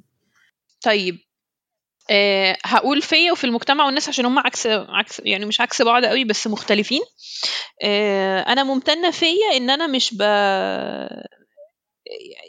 طيب 0.82 1.20
أه 2.12 2.58
هقول 2.66 3.02
فيا 3.02 3.32
وفي 3.32 3.43
المجتمع 3.43 3.86
والناس 3.86 4.10
عشان 4.10 4.26
هم 4.26 4.39
عكس 4.39 4.68
عكس 4.68 5.22
يعني 5.26 5.45
مش 5.45 5.62
عكس 5.62 5.82
بعض 5.82 6.06
قوي 6.06 6.24
بس 6.24 6.47
مختلفين. 6.47 7.02
أه 7.84 8.39
أنا 8.39 8.64
ممتنة 8.64 9.12
فيا 9.12 9.58
إن 9.58 9.70
أنا 9.70 9.88
مش 9.88 10.14
ب 10.14 10.22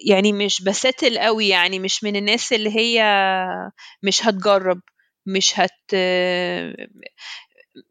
يعني 0.06 0.32
مش 0.32 0.62
بستل 0.62 1.18
قوي 1.18 1.48
يعني 1.48 1.78
مش 1.78 2.04
من 2.04 2.16
الناس 2.16 2.52
اللي 2.52 2.76
هي 2.76 3.04
مش 4.02 4.26
هتجرب 4.26 4.80
مش 5.26 5.60
هت 5.60 5.92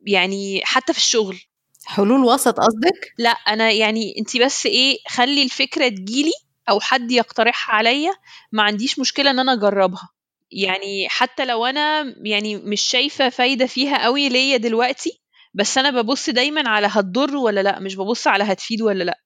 يعني 0.08 0.62
حتى 0.64 0.94
في 0.94 1.00
الشغل. 1.00 1.40
حلول 1.86 2.24
وسط 2.24 2.60
قصدك؟ 2.60 3.14
لا 3.18 3.30
أنا 3.30 3.72
يعني 3.72 4.16
انت 4.20 4.38
بس 4.38 4.66
إيه 4.66 4.98
خلي 5.08 5.44
الفكرة 5.44 5.88
تجيلي 5.88 6.32
أو 6.70 6.80
حد 6.80 7.12
يقترحها 7.12 7.76
عليا 7.76 8.12
ما 8.52 8.64
عنديش 8.64 9.00
مشكلة 9.00 9.32
إن 9.32 9.40
أنا 9.40 9.54
أجربها. 9.54 10.10
يعني 10.52 11.10
حتى 11.10 11.46
لو 11.46 11.66
أنا 11.66 12.16
يعني 12.24 12.58
مش 12.58 12.82
شايفة 12.82 13.30
فايدة 13.30 13.66
فيها 13.66 14.04
قوي 14.04 14.30
ليا 14.30 14.58
دلوقتي 14.58 15.22
بس 15.54 15.78
أنا 15.78 16.02
ببص 16.02 16.30
دايما 16.30 16.70
على 16.70 16.88
هتضر 16.92 17.36
ولا 17.38 17.62
لأ 17.62 17.80
مش 17.80 17.96
ببص 17.96 18.28
على 18.28 18.44
هتفيد 18.44 18.82
ولا 18.82 19.04
لأ. 19.04 19.20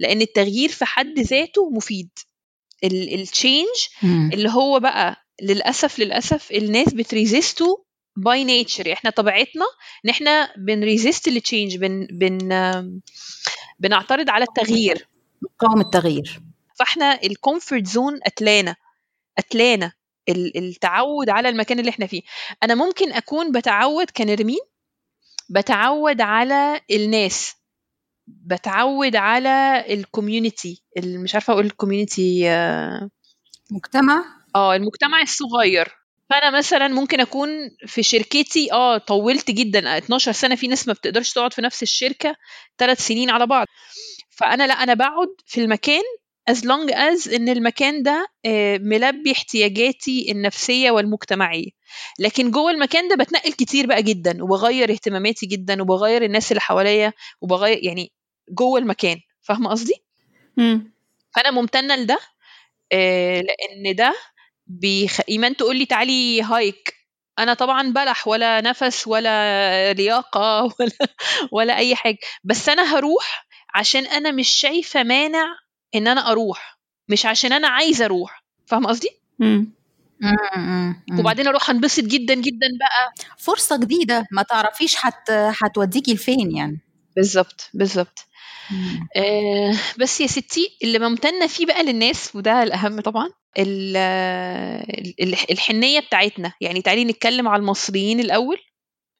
لأن 0.00 0.20
التغيير 0.20 0.68
في 0.68 0.84
حد 0.84 1.18
ذاته 1.18 1.70
مفيد. 1.70 2.10
ال 2.84 2.96
change 2.96 3.68
اللي 4.04 4.48
هو 4.50 4.80
بقى 4.80 5.16
للأسف 5.42 5.98
للأسف 5.98 6.52
الناس 6.52 6.94
بت 6.94 7.14
resist 7.14 7.76
ه 8.16 8.25
by 8.25 8.44
nature 8.44 8.92
إحنا 8.92 9.10
طبيعتنا 9.10 9.64
إن 10.04 10.10
إحنا 10.10 10.54
بن 10.58 10.75
resist 10.75 11.28
ال 11.28 11.35
change 11.35 11.76
بن 11.76 12.06
بن 12.10 13.00
بنعترض 13.78 14.30
على 14.30 14.44
التغيير. 14.44 15.08
قوم 15.58 15.80
التغيير. 15.80 16.40
فاحنا 16.80 17.22
ال 17.22 17.30
comfort 17.30 17.86
zone 17.86 18.20
اتلانا 18.26 18.76
اتلانا 19.38 19.92
التعود 20.56 21.30
على 21.30 21.48
المكان 21.48 21.78
اللي 21.78 21.90
إحنا 21.90 22.06
فيه. 22.06 22.22
أنا 22.62 22.74
ممكن 22.74 23.12
أكون 23.12 23.52
بتعود 23.52 24.10
كنرمين 24.10 24.60
بتعود 25.50 26.20
على 26.20 26.80
الناس 26.90 27.52
بتعود 28.26 29.16
على 29.16 29.84
ال 29.90 29.99
community 29.99 30.82
مش 31.04 31.34
عارفة 31.34 31.52
أقول 31.52 31.66
ال 31.66 31.74
community 31.74 32.44
مجتمع؟ 33.70 34.24
آه 34.56 34.74
المجتمع 34.74 35.22
الصغير. 35.22 35.88
فأنا 36.30 36.58
مثلا 36.58 36.88
ممكن 36.88 37.20
أكون 37.20 37.48
في 37.86 38.02
شركتي 38.02 38.72
آه 38.72 38.98
طولت 38.98 39.50
جدا 39.50 39.98
12 39.98 40.32
سنة 40.32 40.54
في 40.54 40.68
ناس 40.68 40.88
ما 40.88 40.92
بتقدرش 40.94 41.32
تقعد 41.32 41.52
في 41.52 41.62
نفس 41.62 41.82
الشركة 41.82 42.36
ثلاث 42.78 43.06
سنين 43.06 43.30
على 43.30 43.46
بعض. 43.46 43.66
فأنا 44.30 44.66
لا 44.66 44.74
أنا 44.74 44.94
بقعد 44.94 45.28
في 45.46 45.60
المكان 45.60 46.02
as 46.52 46.58
long 46.64 46.90
as 46.94 47.34
إن 47.34 47.48
المكان 47.48 48.02
ده 48.02 48.28
ملبي 48.80 49.32
احتياجاتي 49.32 50.32
النفسية 50.32 50.90
والمجتمعية. 50.90 51.70
لكن 52.18 52.50
جوه 52.50 52.70
المكان 52.70 53.08
ده 53.08 53.16
بتنقل 53.16 53.52
كتير 53.52 53.86
بقى 53.86 54.02
جدا 54.02 54.44
وبغير 54.44 54.90
اهتماماتي 54.90 55.46
جدا 55.46 55.82
وبغير 55.82 56.24
الناس 56.24 56.52
اللي 56.52 56.60
حواليا 56.60 57.12
وبغير 57.40 57.78
يعني 57.84 58.12
جوه 58.50 58.78
المكان. 58.80 59.20
فاهمة 59.42 59.70
قصدي؟ 59.70 59.94
فأنا 61.36 61.50
ممتنة 61.50 61.96
لده 61.96 62.18
لأن 62.92 63.94
ده 63.96 64.14
بيخ... 64.66 65.20
إيمان 65.28 65.56
تقول 65.56 65.76
لي 65.76 65.86
تعالي 65.86 66.42
هايك 66.42 66.94
أنا 67.38 67.54
طبعا 67.54 67.92
بلح 67.92 68.28
ولا 68.28 68.60
نفس 68.60 69.08
ولا 69.08 69.92
لياقة 69.92 70.62
ولا 70.80 70.90
ولا 71.52 71.76
أي 71.76 71.94
حاجة. 71.96 72.18
بس 72.44 72.68
أنا 72.68 72.98
هروح 72.98 73.46
عشان 73.74 74.06
أنا 74.06 74.30
مش 74.30 74.48
شايفة 74.48 75.02
مانع 75.02 75.46
إن 75.94 76.08
أنا 76.08 76.30
أروح 76.30 76.78
مش 77.08 77.26
عشان 77.26 77.52
أنا 77.52 77.68
عايزه 77.68 78.04
أروح. 78.04 78.44
فاهم 78.66 78.86
قصدي؟ 78.86 79.08
وبعدين 81.18 81.46
أروح 81.48 81.70
أنبسط 81.70 82.04
جدا 82.04 82.34
جدا 82.34 82.66
بقى. 82.80 83.26
فرصة 83.38 83.76
جديدة 83.76 84.26
ما 84.32 84.42
تعرفيش 84.42 84.96
حت 84.96 85.30
هتوديكي 85.30 86.14
لفين 86.14 86.56
يعني. 86.56 86.80
بالظبط 87.16 87.70
بالظبط. 87.74 88.26
آه 89.16 89.74
بس 89.98 90.20
يا 90.20 90.26
ستي 90.26 90.78
اللي 90.82 90.98
ممتنة 90.98 91.46
فيه 91.46 91.66
بقى 91.66 91.82
للناس 91.82 92.36
وده 92.36 92.62
الأهم 92.62 93.00
طبعا 93.00 93.28
الحنية 95.50 96.00
بتاعتنا. 96.00 96.52
يعني 96.60 96.82
تعالي 96.82 97.04
نتكلم 97.04 97.48
على 97.48 97.60
المصريين 97.60 98.20
الأول. 98.20 98.58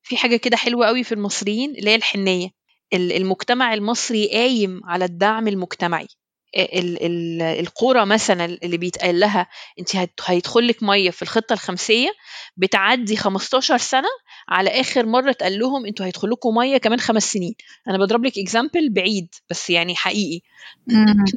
في 0.03 0.17
حاجة 0.17 0.37
كده 0.37 0.57
حلوة 0.57 0.87
قوي 0.87 1.05
في 1.05 1.13
المصريين 1.13 1.71
اللي 1.77 1.91
هي 1.91 1.95
الحنية. 1.95 2.49
المجتمع 2.95 3.75
المصري 3.75 4.29
قايم 4.31 4.81
على 4.85 5.05
الدعم 5.05 5.49
المجتمعي. 5.49 6.05
ال 6.05 6.09
ال 6.09 6.20
القرى 6.55 8.07
مثلا 8.07 8.45
اللي 8.45 8.77
بيتقال 8.77 9.21
لها 9.21 9.47
انت 9.79 9.91
هيدخل 10.27 10.69
لك 10.69 10.83
مية 10.83 11.11
في 11.11 11.23
الخطة 11.23 11.53
الخمسية 11.53 12.11
بتعدي 12.57 13.17
15 13.17 13.77
سنة 13.79 14.09
على 14.49 14.71
آخر 14.71 15.07
مرة 15.07 15.31
اتقال 15.31 15.59
لهم 15.59 15.87
أنتوا 15.87 16.07
هيدخل 16.07 16.31
لكم 16.31 16.55
مية 16.55 16.77
كمان 16.79 17.01
خمس 17.01 17.33
سنين. 17.33 17.55
أنا 17.89 17.99
بضرب 17.99 18.25
لك 18.25 18.39
اكزامبل 18.39 18.91
بعيد 18.91 19.35
بس 19.51 19.71
يعني 19.71 19.97
حقيقي. 19.97 20.41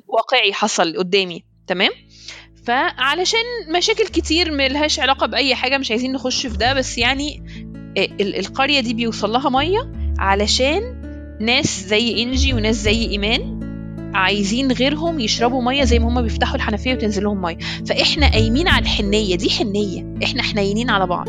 واقعي 0.08 0.54
حصل 0.54 0.98
قدامي 0.98 1.44
تمام؟ 1.68 1.92
فعلشان 2.68 3.40
مشاكل 3.78 4.08
كتير 4.08 4.52
ملهاش 4.52 5.00
علاقة 5.00 5.28
بأي 5.28 5.56
حاجة 5.56 5.78
مش 5.78 5.92
عايزين 5.92 6.12
نخش 6.12 6.48
في 6.48 6.58
ده 6.58 6.74
بس 6.74 6.98
يعني 6.98 7.44
القرية 8.22 8.80
دي 8.80 8.94
بيوصل 8.94 9.30
لها 9.32 9.50
مية 9.50 9.92
علشان 10.20 11.04
ناس 11.42 11.84
زي 11.86 12.24
إنجي 12.24 12.54
وناس 12.54 12.76
زي 12.76 13.08
إيمان 13.08 13.63
عايزين 14.14 14.72
غيرهم 14.72 15.20
يشربوا 15.20 15.62
مية 15.62 15.84
زي 15.84 16.00
ما 16.00 16.08
هم 16.08 16.22
بيفتحوا 16.22 16.56
الحنفية 16.56 16.94
وتنزل 16.94 17.24
لهم 17.24 17.42
مية. 17.42 17.58
فإحنا 17.88 18.32
قايمين 18.32 18.68
على 18.68 18.84
الحنية 18.84 19.36
دي 19.36 19.50
حنية. 19.50 20.16
إحنا 20.24 20.44
حنينين 20.44 20.90
على 20.90 21.08
بعض. 21.08 21.28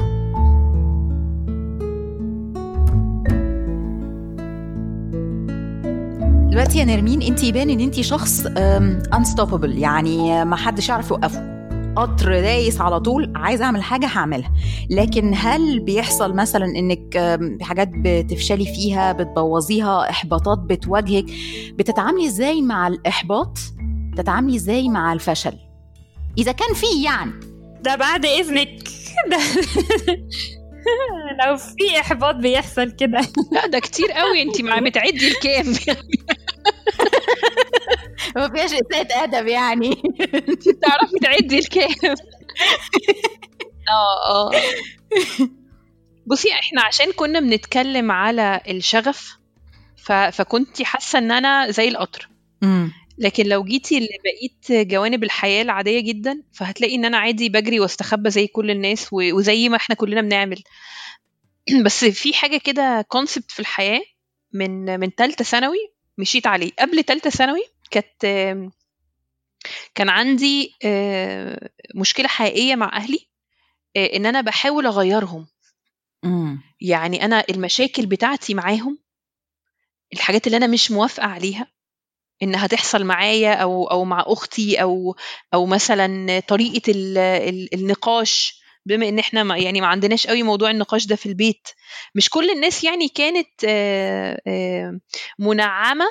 دلوقتي 6.51 6.79
يا 6.79 6.85
نرمين 6.85 7.23
انت 7.23 7.45
يبان 7.45 7.71
إن 7.71 7.81
انت 7.81 8.01
شخص 8.01 8.47
انستوببل 9.15 9.79
يعني 9.79 10.45
ما 10.45 10.57
حدش 10.57 10.89
يعرف 10.89 11.11
يوقفه. 11.11 11.54
قطر 11.97 12.41
دايس 12.41 12.81
على 12.81 13.01
طول 13.01 13.33
عايزه 13.37 13.65
أعمل 13.65 13.83
حاجة 13.83 14.07
هعملها. 14.07 14.53
لكن 14.91 15.33
هل 15.37 15.81
بيحصل 15.81 16.35
مثلا 16.35 16.65
إنك 16.65 17.19
حاجات 17.63 17.91
بتفشلي 17.95 18.65
فيها 18.65 19.13
بتبوظيها 19.13 20.11
إحباطات 20.11 20.59
بتواجهك 20.59 21.25
بتتعاملي 21.73 22.27
إزاي 22.27 22.63
مع 22.63 22.89
الإحباط؟ 22.89 23.59
تتعاملي 24.17 24.57
إزاي 24.57 24.89
مع 24.89 25.13
الفشل؟ 25.13 25.53
إذا 26.39 26.53
كان 26.53 26.75
فيه 26.75 27.05
يعني. 27.05 27.33
ده 27.83 27.97
بعد 27.97 28.27
إذنك. 28.27 28.89
ده 29.31 29.39
لو 31.47 31.57
في 31.57 32.01
إحباط 32.01 32.35
بيحصل 32.35 32.91
كده. 32.91 33.21
لا 33.53 33.67
ده 33.67 33.79
كتير 33.79 34.13
قوي 34.13 34.43
انت 34.43 34.61
مع 34.61 34.79
بتعدي 34.79 35.29
الكام. 35.29 35.75
ما 38.37 38.49
فيهاش 38.49 38.71
اساءة 38.73 39.25
أدب 39.25 39.47
يعني. 39.47 39.91
تعرفي 40.83 41.19
تعدي 41.23 41.59
الكام 41.59 41.91
آه 43.89 44.31
آه. 44.31 44.51
بصي 46.27 46.53
إحنا 46.53 46.83
عشان 46.83 47.13
كنا 47.13 47.41
بنتكلم 47.41 48.11
على 48.11 48.61
الشغف 48.69 49.39
ف... 49.97 50.13
فكنتي 50.13 50.85
حاسة 50.85 51.19
إن 51.19 51.33
أنا 51.33 51.71
زي 51.71 51.89
القطر. 51.89 52.29
لكن 53.19 53.47
لو 53.47 53.65
جيتي 53.65 53.95
لبقية 54.01 54.83
جوانب 54.83 55.25
الحياة 55.25 55.63
العادية 55.63 56.01
جدا 56.01 56.43
فهتلاقي 56.53 56.95
إن 56.95 57.05
أنا 57.05 57.19
عادي 57.19 57.49
بجري 57.49 57.81
واستخبى 57.81 58.31
زي 58.31 58.47
كل 58.47 58.71
الناس 58.71 59.13
و... 59.13 59.37
وزي 59.37 59.69
ما 59.69 59.77
إحنا 59.77 59.95
كلنا 59.95 60.21
بنعمل. 60.21 60.63
بس 61.85 62.05
في 62.05 62.35
حاجة 62.35 62.57
كده 62.57 63.05
كونسبت 63.09 63.51
في 63.51 63.61
الحياة 63.61 64.01
من 64.53 65.01
من 65.01 65.11
ثالثه 65.11 65.45
ثانوي 65.45 65.79
مشيت 66.19 66.47
عليه. 66.47 66.71
قبل 66.79 67.05
ثالثه 67.05 67.31
ثانوي 67.31 67.74
كانت 67.91 68.25
كان 69.95 70.09
عندي 70.09 70.75
آه، 70.85 71.71
مشكلة 71.95 72.29
حقيقية 72.29 72.75
مع 72.77 72.97
أهلي 72.97 73.29
آه، 73.97 74.17
إن 74.17 74.27
أنا 74.27 74.41
بحاول 74.41 74.87
أغيرهم. 74.87 75.47
امم 76.25 76.61
يعني 76.81 77.25
أنا 77.25 77.45
المشاكل 77.51 78.07
بتاعتي 78.07 78.55
معاهم 78.55 78.99
الحاجات 80.13 80.47
اللي 80.47 80.57
أنا 80.57 80.67
مش 80.67 80.91
موافقة 80.91 81.27
عليها 81.27 81.67
انها 82.43 82.67
تحصل 82.67 83.05
معايا 83.05 83.55
أو 83.55 83.85
أو 83.85 84.05
مع 84.05 84.25
أختي 84.27 84.83
أو 84.83 85.17
أو 85.55 85.67
مثلا 85.67 86.41
طريقة 86.41 86.93
ال 86.93 87.19
ال 87.19 87.75
النقاش 87.75 88.61
بما 88.87 89.09
إن 89.09 89.19
إحنا 89.19 89.43
ما 89.43 89.57
يعني 89.59 89.81
ما 89.81 89.87
عندناش 89.87 90.27
قوي 90.27 90.43
موضوع 90.43 90.71
النقاش 90.71 91.07
ده 91.07 91.17
في 91.17 91.27
البيت. 91.27 91.69
مش 92.15 92.31
كل 92.31 92.51
الناس 92.51 92.85
يعني 92.85 93.09
كانت 93.09 93.65
آه، 93.69 95.01
منعمة 95.39 96.05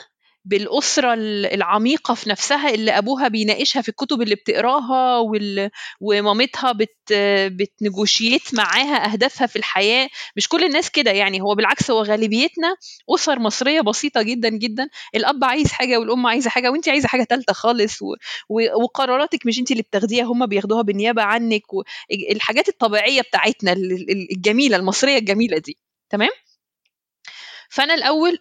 بالأسرة 0.45 1.13
ال- 1.13 1.45
العميقة 1.45 2.13
في 2.13 2.29
نفسها 2.29 2.69
اللي 2.69 2.91
أبوها 2.91 3.27
بيناقشها 3.27 3.81
في 3.81 3.89
الكتب 3.89 4.21
اللي 4.21 4.35
بتقراها 4.35 5.17
وال... 5.17 5.69
ومامتها 6.01 6.71
بت... 6.71 6.97
بتنجوشيت 7.47 8.53
معاها 8.53 9.11
أهدافها 9.13 9.47
في 9.47 9.55
الحياة. 9.55 10.09
مش 10.37 10.47
كل 10.47 10.63
الناس 10.63 10.89
كده 10.89 11.11
يعني 11.11 11.41
هو 11.41 11.55
بالعكس 11.55 11.91
هو 11.91 12.01
غالبيتنا 12.03 12.75
أسر 13.15 13.39
مصرية 13.39 13.81
بسيطة 13.81 14.21
جدا 14.21 14.49
جدا. 14.49 14.89
الأب 15.15 15.43
عايز 15.43 15.71
حاجة 15.71 15.97
والأم 15.97 16.27
عايزة 16.27 16.49
حاجة 16.49 16.71
وانت 16.71 16.89
عايزة 16.89 17.07
حاجة 17.07 17.23
ثالثه 17.23 17.53
خالص 17.53 18.01
و... 18.01 18.05
و... 18.49 18.83
وقراراتك 18.83 19.45
مش 19.45 19.59
انت 19.59 19.71
اللي 19.71 19.83
بتاخديها 19.83 20.23
هم 20.25 20.45
بياخدوها 20.45 20.81
بالنيابة 20.81 21.21
عنك 21.21 21.73
والحاجات 21.73 22.69
الطبيعية 22.69 23.21
بتاعتنا 23.21 23.73
ال- 23.73 23.91
ال- 23.91 24.31
الجميلة 24.31 24.77
المصرية 24.77 25.17
الجميلة 25.17 25.57
دي. 25.57 25.77
تمام؟ 26.09 26.29
فأنا 27.69 27.93
الأول 27.93 28.37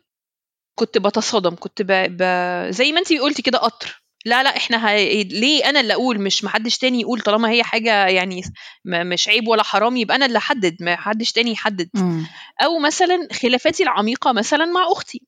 كنت 0.74 0.98
بتصادم 0.98 1.56
كنت 1.56 1.82
ب... 1.82 1.86
ب... 1.92 2.22
زي 2.70 2.92
ما 2.92 2.98
انت 2.98 3.12
قلتي 3.12 3.42
كده 3.42 3.58
قطر. 3.58 4.02
لا 4.24 4.42
لا 4.42 4.56
إحنا 4.56 4.88
ه... 4.88 4.96
ليه 5.22 5.68
أنا 5.68 5.80
اللي 5.80 5.94
أقول؟ 5.94 6.20
مش 6.20 6.44
محدش 6.44 6.78
تاني 6.78 7.00
يقول 7.00 7.20
طالما 7.20 7.50
هي 7.50 7.62
حاجة 7.62 8.06
يعني 8.06 8.42
م... 8.84 9.06
مش 9.06 9.28
عيب 9.28 9.48
ولا 9.48 9.62
حرام 9.62 9.96
يبقى 9.96 10.16
أنا 10.16 10.26
اللي 10.26 10.38
احدد 10.38 10.76
ما 10.80 10.96
حدش 10.96 11.32
تاني 11.32 11.50
يحدد. 11.50 11.88
امم 11.96 12.26
أو 12.64 12.78
مثلا 12.78 13.28
خلافاتي 13.32 13.82
العميقة 13.82 14.32
مثلا 14.32 14.64
مع 14.64 14.86
أختي. 14.92 15.20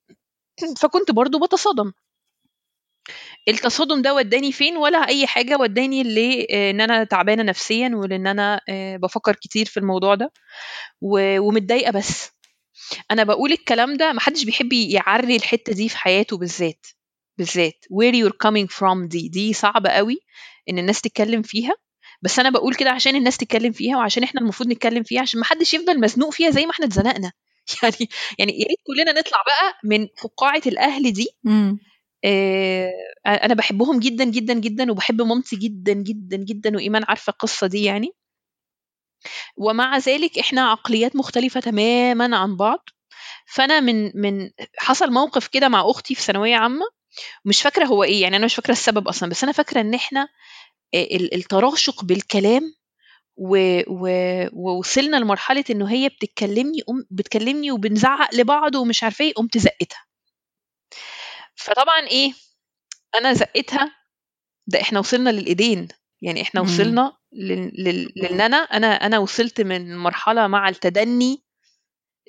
فكنت 0.79 1.11
برضو 1.11 1.39
بتصادم. 1.39 1.93
التصادم 3.49 4.03
ده 4.03 4.15
وداني 4.15 4.53
فين؟ 4.53 4.77
ولا 4.77 4.99
أي 5.09 5.27
حاجة 5.27 5.57
وداني 5.57 6.03
لأن 6.03 6.81
أنا 6.81 7.05
تعبانة 7.05 7.43
نفسيا 7.43 7.91
ولأن 7.95 8.27
أنا 8.27 8.61
آه، 8.69 8.97
بفكر 8.97 9.37
كتير 9.37 9.67
في 9.67 9.77
الموضوع 9.81 10.15
ده. 10.15 10.33
ومتضايقة 11.03 11.91
بس. 11.93 12.34
أنا 13.11 13.25
بقول 13.25 13.53
الكلام 13.53 13.97
ده 13.97 14.13
محدش 14.13 14.45
بيحب 14.45 14.73
يعري 14.73 15.37
الحتة 15.37 15.73
دي 15.73 15.89
في 15.89 15.97
حياته 15.99 16.39
بالذات 16.39 16.87
بالذات 17.39 17.85
where 17.93 18.15
you're 18.15 18.37
coming 18.49 18.69
from 18.77 19.09
دي 19.09 19.29
دي 19.29 19.53
صعبة 19.53 19.91
قوي 19.91 20.19
إن 20.69 20.79
الناس 20.79 21.01
تتكلم 21.01 21.43
فيها 21.43 21.75
بس 22.23 22.39
أنا 22.39 22.51
بقول 22.51 22.75
كده 22.75 22.91
عشان 22.91 23.17
الناس 23.17 23.37
تتكلم 23.37 23.73
فيها 23.73 23.97
وعشان 23.97 24.23
إحنا 24.23 24.41
المفروض 24.41 24.69
نتكلم 24.69 25.03
فيها 25.03 25.21
عشان 25.21 25.41
محدش 25.41 25.75
يفضل 25.75 26.01
مزنوق 26.01 26.31
فيها 26.33 26.51
زي 26.51 26.67
ما 26.67 26.71
إحنا 26.73 26.87
اتزنقنا. 26.87 27.33
يعني 27.83 28.09
يعني 28.39 28.53
يا 28.61 28.67
ريت 28.69 28.79
كلنا 28.87 29.13
نطلع 29.21 29.39
بقى 29.47 29.75
من 29.85 30.09
فقاعه 30.23 30.63
الأهل 30.67 31.13
دي 31.13 31.29
آه، 32.25 32.91
أنا 33.27 33.55
بحبهم 33.55 33.99
جدا 34.01 34.25
جدا 34.25 34.55
جدا 34.55 34.91
وبحب 34.93 35.23
مامتي 35.23 35.57
جدا 35.57 35.93
جدا 35.93 36.37
جدا 36.37 36.77
وإيمان 36.77 37.05
عارفة 37.09 37.31
القصة 37.31 37.67
دي 37.67 37.85
يعني. 37.85 38.11
ومع 39.57 39.99
ذلك 39.99 40.39
إحنا 40.39 40.71
عقليات 40.71 41.17
مختلفة 41.17 41.61
تماما 41.61 42.37
عن 42.37 42.57
بعض 42.57 42.89
فأنا 43.47 43.81
من 43.81 44.13
من 44.21 44.51
حصل 44.79 45.11
موقف 45.11 45.47
كده 45.47 45.69
مع 45.69 45.91
أختي 45.91 46.15
في 46.15 46.23
ثانوية 46.23 46.57
عامة 46.57 46.85
مش 47.45 47.63
فاكرة 47.63 47.85
هو 47.85 48.03
إيه 48.05 48.23
يعني 48.23 48.37
أنا 48.37 48.45
مش 48.45 48.55
فاكرة 48.55 48.73
السبب 48.73 49.09
أصلا 49.09 49.29
بس 49.31 49.45
أنا 49.45 49.53
فاكرة 49.53 49.81
إن 49.81 49.95
إحنا 49.95 50.29
آه، 50.95 51.03
ال- 51.05 51.35
التراشق 51.35 52.05
بالكلام 52.05 52.75
و... 53.37 53.81
و... 53.89 54.09
ووصلنا 54.53 55.17
لمرحلة 55.17 55.65
انه 55.71 55.91
هي 55.93 56.09
بتتكلمني 56.09 56.79
أم... 56.91 57.07
بتكلمني 57.11 57.71
وبنزعق 57.71 58.35
لبعض 58.35 58.75
ومش 58.75 59.03
عارفة 59.05 59.25
إيه 59.25 59.35
قمت 59.35 59.59
زقتها 59.59 60.05
فطبعا 61.55 62.07
إيه 62.07 62.33
أنا 63.19 63.33
زقتها 63.33 63.97
ده 64.67 64.81
إحنا 64.81 64.99
وصلنا 64.99 65.31
للإيدين 65.31 65.89
يعني 66.23 66.43
إحنا 66.43 66.61
مم. 66.61 66.67
وصلنا. 66.67 67.13
لأن 67.35 68.41
أنا 68.41 68.57
أنا 68.57 68.87
أنا 69.07 69.19
وصلت 69.19 69.61
من 69.61 69.97
مرحلة 69.97 70.47
مع 70.47 70.69
التدني 70.69 71.45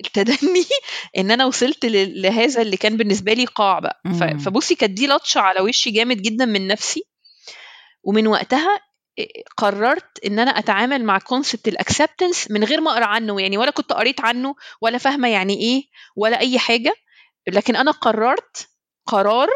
التدني 0.00 0.64
ان 1.18 1.30
أنا 1.30 1.46
وصلت. 1.46 1.84
لهذا 1.86 2.62
اللي 2.62 2.76
كان 2.76 2.96
بالنسبة 2.96 3.32
لي 3.32 3.44
قاع 3.44 3.78
بقى. 3.78 4.02
فبصي 4.38 4.74
كانت 4.74 4.92
دي 4.92 5.06
لطشه 5.06 5.40
على 5.40 5.60
وشي 5.60 5.90
جامد 5.90 6.22
جدا 6.22 6.44
من 6.44 6.66
نفسي. 6.66 7.04
ومن 8.02 8.26
وقتها 8.26 8.80
إيه، 9.18 9.44
قررت 9.56 10.24
ان 10.26 10.38
أنا 10.38 10.50
اتعامل 10.50 11.04
مع 11.04 11.18
concept 11.18 11.68
ال 11.68 11.76
acceptance 11.76 12.50
من 12.50 12.64
غير 12.64 12.80
ما 12.80 12.90
اقرأ 12.90 13.04
عنه. 13.06 13.40
يعني 13.40 13.58
ولا 13.58 13.70
كنت 13.70 13.92
قريت 13.92 14.20
عنه 14.20 14.54
ولا 14.80 14.98
فاهمة 14.98 15.28
يعني 15.28 15.54
إيه 15.60 15.82
ولا 16.16 16.40
اي 16.40 16.58
حاجة. 16.58 16.94
لكن 17.48 17.76
أنا 17.76 17.90
قررت 17.90 18.68
قرار 19.06 19.48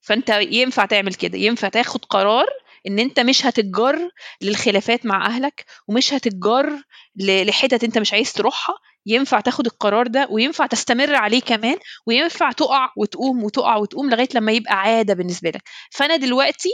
فانت 0.00 0.28
ينفع 0.30 0.84
تعمل 0.86 1.14
كده. 1.14 1.38
ينفع 1.38 1.68
تاخد 1.68 2.04
قرار 2.04 2.46
إن 2.88 2.98
أنت 2.98 3.20
مش 3.20 3.46
هتتجر 3.46 4.10
للخلافات 4.42 5.06
مع 5.06 5.26
أهلك 5.26 5.64
ومش 5.88 6.12
هتتجر 6.14 6.82
لحتت 7.16 7.84
أنت 7.84 7.98
مش 7.98 8.12
عايز 8.12 8.32
تروحها 8.32 8.74
ينفع 9.06 9.40
تاخد 9.40 9.66
القرار 9.66 10.06
ده 10.06 10.28
وينفع 10.30 10.66
تستمر 10.66 11.14
عليه 11.14 11.40
كمان 11.40 11.76
وينفع 12.06 12.52
تقع 12.52 12.92
وتقوم 12.96 13.44
وتقع 13.44 13.76
وتقوم 13.76 14.10
لغاية 14.10 14.28
لما 14.34 14.52
يبقى 14.52 14.74
عادة 14.80 15.14
بالنسبة 15.14 15.50
لك. 15.50 15.62
فأنا 15.90 16.16
دلوقتي 16.16 16.68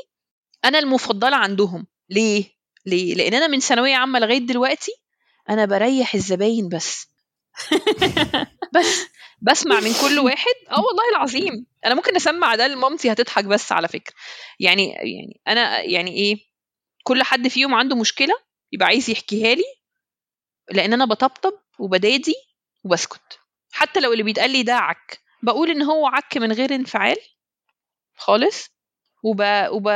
أنا 0.64 0.78
المفضلة 0.78 1.36
عندهم. 1.36 1.86
ليه؟ 2.10 2.44
ليه؟ 2.86 3.14
لأن 3.14 3.34
أنا 3.34 3.46
من 3.46 3.60
ثانوية 3.60 3.96
عامة 3.96 4.18
لغاية 4.18 4.38
دلوقتي 4.38 4.92
أنا 5.50 5.64
بريح 5.64 6.14
الزباين 6.14 6.68
بس. 6.68 7.06
بس 8.74 9.06
بسمع 9.42 9.80
من 9.80 9.92
كل 10.00 10.18
واحد. 10.18 10.54
آه 10.70 10.80
والله 10.80 11.10
العظيم. 11.10 11.66
أنا 11.84 11.94
ممكن 11.94 12.16
أسمع 12.16 12.54
ده 12.54 12.66
لمامتي 12.66 13.12
هتضحك 13.12 13.44
بس 13.44 13.72
على 13.72 13.88
فكرة. 13.88 14.14
يعني 14.60 14.88
يعني 14.92 15.40
أنا 15.48 15.80
يعني 15.82 16.10
إيه 16.10 16.36
كل 17.02 17.22
حد 17.22 17.48
فيهم 17.48 17.74
عنده 17.74 17.96
مشكلة 17.96 18.34
يبقى 18.72 18.86
عايز 18.86 19.10
يحكيها 19.10 19.54
لي 19.54 19.64
لأن 20.72 20.92
أنا 20.92 21.04
بطبطب 21.04 21.52
وبدادي 21.78 22.34
وبسكت. 22.84 23.38
حتى 23.72 24.00
لو 24.00 24.12
اللي 24.12 24.22
بيتقال 24.22 24.50
لي 24.50 24.62
ده 24.62 24.74
عك. 24.74 25.20
بقول 25.42 25.70
إن 25.70 25.82
هو 25.82 26.06
عك 26.06 26.36
من 26.36 26.52
غير 26.52 26.74
انفعال 26.74 27.16
خالص 28.16 28.70
وب... 29.22 29.42
وب... 29.70 29.88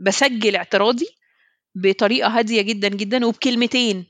بسجل 0.00 0.56
اعتراضي 0.56 1.08
بطريقة 1.74 2.28
هادية 2.38 2.62
جدا 2.62 2.88
جدا 2.88 3.26
وبكلمتين. 3.26 4.06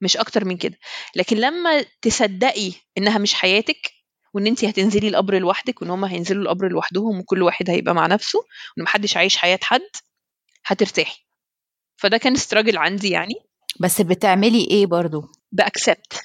مش 0.00 0.16
أكتر 0.16 0.44
من 0.44 0.56
كده. 0.56 0.78
لكن 1.16 1.36
لما 1.36 1.84
تصدقي 2.02 2.72
إنها 2.98 3.18
مش 3.18 3.34
حياتك 3.34 3.90
وإن 4.34 4.46
انت 4.46 4.64
هتنزلي 4.64 5.08
القبر 5.08 5.38
لوحدك 5.38 5.82
وإن 5.82 5.90
هم 5.90 6.04
هينزلوا 6.04 6.42
القبر 6.42 6.68
لوحدهم 6.68 7.18
وكل 7.18 7.42
واحد 7.42 7.70
هيبقى 7.70 7.94
مع 7.94 8.06
نفسه 8.06 8.38
وإن 8.76 8.84
محدش 8.84 9.16
عايش 9.16 9.36
حياة 9.36 9.58
حد 9.62 9.80
هترتاحي. 10.66 11.24
فده 11.96 12.16
كان 12.16 12.32
استراجل 12.32 12.76
عندي 12.76 13.10
يعني. 13.10 13.34
بس 13.80 14.00
بتعملي 14.00 14.68
إيه 14.70 14.86
برضو؟ 14.86 15.22
باكسبت 15.52 16.22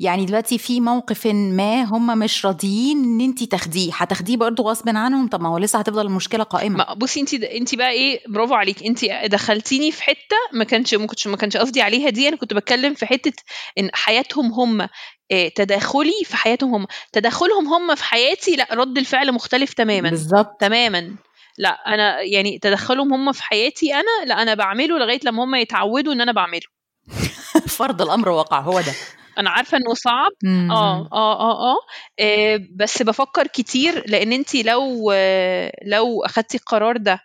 يعني 0.00 0.24
دلوقتي 0.26 0.58
في 0.58 0.80
موقف 0.80 1.26
ما 1.26 1.82
هم 1.82 2.18
مش 2.18 2.46
راضيين 2.46 3.04
إن 3.04 3.20
أنت 3.20 3.44
تاخديه. 3.44 3.90
هتاخديه 3.94 4.36
برضه 4.36 4.64
غصب 4.64 4.88
عنهم؟ 4.88 5.28
طب 5.28 5.40
ما 5.40 5.48
هو 5.48 5.58
لسه 5.58 5.78
هتفضل 5.78 6.06
المشكلة 6.06 6.44
قائمة. 6.44 6.76
ما 6.76 6.94
بصي 6.94 7.20
أنت 7.20 7.34
أنت 7.34 7.74
بقى 7.74 7.90
إيه 7.90 8.20
برافو 8.28 8.54
عليك. 8.54 8.82
أنت 8.82 9.04
دخلتيني 9.24 9.92
في 9.92 10.02
حتة 10.02 10.36
ما 10.52 10.64
كانش 10.64 10.94
ما 10.94 11.06
كنتش 11.06 11.26
ما 11.26 11.36
كانش 11.36 11.56
قصدي 11.56 11.82
عليها 11.82 12.10
دي. 12.10 12.28
أنا 12.28 12.36
كنت 12.36 12.54
بتكلم 12.54 12.94
في 12.94 13.06
حتة 13.06 13.32
إن 13.78 13.90
حياتهم 13.94 14.52
هم 14.52 14.88
آه، 15.32 15.48
تداخلي 15.48 16.24
في 16.24 16.36
حياتهم 16.36 16.74
هم. 16.74 16.86
تدخلهم 17.12 17.68
هم 17.68 17.94
في 17.94 18.04
حياتي 18.04 18.56
لأ 18.56 18.68
رد 18.72 18.98
الفعل 18.98 19.32
مختلف 19.32 19.72
تماما. 19.72 20.10
بالظبط. 20.10 20.56
تماما. 20.60 21.16
لأ 21.58 21.70
أنا 21.94 22.20
يعني 22.20 22.58
تدخلهم 22.58 23.12
هم 23.14 23.32
في 23.32 23.42
حياتي 23.42 23.94
أنا 23.94 24.24
لأ 24.26 24.42
أنا 24.42 24.54
بعمله 24.54 24.98
لغاية 24.98 25.20
لما 25.24 25.44
هم 25.44 25.54
يتعودوا 25.54 26.12
إن 26.12 26.20
أنا 26.20 26.32
بعمله. 26.32 26.66
فرض 27.78 28.02
الأمر 28.02 28.28
واقع 28.28 28.60
هو 28.60 28.80
ده. 28.80 28.92
أنا 29.40 29.50
عارفة 29.50 29.76
إنه 29.78 29.94
صعب. 29.94 30.30
مم. 30.44 30.70
آه 30.72 31.08
آه 31.12 31.40
آه 31.40 31.72
آه. 31.72 31.76
آه، 32.20 32.60
بس 32.76 33.02
بفكر 33.02 33.46
كتير 33.46 34.04
لأن 34.10 34.32
انت 34.32 34.54
لو 34.54 35.12
آه، 35.14 35.72
لو 35.86 36.24
اخدتي 36.24 36.56
القرار 36.56 36.96
ده 36.96 37.20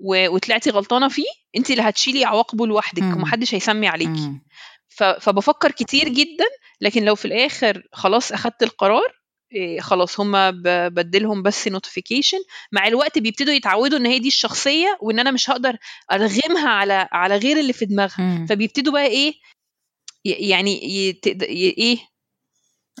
وطلعتي 0.00 0.70
غلطانة 0.70 1.08
فيه 1.08 1.24
انت 1.56 1.70
اللي 1.70 1.82
هتشيلي 1.82 2.24
عواقبه 2.24 2.66
لوحدك. 2.66 3.02
ومحدش 3.16 3.54
هيسمي 3.54 3.88
عليكي 3.88 4.10
فبفكر 5.20 5.70
كتير 5.70 6.08
جدا 6.08 6.44
لكن 6.80 7.04
لو 7.04 7.14
في 7.14 7.24
الآخر 7.24 7.82
خلاص 7.92 8.32
أخدت 8.32 8.62
القرار 8.62 9.20
إيه، 9.52 9.80
خلاص 9.80 10.20
هما 10.20 10.50
ب- 10.50 10.94
بديلهم 10.94 11.42
بس 11.42 11.68
نوتيفيكيشن 11.68 12.38
مع 12.72 12.86
الوقت 12.86 13.18
بيبتدوا 13.18 13.54
يتعودوا 13.54 13.98
إن 13.98 14.06
هي 14.06 14.18
دي 14.18 14.28
الشخصية 14.28 14.98
وإن 15.00 15.18
أنا 15.18 15.30
مش 15.30 15.50
هقدر 15.50 15.76
أرغمها 16.12 16.68
على 16.68 17.08
على 17.12 17.36
غير 17.36 17.58
اللي 17.58 17.72
في 17.72 17.84
دماغها. 17.84 18.20
مم. 18.20 18.46
فبيبتدوا 18.46 18.92
بقى 18.92 19.06
إيه؟ 19.06 19.32
يعني 20.24 20.96
يت... 21.08 21.26
ي- 21.26 21.74
إيه؟ 21.78 21.98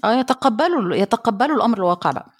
آه 0.04 0.20
يتقبلوا 0.20 0.96
يتقبلوا 0.96 1.56
الأمر 1.56 1.78
الواقع 1.78 2.10
بقى. 2.10 2.30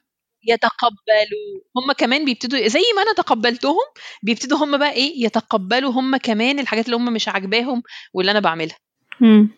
يتقبلوا. 0.49 1.61
هم 1.76 1.93
كمان 1.93 2.24
بيبتدوا 2.24 2.68
زي 2.68 2.83
ما 2.97 3.03
أنا 3.03 3.12
تقبلتهم 3.16 3.76
بيبتدوا 4.22 4.59
هم 4.59 4.78
بقى 4.78 4.93
إيه؟ 4.93 5.24
يتقبلوا 5.24 5.93
هم 5.93 6.16
كمان 6.16 6.59
الحاجات 6.59 6.85
اللي 6.85 6.97
هم 6.97 7.12
مش 7.12 7.28
عاجباهم 7.28 7.83
واللي 8.14 8.31
أنا 8.33 8.41
بعملها. 8.41 8.76
مم. 9.20 9.51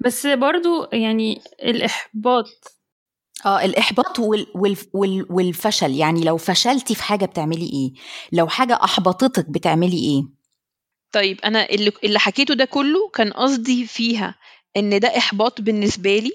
بس 0.00 0.26
برضو 0.26 0.84
يعني 0.92 1.40
الإحباط. 1.62 2.46
آه 3.46 3.64
الإحباط 3.64 4.18
وال 4.18 4.46
وال 4.54 4.76
وال 4.92 5.26
والفشل. 5.30 5.90
يعني 5.94 6.20
لو 6.24 6.36
فشلتي 6.36 6.94
في 6.94 7.02
حاجة 7.02 7.24
بتعملي 7.24 7.66
إيه؟ 7.66 7.92
لو 8.32 8.48
حاجة 8.48 8.78
أحبطتك 8.84 9.50
بتعملي 9.50 9.98
إيه؟ 9.98 10.22
طيب 11.14 11.40
أنا 11.44 11.70
اللي 11.70 11.92
اللي 12.04 12.18
حكيته 12.18 12.54
ده 12.54 12.64
كله 12.64 13.08
كان 13.14 13.32
قصدي 13.32 13.86
فيها 13.86 14.34
إن 14.76 15.00
ده 15.00 15.18
إحباط 15.18 15.60
بالنسبة 15.60 16.18
لي 16.18 16.32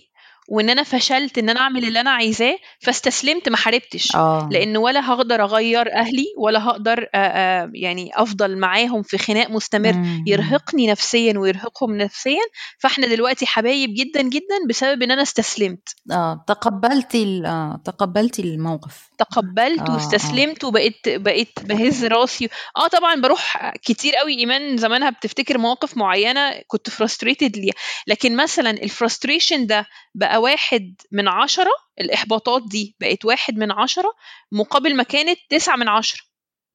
وإن 0.50 0.70
أنا 0.70 0.84
فشلت 0.84 1.38
إن 1.38 1.50
أنا 1.50 1.60
أعمل 1.60 1.86
اللي 1.86 2.02
أنا 2.02 2.10
عايزاه 2.10 2.58
فاستسلمت 2.80 3.50
ما 3.50 3.58
حاربتش. 3.58 4.16
آه. 4.16 4.50
لأن 4.52 4.78
ولا 4.78 5.12
هقدر 5.12 5.44
أغير 5.44 5.94
أهلي 5.94 6.26
ولا 6.38 6.66
هقدر 6.66 7.08
آه، 7.16 7.18
آه، 7.18 7.72
يعني 7.74 8.12
أفضل 8.14 8.58
معاهم 8.58 9.04
في 9.04 9.18
خناق 9.18 9.50
مستمر. 9.50 9.94
مم. 9.94 10.24
يرهقني 10.28 10.88
نفسيا 10.88 11.38
ويرهقهم 11.38 11.98
نفسيا. 11.98 12.42
فإحنا 12.80 13.08
دلوقتي 13.08 13.46
حبايب 13.46 13.90
جدا 13.94 14.22
جدا 14.22 14.68
بسبب 14.70 15.04
إن 15.04 15.12
أنا 15.12 15.22
استسلمت. 15.22 15.90
آه 16.12 16.44
تقبلتي 16.48 17.44
آه 17.46 17.82
تقبلتي 17.86 18.42
الموقف. 18.42 19.09
تقبلت 19.20 19.90
آه، 19.90 19.94
واستسلمت 19.94 20.64
وبقيت 20.64 21.00
بقيت 21.08 21.60
بهز 21.64 22.06
راسي. 22.06 22.50
آه 22.78 22.88
طبعا 22.88 23.22
بروح 23.22 23.74
كتير 23.82 24.16
قوي. 24.16 24.40
إيمان 24.40 24.78
زمانها 24.78 25.10
بتفتكر 25.10 25.58
مواقف 25.58 25.98
معينة 25.98 26.62
كنت 26.68 26.90
frustrated 26.90 27.58
ليها. 27.58 27.74
لكن 28.08 28.36
مثلا 28.36 28.70
ال 28.70 28.78
frustration 28.78 29.68
ده 29.68 29.86
بقى 30.16 30.42
واحد 30.42 30.96
من 31.12 31.28
عشرة. 31.28 31.72
الإحباطات 32.00 32.64
دي 32.68 32.96
بقت 33.00 33.26
واحد 33.26 33.58
من 33.58 33.72
عشرة 33.72 34.14
مقابل 34.52 34.96
ما 34.96 35.04
كانت 35.04 35.40
تسعة 35.50 35.76
من 35.76 35.88
عشرة. 35.88 36.22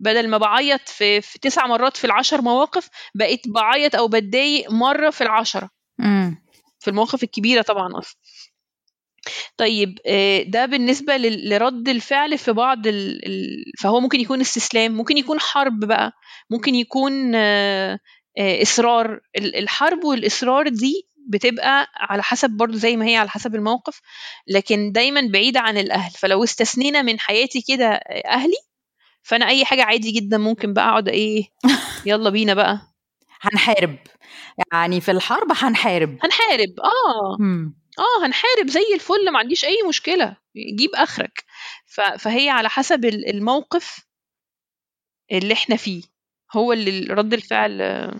بدل 0.00 0.28
ما 0.28 0.38
بعيط 0.38 0.88
في, 0.88 1.20
في 1.20 1.38
تسع 1.38 1.66
مرات 1.66 1.96
في 1.96 2.04
العشر 2.04 2.42
مواقف 2.42 2.88
بقيت 3.14 3.48
بعيط 3.48 3.94
أو 3.96 4.08
بتضايق 4.08 4.70
مرة 4.70 5.10
في 5.10 5.20
العشرة. 5.20 5.70
مم. 5.98 6.44
في 6.80 6.90
المواقف 6.90 7.22
الكبيرة 7.22 7.62
طبعا 7.62 7.98
أصلا 7.98 8.16
طيب 9.56 9.98
آه، 10.06 10.42
ده 10.42 10.66
بالنسبة 10.66 11.16
لل- 11.16 11.48
لرد 11.50 11.88
الفعل 11.88 12.38
في 12.38 12.52
بعض 12.52 12.86
ال... 12.86 13.26
ال... 13.26 13.64
فهو 13.80 14.00
ممكن 14.00 14.20
يكون 14.20 14.40
استسلام 14.40 14.92
ممكن 14.92 15.18
يكون 15.18 15.40
حرب 15.40 15.80
بقى 15.80 16.12
ممكن 16.50 16.74
يكون 16.74 17.32
آه، 17.34 17.98
آه، 18.38 18.62
إصرار. 18.62 19.20
ال- 19.38 19.56
الحرب 19.56 20.04
والإصرار 20.04 20.68
دي 20.68 21.08
بتبقى 21.28 21.86
على 21.96 22.22
حسب 22.22 22.50
برضو 22.50 22.76
زي 22.76 22.96
ما 22.96 23.06
هي 23.06 23.16
على 23.16 23.28
حسب 23.28 23.54
الموقف 23.54 24.00
لكن 24.48 24.92
دايما 24.92 25.20
بعيدة 25.32 25.60
عن 25.60 25.78
الأهل. 25.78 26.10
فلو 26.12 26.44
استثنينا 26.44 27.02
من 27.02 27.20
حياتي 27.20 27.64
كده 27.68 27.86
أهلي 28.26 28.56
فأنا 29.22 29.48
أي 29.48 29.64
حاجة 29.64 29.82
عادي 29.84 30.10
جدا 30.10 30.38
ممكن 30.38 30.72
بقى 30.72 30.88
أقعد 30.88 31.08
إيه 31.08 31.44
يلا 32.06 32.30
بينا 32.30 32.54
بقى. 32.54 32.80
هنحارب. 33.40 33.96
يعني 34.72 35.00
في 35.00 35.10
الحرب 35.10 35.48
هنحارب. 35.52 36.18
هنحارب 36.22 36.80
آه. 36.84 37.36
مم. 37.40 37.74
آه 37.98 38.26
هنحارب 38.26 38.68
زي 38.70 38.84
الفل 38.94 39.32
ما 39.32 39.38
عنديش 39.38 39.64
أي 39.64 39.76
مشكلة. 39.88 40.36
جيب 40.78 40.90
آخرك. 40.94 41.44
ف- 41.86 42.00
فهي 42.00 42.48
على 42.50 42.68
حسب 42.68 43.04
ال- 43.04 43.30
الموقف 43.30 44.06
اللي 45.32 45.54
إحنا 45.54 45.76
فيه. 45.76 46.02
هو 46.52 46.72
اللي 46.72 47.06
رد 47.14 47.32
الفعل 47.34 47.80
آه، 47.82 48.14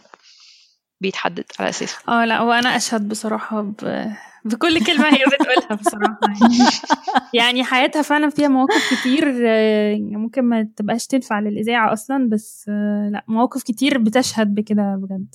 بيتحدد 1.01 1.45
على 1.59 1.69
أساسه. 1.69 1.99
آه 2.09 2.25
لا 2.25 2.41
وأنا 2.41 2.77
أشهد 2.77 3.09
بصراحة 3.09 3.61
ب... 3.63 4.07
بكل 4.45 4.85
كلمة 4.87 5.09
هي 5.09 5.25
بتقولها 5.27 5.75
بصراحة. 5.81 6.19
يعني. 6.23 6.71
يعني 7.41 7.65
حياتها 7.65 8.03
فعلا 8.03 8.31
فيها 8.31 8.49
مواقف 8.49 8.95
كتير 9.01 9.43
آه، 9.49 9.95
ممكن 10.01 10.43
ما 10.45 10.69
تبقاش 10.77 11.07
تنفع 11.07 11.41
للإذاعة 11.41 11.93
أصلا 11.93 12.29
بس 12.29 12.67
آه، 12.69 13.09
لا 13.13 13.25
مواقف 13.29 13.63
كتير 13.63 13.99
بتشهد 13.99 14.55
بكده 14.55 14.99
بجد. 15.03 15.35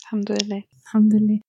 الحمد 0.00 0.32
لله. 0.42 0.62
الحمد 0.82 1.14
لله. 1.14 1.40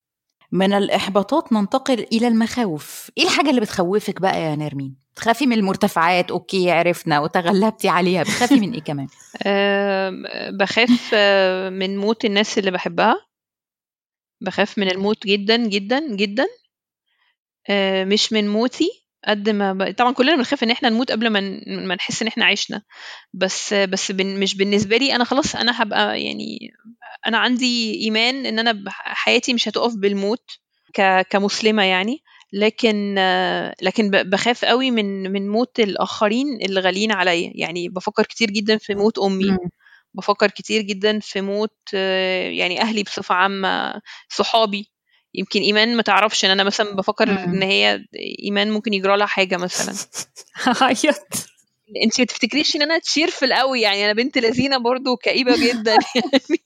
من 0.54 0.74
الإحباطات 0.74 1.54
ننتقل 1.54 2.06
إلى 2.12 2.28
المخاوف. 2.28 3.12
إيه 3.18 3.24
الحاجة 3.24 3.50
اللي 3.50 3.62
بتخوفك 3.62 4.22
بقى 4.22 4.42
يا 4.42 4.56
نرمين؟ 4.56 4.96
بتخافي 5.14 5.46
من 5.46 5.58
المرتفعات؟ 5.58 6.32
أوكي 6.32 6.72
عرفنا 6.72 7.20
وتغلبتي 7.20 7.90
عليها. 7.90 8.24
بتخافي 8.24 8.56
من 8.56 8.74
إيه 8.74 8.82
كمان؟ 8.82 9.08
بخاف 10.60 11.16
من 11.74 11.98
موت 11.98 12.26
الناس 12.26 12.58
اللي 12.58 12.72
بحبها. 12.72 13.16
بخاف 14.42 14.78
من 14.78 14.92
الموت 14.92 15.28
جدا 15.28 15.58
جدا 15.58 16.16
جدا. 16.16 16.46
آه، 17.70 18.04
مش 18.04 18.34
من 18.34 18.50
موتي 18.50 18.90
قد 19.28 19.50
ما 19.50 19.74
ب... 19.74 19.96
طبعا 19.98 20.12
كلنا 20.14 20.36
بنخاف 20.36 20.64
إن 20.64 20.72
إحنا 20.72 20.90
نموت 20.90 21.12
قبل 21.12 21.30
ما 21.30 21.40
ما 21.68 21.96
نحس 21.96 22.22
إن 22.22 22.28
إحنا 22.28 22.46
عشنا. 22.46 22.82
بس 23.34 23.74
بس 23.74 24.12
بن... 24.12 24.40
مش 24.40 24.58
بالنسبة 24.58 24.98
لي 24.98 25.16
أنا 25.16 25.24
خلاص 25.24 25.56
أنا 25.56 25.84
هبقى 25.84 26.24
يعني 26.24 26.72
أنا 27.28 27.38
عندي 27.38 28.02
إيمان 28.04 28.46
إن 28.46 28.60
أنا 28.60 28.84
حياتي 28.90 29.54
مش 29.54 29.68
هتقف 29.68 29.94
بالموت 29.96 30.52
ك... 30.94 31.28
كمسلمة 31.30 31.84
يعني 31.84 32.24
لكن 32.54 33.16
لكن 33.82 34.10
بخاف 34.12 34.66
قوي 34.66 34.92
من 34.92 35.32
من 35.32 35.50
موت 35.50 35.80
الآخرين 35.80 36.62
اللي 36.62 36.80
غاليين 36.80 37.12
عليا 37.12 37.52
يعني 37.56 37.90
بفكر 37.90 38.24
كتير 38.24 38.52
جدا 38.52 38.78
في 38.78 38.96
موت 38.96 39.20
أمي. 39.20 39.58
بفكر 40.14 40.48
كتير 40.48 40.82
جدا 40.82 41.20
في 41.20 41.42
موت 41.42 41.94
يعني 41.94 42.82
أهلي 42.82 43.04
بصفة 43.04 43.36
عامة 43.36 44.02
صحابي 44.30 44.92
يمكن 45.34 45.62
إيمان 45.62 45.96
ما 45.96 46.02
تعرفش 46.02 46.46
إن 46.46 46.50
أنا 46.50 46.64
مثلا 46.64 46.96
بفكر. 46.96 47.30
إن 47.30 47.64
هي 47.64 48.06
إيمان 48.44 48.72
ممكن 48.72 48.94
يجرى 48.94 49.18
لها 49.18 49.26
حاجة 49.26 49.58
مثلا 49.58 49.96
هعيط 50.82 51.53
انت 52.06 52.20
ما 52.20 52.26
تفتكريش 52.26 52.76
ان 52.76 52.82
أنا 52.82 53.00
تشيرفل 53.00 53.54
قوي؟ 53.54 53.82
يعني 53.82 54.06
أنا 54.06 54.14
بنت 54.14 54.38
لذينة 54.38 54.78
برضو 54.78 55.16
كئيبه 55.16 55.56
جدا 55.68 55.92
يعني. 56.16 56.64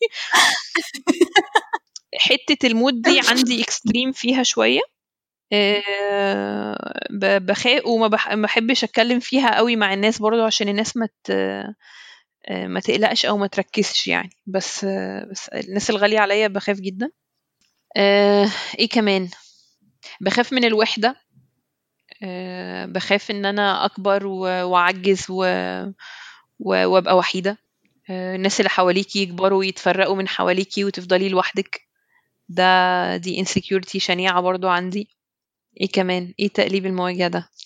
حتة 2.20 2.68
الموت 2.68 2.94
دي 2.94 3.20
عندي 3.30 3.64
اكستريم 3.64 4.12
فيها 4.12 4.44
شوية. 4.44 4.80
آه، 5.54 6.78
ب- 7.10 7.46
بخاف 7.46 7.86
وما 7.86 8.08
بح- 8.08 8.34
ما 8.34 8.42
بحبش 8.44 8.84
أتكلم 8.84 9.20
فيها 9.20 9.56
قوي 9.56 9.76
مع 9.76 9.94
الناس 9.94 10.20
برضو 10.22 10.44
عشان 10.44 10.70
الناس 10.70 10.98
ما. 10.98 11.08
آه، 11.30 12.68
ما 12.68 12.80
تقلقش 12.80 13.26
أو 13.26 13.38
ما 13.38 13.48
تركزش 13.48 14.08
يعني. 14.08 14.30
بس 14.48 14.86
بس 15.32 15.50
الناس 15.50 15.90
الغالية 15.90 16.20
عليا 16.20 16.48
بخاف 16.48 16.78
جدا. 16.80 17.10
آه، 17.98 18.50
إيه 18.80 18.90
كمان؟ 18.90 19.30
بخاف 20.22 20.54
من 20.54 20.64
الوحدة. 20.66 21.16
بخاف 22.86 23.32
إن 23.32 23.46
أنا 23.46 23.86
أكبر 23.86 24.28
وأعجز. 24.28 25.26
وأبقى 26.60 27.18
وحيدة. 27.18 27.58
آه، 28.10 28.36
الناس 28.36 28.60
اللي 28.60 28.70
حواليكي 28.70 29.22
يكبروا 29.22 29.60
ويتفرقوا 29.60 30.16
من 30.16 30.28
حواليكي 30.28 30.84
وتفضلي 30.84 31.30
لوحدك. 31.30 31.82
ده 32.50 33.18
دي 33.18 33.46
insecurity 33.46 33.98
شنيعة 33.98 34.42
برضو 34.42 34.68
عندي. 34.68 35.10
إيه 35.82 35.90
كمان؟ 35.92 36.34
إيه 36.40 36.48
تقليب 36.48 36.86
المواجهة 36.86 37.28
ده؟ 37.28 37.50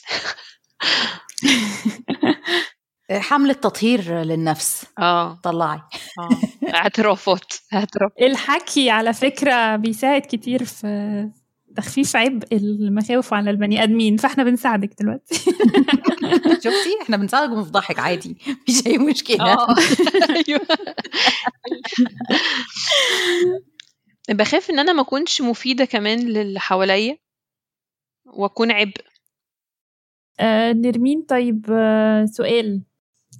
حملة 3.12 3.54
تطهير 3.54 4.22
للنفس. 4.22 4.86
آه. 5.00 5.40
طلعي. 5.44 5.80
آه. 6.20 6.30
اعترافات 6.74 7.54
اعتراف. 7.74 8.12
الحكي 8.22 8.90
على 8.90 9.14
فكرة 9.14 9.76
بيساعد 9.76 10.22
كتير 10.22 10.66
في 10.66 11.30
تخفيف 11.76 12.16
عبء 12.16 12.48
المخاوف 12.58 13.34
على 13.34 13.50
البني 13.52 13.84
آدمين 13.84 14.18
فإحنا 14.18 14.44
بنساعدك 14.44 15.02
دلوقتي. 15.02 15.36
شفتي؟ 16.64 16.98
إحنا 17.02 17.18
بنساعدك 17.18 17.52
ونفضحك 17.52 18.00
عادي 18.00 18.38
مفيش 18.48 18.88
أي 18.88 18.98
مشكلة. 18.98 19.54
آه. 19.54 19.76
أيوه. 20.48 20.62
بخاف 24.30 24.70
إن 24.70 24.80
أنا 24.80 24.94
ما 24.94 25.02
أكونش 25.02 25.42
مفيدة 25.42 25.86
كمان 25.86 26.20
للي 26.20 26.60
حواليا 26.60 27.18
وأكون 28.26 28.72
عبء. 28.72 29.02
آه 30.40 30.72
نرمين 30.74 31.22
طيب 31.22 31.66
آه 31.72 32.26
سؤال. 32.26 32.82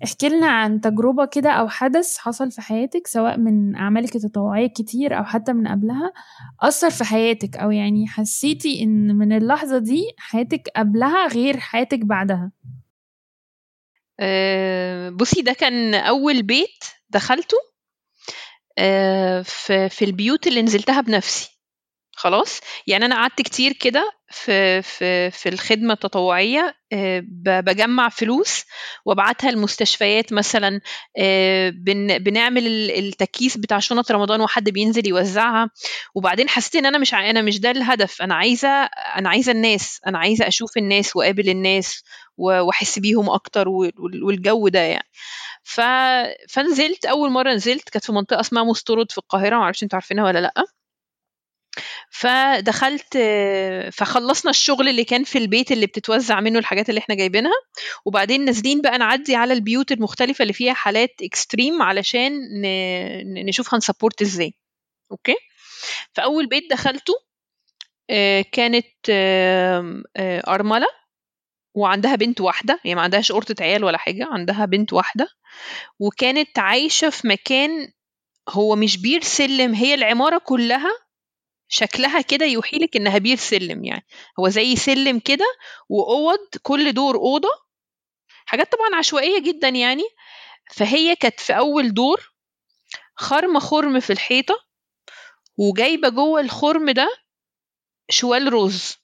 احكي 0.04 0.30
لنا 0.30 0.48
عن 0.48 0.82
تجربة 0.82 1.26
كده 1.26 1.50
أو 1.52 1.68
حدث 1.70 2.18
حصل 2.18 2.52
في 2.52 2.62
حياتك 2.62 3.08
سواء 3.08 3.38
من 3.38 3.76
أعمالك 3.76 4.16
التطوعية 4.16 4.68
كتير 4.68 5.18
أو 5.18 5.24
حتى 5.24 5.54
من 5.54 5.68
قبلها 5.68 6.14
أثر 6.62 6.90
في 6.90 7.04
حياتك 7.04 7.58
أو 7.58 7.72
يعني 7.72 8.08
حسيتي 8.08 8.84
إن 8.84 9.16
من 9.16 9.32
اللحظة 9.34 9.78
دي 9.78 10.04
حياتك 10.18 10.70
قبلها 10.76 11.28
غير 11.28 11.58
حياتك 11.60 12.00
بعدها؟ 12.00 12.52
آه، 14.20 15.10
بصي 15.10 15.42
ده 15.42 15.54
كان 15.54 15.96
أول 15.96 16.44
بيت 16.44 16.84
دخلته 17.10 17.58
آه، 18.78 19.42
في 19.42 19.90
في 19.90 20.06
البيوت 20.06 20.48
اللي 20.48 20.62
نزلتها 20.62 21.02
بنفسي. 21.02 21.51
خلاص. 22.22 22.60
يعني 22.88 23.06
أنا 23.06 23.16
قعدت 23.16 23.42
كتير 23.42 23.74
كده 23.74 24.12
في 24.32 24.82
في 24.82 25.32
في 25.32 25.50
الخدمة 25.50 25.94
التطوعية 25.94 26.76
آه، 26.94 27.24
بجمع 27.62 28.10
فلوس 28.10 28.64
وأبعتها 29.06 29.50
المستشفيات 29.50 30.34
مثلا 30.34 30.82
آه، 31.18 31.70
بن 31.70 32.18
بنعمل 32.18 32.68
ال- 32.68 32.92
التكييس 33.08 33.58
بتاع 33.58 33.80
شنط 33.80 34.12
رمضان 34.12 34.42
وحد 34.42 34.70
بينزل 34.70 35.08
يوزعها. 35.08 35.70
وبعدين 36.16 36.50
حسيت 36.50 36.76
إن 36.76 36.86
أنا 36.86 36.98
مش 36.98 37.14
أنا 37.14 37.42
مش 37.42 37.60
ده 37.60 37.72
الهدف. 37.72 38.22
أنا 38.22 38.36
عايزة 38.36 38.70
أنا 39.18 39.30
عايزة 39.30 39.52
الناس 39.52 40.00
أنا 40.08 40.18
عايزة 40.20 40.48
أشوف 40.48 40.78
الناس 40.78 41.16
وأقابل 41.16 41.50
الناس 41.50 42.04
وأحس 42.38 43.00
بيهم 43.00 43.30
أكتر 43.30 43.70
وال- 43.70 44.24
والجو 44.24 44.68
ده 44.68 44.80
يعني. 44.80 45.08
ف... 45.64 45.82
فنزلت 46.50 47.06
أول 47.06 47.30
مرة 47.32 47.54
نزلت 47.54 47.90
كانت 47.90 48.06
في 48.06 48.12
منطقة 48.12 48.40
اسمها 48.40 48.64
مسترد 48.64 49.12
في 49.12 49.18
القاهرة 49.18 49.56
معرفش 49.58 49.84
أنتوا 49.84 49.98
عارفينها 49.98 50.26
ولا 50.26 50.40
لأ. 50.40 50.54
فدخلت 52.10 53.18
فخلصنا 53.94 54.50
الشغل 54.52 54.88
اللي 54.90 55.04
كان 55.04 55.24
في 55.24 55.38
البيت 55.38 55.72
اللي 55.72 55.86
بتتوزع 55.86 56.40
منه 56.40 56.60
الحاجات 56.60 56.90
اللي 56.90 57.00
إحنا 57.00 57.16
جايبينها. 57.16 57.52
وبعدين 58.06 58.46
نازلين 58.46 58.82
بقى 58.82 58.98
نعدي 58.98 59.36
على 59.36 59.54
البيوت 59.54 59.92
المختلفة 59.92 60.42
اللي 60.44 60.54
فيها 60.54 60.74
حالات 60.74 61.16
extreme 61.24 61.82
علشان 61.82 62.32
نشوف 63.46 63.74
هن 63.74 63.84
support 63.84 64.22
إزاي. 64.22 64.54
أوكي؟ 65.12 65.36
فأول 66.14 66.48
بيت 66.48 66.64
دخلته 66.72 67.14
آه، 68.10 68.46
كانت 68.52 68.88
آه، 69.10 70.04
أرملة. 70.48 70.88
وعندها 71.76 72.16
بنت 72.16 72.42
واحدة 72.42 72.80
هي 72.84 72.96
ما 72.96 73.02
عندهاش 73.02 73.32
قرطة 73.32 73.64
عيال 73.64 73.84
ولا 73.84 73.98
حاجة 73.98 74.28
عندها 74.32 74.66
بنت 74.66 74.94
واحدة. 74.94 75.28
وكانت 76.00 76.60
عايشة 76.60 77.10
في 77.10 77.28
مكان 77.28 77.92
هو 78.50 78.76
مش 78.76 78.98
بير 79.02 79.22
سلم 79.22 79.74
هي 79.74 79.94
العمارة 79.94 80.38
كلها 80.38 80.92
شكلها 81.74 82.22
كده 82.22 82.46
يوحيلك 82.46 82.96
إنها 82.96 83.18
بير 83.18 83.38
سلم 83.38 83.84
يعني. 83.84 84.06
هو 84.40 84.50
زي 84.50 84.76
سلم 84.76 85.20
كده 85.20 85.46
وأوض 85.90 86.48
كل 86.62 86.94
دور 86.94 87.16
أوضة. 87.16 87.50
حاجات 88.46 88.72
طبعا 88.72 88.96
عشوائية 89.00 89.40
جدا 89.40 89.70
يعني. 89.70 90.04
فهي 90.72 91.16
كانت 91.16 91.40
في 91.40 91.58
أول 91.58 91.94
دور 91.94 92.32
خرمه 93.16 93.60
خرم 93.60 94.00
في 94.00 94.14
الحيطة 94.14 94.56
وجايبة 95.58 96.10
جوه 96.10 96.42
الخرم 96.42 96.90
ده 96.90 97.10
شوال 98.10 98.54
رز 98.54 98.98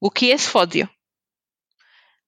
وكياس 0.00 0.48
فاضية. 0.48 0.88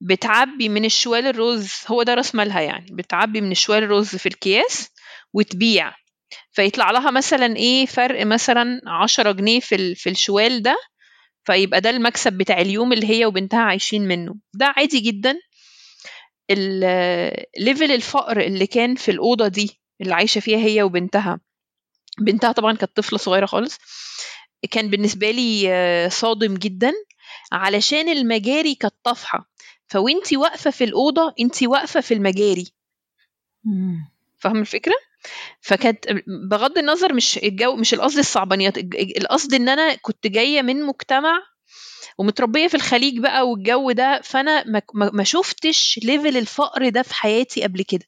بتعبي 0.01 0.69
من 0.69 0.85
الشوال 0.85 1.27
الرز 1.27 1.71
هو 1.87 2.03
ده 2.03 2.13
راس 2.13 2.35
مالها 2.35 2.61
يعني 2.61 2.87
بتعبي 2.91 3.41
من 3.41 3.51
الشوال 3.51 3.83
الرز 3.83 4.15
في 4.15 4.25
الكياس 4.25 4.89
وتبيع. 5.33 5.93
فيطلع 6.51 6.91
لها 6.91 7.11
مثلا 7.11 7.55
إيه 7.55 7.85
فرق 7.85 8.25
مثلا 8.25 8.81
عشرة 8.87 9.31
جنيه 9.31 9.59
في 9.59 9.75
ال- 9.75 9.95
في 9.95 10.09
الشوال 10.09 10.61
ده 10.61 10.77
فيبقى 11.43 11.81
ده 11.81 11.89
المكسب 11.89 12.33
بتاع 12.33 12.61
اليوم 12.61 12.93
اللي 12.93 13.09
هي 13.09 13.25
وبنتها 13.25 13.59
عايشين 13.61 14.07
منه. 14.07 14.35
ده 14.53 14.73
عادي 14.77 14.99
جدا. 14.99 15.39
ليفل 17.59 17.91
الفقر 17.91 18.41
اللي 18.41 18.67
كان 18.67 18.95
في 18.95 19.11
الأوضة 19.11 19.47
دي 19.47 19.79
اللي 20.01 20.13
عايشة 20.15 20.39
فيها 20.39 20.57
هي 20.59 20.83
وبنتها 20.83 21.39
بنتها 22.19 22.51
طبعا 22.51 22.73
كانت 22.75 22.95
طفلة 22.97 23.17
صغيرة 23.19 23.45
خالص 23.45 23.77
كان 24.71 24.89
بالنسبة 24.89 25.31
لي 25.31 25.63
آه، 25.73 26.07
صادم 26.07 26.53
جدا 26.55 26.93
علشان 27.51 28.09
المجاري 28.09 28.75
كانت 28.75 28.93
طافحة. 29.03 29.49
فوأنتي 29.87 30.37
واقفة 30.37 30.71
في 30.71 30.83
الأوضة 30.83 31.33
أنتي 31.39 31.67
واقفة 31.67 32.01
في 32.01 32.13
المجاري. 32.13 32.67
فاهمة 34.39 34.59
الفكرة؟ 34.59 34.93
فكانت 35.61 36.05
بغض 36.49 36.77
النظر 36.77 37.13
مش 37.13 37.37
الجو 37.37 37.75
مش 37.75 37.93
القصد 37.93 38.17
الصعبانيات 38.17 38.77
القصد 39.17 39.53
إن 39.53 39.69
أنا 39.69 39.95
كنت 39.95 40.27
جاية 40.27 40.61
من 40.61 40.83
مجتمع 40.83 41.39
ومتربية 42.17 42.67
في 42.67 42.75
الخليج 42.75 43.19
بقى 43.19 43.49
والجو 43.49 43.91
ده 43.91 44.21
فأنا 44.23 44.63
ما, 44.93 45.23
شفتش 45.23 45.99
level 46.03 46.37
الفقر 46.37 46.89
ده 46.89 47.01
في 47.01 47.13
حياتي 47.15 47.63
قبل 47.63 47.81
كده. 47.83 48.05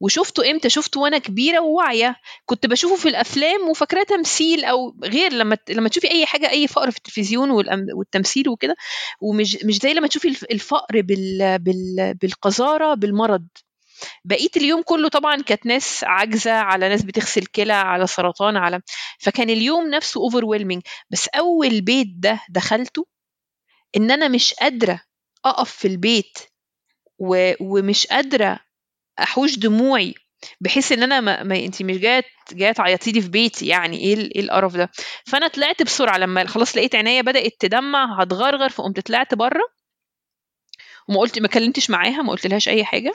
وشفته 0.00 0.50
إمتى؟ 0.50 0.68
شفته 0.70 1.00
وأنا 1.00 1.18
كبيرة 1.18 1.60
وواعية. 1.60 2.16
كنت 2.46 2.66
بشوفه 2.66 2.96
في 2.96 3.08
الأفلام 3.08 3.68
وفاكراه 3.68 4.02
تمثيل 4.02 4.64
أو 4.64 4.96
غير 5.04 5.32
لما 5.32 5.56
لما 5.68 5.88
تشوفي 5.88 6.10
أي 6.10 6.26
حاجة 6.26 6.50
أي 6.50 6.66
فقر 6.68 6.90
في 6.90 6.96
التلفزيون 6.98 7.50
والتمثيل 7.96 8.48
وكده 8.48 8.76
ومش 9.20 9.58
مش 9.64 9.78
زي 9.78 9.92
لما 9.94 10.08
تشوفي 10.08 10.28
الف- 10.28 10.44
الفقر 10.50 11.00
بال 11.00 11.58
بال 11.58 12.14
بالقذارة 12.22 12.94
بالمرض. 12.94 13.46
بقيت 14.24 14.56
اليوم 14.56 14.82
كله 14.82 15.08
طبعا 15.08 15.42
كانت 15.42 15.66
ناس 15.66 16.04
عاجزة 16.04 16.52
على 16.52 16.88
ناس 16.88 17.02
بتغسل 17.02 17.46
كلى 17.46 17.72
على 17.72 18.06
سرطان 18.06 18.56
على 18.56 18.80
فكان 19.18 19.50
اليوم 19.50 19.90
نفسه 19.90 20.20
over 20.20 20.44
بس 21.10 21.28
أول 21.28 21.80
بيت 21.80 22.08
ده 22.16 22.40
دخلته 22.48 23.06
إن 23.96 24.10
أنا 24.10 24.28
مش 24.28 24.54
قادرة 24.54 25.00
أقف 25.44 25.70
في 25.70 25.88
البيت 25.88 26.38
و... 27.18 27.52
ومش 27.60 28.06
قادرة 28.06 28.60
أحوش 29.18 29.58
دموعي 29.58 30.14
بحيث 30.60 30.92
إن 30.92 31.02
أنا 31.02 31.20
ما, 31.20 31.42
ما 31.42 31.56
انت 31.56 31.82
مش 31.82 31.96
جاية 31.98 32.24
جاية 32.52 32.72
تعيطي 32.72 33.12
لي 33.12 33.20
في 33.22 33.28
بيتي. 33.28 33.66
يعني 33.66 33.98
إيه 33.98 34.16
إيه 34.16 34.40
القرف 34.40 34.76
ده؟ 34.76 34.90
فأنا 35.26 35.48
طلعت 35.48 35.82
بسرعة. 35.82 36.18
لما 36.18 36.46
خلاص 36.46 36.76
لقيت 36.76 36.94
عينيا 36.94 37.22
بدأت 37.22 37.52
تدمع 37.60 38.22
هتغرغر 38.22 38.68
فقمت 38.68 39.00
طلعت 39.00 39.34
بره 39.34 39.62
وما 41.08 41.20
قلت 41.20 41.38
ما 41.38 41.48
كلمتش 41.48 41.90
معاها 41.90 42.22
ما 42.22 42.30
قلت 42.30 42.46
لهاش 42.46 42.68
أي 42.68 42.84
حاجة. 42.84 43.14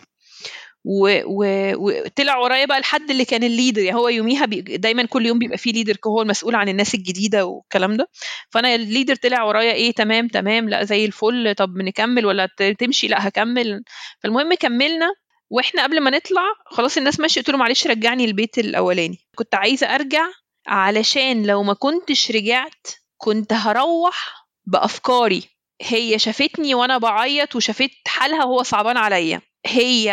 وطلع 0.85 2.37
ورايا 2.37 2.65
بقى 2.65 2.77
الحد 2.77 3.09
اللي 3.11 3.25
كان 3.25 3.43
ال 3.43 3.48
leader. 3.48 3.81
يعني 3.81 3.97
هو 3.97 4.09
يوميها 4.09 4.45
بي 4.45 4.61
دايما 4.61 5.05
كل 5.05 5.25
يوم 5.25 5.39
بيبقى 5.39 5.57
فيه 5.57 5.73
leader 5.73 5.97
هو 6.07 6.21
المسؤول 6.21 6.55
عن 6.55 6.69
الناس 6.69 6.95
الجديدة 6.95 7.45
والكلام 7.45 7.97
ده. 7.97 8.09
فأنا 8.51 8.75
الليدر 8.75 9.15
طلع 9.15 9.43
ورايا 9.43 9.73
إيه 9.73 9.91
تمام 9.91 10.27
تمام 10.27 10.69
لا 10.69 10.83
زي 10.83 11.05
الفل 11.05 11.55
طب 11.57 11.77
نكمل 11.77 12.25
ولا 12.25 12.49
تمشي؟ 12.79 13.07
لا 13.07 13.27
هكمل. 13.27 13.83
فالمهم 14.23 14.53
كملنا 14.53 15.09
وإحنا 15.49 15.83
قبل 15.83 15.99
ما 15.99 16.09
نطلع 16.11 16.41
خلاص 16.65 16.97
الناس 16.97 17.19
ماشيه 17.19 17.41
قلت 17.41 17.49
له 17.49 17.57
معلش 17.57 17.87
رجعني 17.87 18.25
البيت 18.25 18.57
الأولاني. 18.57 19.17
كنت 19.35 19.55
عايزة 19.55 19.87
أرجع 19.95 20.25
علشان 20.67 21.45
لو 21.45 21.63
ما 21.63 21.73
كنتش 21.73 22.31
رجعت 22.31 22.87
كنت 23.17 23.53
هروح 23.53 24.45
بأفكاري. 24.65 25.43
هي 25.81 26.19
شافتني 26.19 26.75
وأنا 26.75 26.97
بعيط 26.97 27.55
وشافت 27.55 27.91
حالها 28.07 28.43
وهو 28.43 28.63
صعبان 28.63 28.97
عليا. 28.97 29.41
هي 29.65 30.11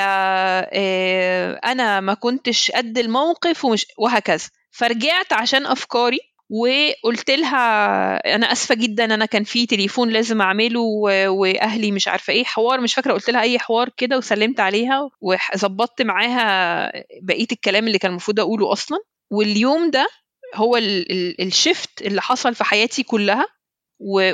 آه، 0.73 1.61
أنا 1.65 2.01
ما 2.01 2.15
كنتش 2.15 2.71
قد 2.71 2.99
الموقف 2.99 3.65
ومش 3.65 3.87
وهكذا. 3.99 4.49
فرجعت 4.71 5.33
عشان 5.33 5.67
أفكاري 5.67 6.19
وقلت 6.51 7.31
لها 7.31 8.35
أنا 8.35 8.53
آسفة 8.53 8.75
جدا 8.75 9.05
أنا 9.05 9.27
كان 9.27 9.45
في 9.45 9.67
تليفون 9.67 10.11
لازم 10.11 10.41
أعمله 10.43 10.81
وأهلي 11.29 11.93
مش 11.93 12.09
عارفة 12.09 12.33
إيه 12.33 12.45
حوار 12.45 12.81
مش 12.81 12.95
فاكرة 12.95 13.13
قلت 13.13 13.31
لها 13.31 13.41
أي 13.41 13.59
حوار 13.59 13.89
كده 13.97 14.19
وسلمت 14.19 14.61
عليها 14.61 15.11
وظبطت 15.21 16.03
معاها 16.03 16.93
بقية 17.23 17.47
الكلام 17.53 17.87
اللي 17.87 17.99
كان 17.99 18.11
المفروض 18.11 18.41
أقوله 18.41 18.73
أصلا. 18.73 18.99
واليوم 19.31 19.91
ده 19.91 20.07
هو 20.55 20.77
ال- 20.77 21.13
ال- 21.13 21.41
الشفت 21.47 22.03
اللي 22.03 22.23
حصل 22.23 22.55
في 22.55 22.65
حياتي 22.65 23.03
كلها 23.03 23.47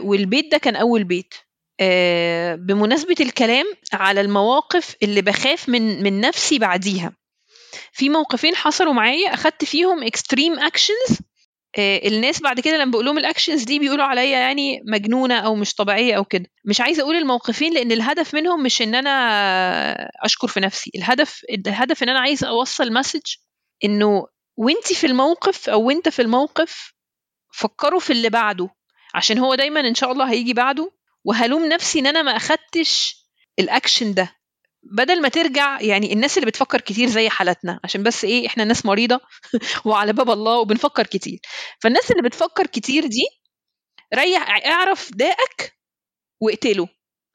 والبيت 0.03 0.53
ده 0.53 0.59
كان 0.59 0.77
أول 0.77 1.05
بيت. 1.05 1.35
بمناسبة 2.57 3.15
الكلام 3.21 3.67
على 3.93 4.21
المواقف 4.21 4.97
اللي 5.03 5.23
بخاف 5.23 5.69
من 5.69 6.03
من 6.03 6.21
نفسي 6.21 6.59
بعديها. 6.59 7.13
في 7.93 8.09
موقفين 8.09 8.57
حصلوا 8.57 8.93
معايا 8.93 9.35
أخدت 9.35 9.65
فيهم 9.65 10.03
extreme 10.03 10.59
actions 10.59 11.19
الناس 11.79 12.43
بعد 12.43 12.61
كده 12.61 12.77
لما 12.77 12.91
بقول 12.91 13.05
لهم 13.05 13.19
ال 13.19 13.24
actions 13.24 13.63
دي 13.63 13.79
بيقولوا 13.79 14.05
عليا 14.05 14.39
يعني 14.39 14.81
مجنونة 14.87 15.39
أو 15.39 15.55
مش 15.55 15.75
طبيعية 15.75 16.15
أو 16.17 16.25
كده. 16.25 16.47
مش 16.65 16.81
عايزة 16.81 17.03
أقول 17.03 17.17
الموقفين 17.17 17.75
لأن 17.75 17.93
الهدف 17.93 18.35
منهم 18.35 18.63
مش 18.63 18.83
إن 18.83 18.95
أنا 18.95 19.11
أشكر 20.25 20.49
في 20.49 20.61
نفسي. 20.61 20.91
الهدف 20.95 21.41
الهدف 21.51 22.03
إن 22.03 22.09
أنا 22.09 22.21
عايزه 22.21 22.49
أوصل 22.49 22.93
message 22.93 23.21
إنه 23.85 24.27
وأنت 24.57 24.93
في 24.93 25.07
الموقف 25.07 25.69
أو 25.69 25.83
وأنت 25.83 26.09
في 26.09 26.23
الموقف 26.23 26.93
فكروا 27.53 28.01
في 28.01 28.13
اللي 28.13 28.29
بعده. 28.29 28.69
عشان 29.15 29.39
هو 29.39 29.55
دايما 29.55 29.81
إن 29.81 29.95
شاء 29.95 30.13
الله 30.13 30.31
هيجي 30.31 30.55
بعده. 30.55 30.93
وهلوم 31.25 31.67
نفسي 31.67 31.99
إن 31.99 32.07
أنا 32.07 32.23
ما 32.23 32.37
أخدتش 32.37 33.17
الأكشن 33.59 34.15
ده. 34.15 34.37
بدل 34.83 35.23
ما 35.23 35.29
ترجع 35.29 35.81
يعني 35.81 36.13
الناس 36.13 36.39
اللي 36.39 36.47
بتفكر 36.47 36.81
كتير 36.81 37.09
زي 37.09 37.29
حالتنا 37.29 37.81
عشان 37.85 38.03
بس 38.03 38.25
إيه 38.25 38.47
إحنا 38.47 38.65
ناس 38.65 38.87
مريضة 38.87 39.21
وعلى 39.87 40.13
باب 40.13 40.31
الله 40.31 40.59
وبنفكر 40.59 41.07
كتير. 41.07 41.41
فالناس 41.81 42.11
اللي 42.11 42.23
بتفكر 42.23 42.67
كتير 42.67 43.07
دي 43.07 43.27
ريح 44.15 44.67
اعرف 44.67 45.11
داءك 45.15 45.77
واقتله. 46.41 46.89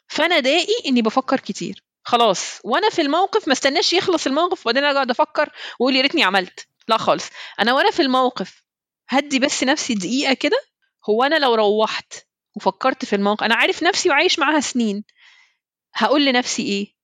فأنا 0.07 0.39
دائي 0.39 0.75
إني 0.85 1.01
بفكر 1.01 1.39
كتير. 1.39 1.83
خلاص. 2.03 2.59
وأنا 2.63 2.89
في 2.89 3.01
الموقف 3.01 3.47
ما 3.47 3.53
استناش 3.53 3.93
يخلص 3.93 4.27
الموقف 4.27 4.61
وبعدين 4.61 4.83
أقعد 4.83 5.09
أفكر 5.09 5.49
وأقول 5.79 5.95
يا 5.95 6.01
ريتني 6.01 6.23
عملت. 6.23 6.67
لا 6.87 6.97
خالص. 6.97 7.29
أنا 7.59 7.73
وأنا 7.73 7.91
في 7.91 8.01
الموقف 8.01 8.63
هدي 9.09 9.39
بس 9.39 9.63
نفسي 9.63 9.93
دقيقة 9.93 10.33
كده. 10.33 10.57
هو 11.09 11.23
أنا 11.23 11.35
لو 11.39 11.55
روحت 11.55 12.13
وفكرت 12.55 13.05
في 13.05 13.15
الموقف. 13.15 13.43
أنا 13.43 13.55
عارف 13.55 13.83
نفسي 13.83 14.09
وعايش 14.09 14.39
معاها 14.39 14.59
سنين. 14.59 15.03
هقول 15.93 16.25
لنفسي 16.25 16.63
إيه؟ 16.63 16.95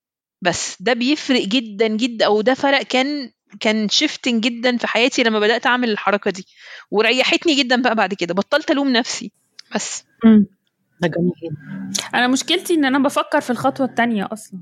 بس 0.42 0.82
ده 0.82 0.94
بيفرق 0.94 1.42
جدا 1.42 1.88
جدا 1.88 2.26
أو 2.26 2.42
ده 2.42 2.54
فرق 2.54 2.82
كان 2.82 3.32
كان 3.60 3.90
شيفتنج 3.90 4.44
جدا 4.44 4.78
في 4.78 4.88
حياتي 4.88 5.24
لما 5.24 5.40
بدأت 5.40 5.66
أعمل 5.68 5.90
الحركة 5.90 6.32
دي. 6.32 6.46
وريحتني 6.92 7.56
جدا 7.56 7.82
بقى 7.82 7.96
بعد 7.96 8.14
كده. 8.14 8.34
بطلت 8.34 8.72
ألوم 8.72 8.88
نفسي. 8.88 9.32
بس. 9.76 10.04
ده 11.02 11.08
جميل 11.08 11.56
أنا 12.14 12.28
مشكلتي 12.28 12.74
إن 12.74 12.86
أنا 12.86 13.00
بفكر 13.00 13.42
في 13.42 13.50
الخطوة 13.50 13.86
التانية 13.86 14.30
أصلا. 14.32 14.60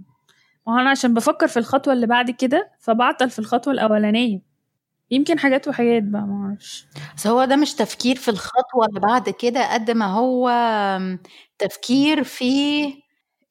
ما 0.68 0.82
أنا 0.82 0.90
عشان 0.90 1.14
بفكر 1.14 1.48
في 1.48 1.58
الخطوة 1.58 1.94
اللي 1.94 2.08
بعد 2.08 2.32
كده 2.32 2.72
فبعطل 2.80 3.30
في 3.30 3.40
الخطوة 3.40 3.74
الأولانية. 3.74 4.49
يمكن 5.12 5.39
حاجات 5.39 5.68
وحاجات 5.68 6.03
بقى 6.03 6.22
ما 6.22 6.45
أعرفش. 6.47 6.86
بس 7.18 7.28
هو 7.28 7.45
ده 7.45 7.55
مش 7.55 7.74
تفكير 7.74 8.16
في 8.16 8.32
الخطوة 8.32 8.86
اللي 8.89 8.99
بعد 8.99 9.30
كده 9.30 9.74
قد 9.74 9.91
ما 9.91 10.05
هو 10.05 10.49
تفكير 11.60 12.24
في 12.24 12.53